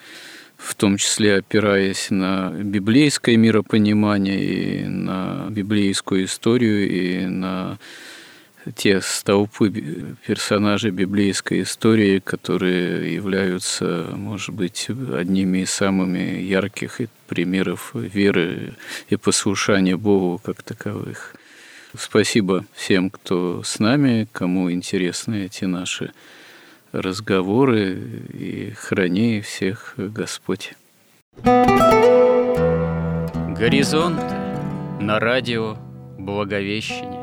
в 0.58 0.76
том 0.76 0.98
числе 0.98 1.38
опираясь 1.38 2.10
на 2.10 2.52
библейское 2.52 3.36
миропонимание 3.36 4.44
и 4.44 4.86
на 4.86 5.48
библейскую 5.50 6.26
историю 6.26 6.90
и 6.90 7.26
на 7.26 7.78
те 8.76 9.02
столпы 9.02 10.16
персонажей 10.26 10.92
библейской 10.92 11.64
истории, 11.64 12.20
которые 12.20 13.14
являются, 13.14 14.08
может 14.16 14.56
быть, 14.56 14.88
одними 14.90 15.60
из 15.60 15.72
самыми 15.72 16.40
ярких 16.40 17.02
примеров 17.28 17.92
веры 17.94 18.74
и 19.10 19.16
послушания 19.16 19.98
Богу 19.98 20.40
как 20.44 20.64
таковых. 20.64 21.36
Спасибо 21.98 22.66
всем, 22.74 23.10
кто 23.10 23.62
с 23.64 23.80
нами, 23.80 24.28
кому 24.32 24.72
интересны 24.72 25.46
эти 25.46 25.66
наши 25.66 26.12
разговоры, 26.92 27.98
и 28.34 28.72
храни 28.72 29.42
всех 29.42 29.94
Господь. 29.98 30.74
Горизонт 33.58 34.22
на 35.00 35.20
радио 35.20 35.78
Благовещение. 36.18 37.23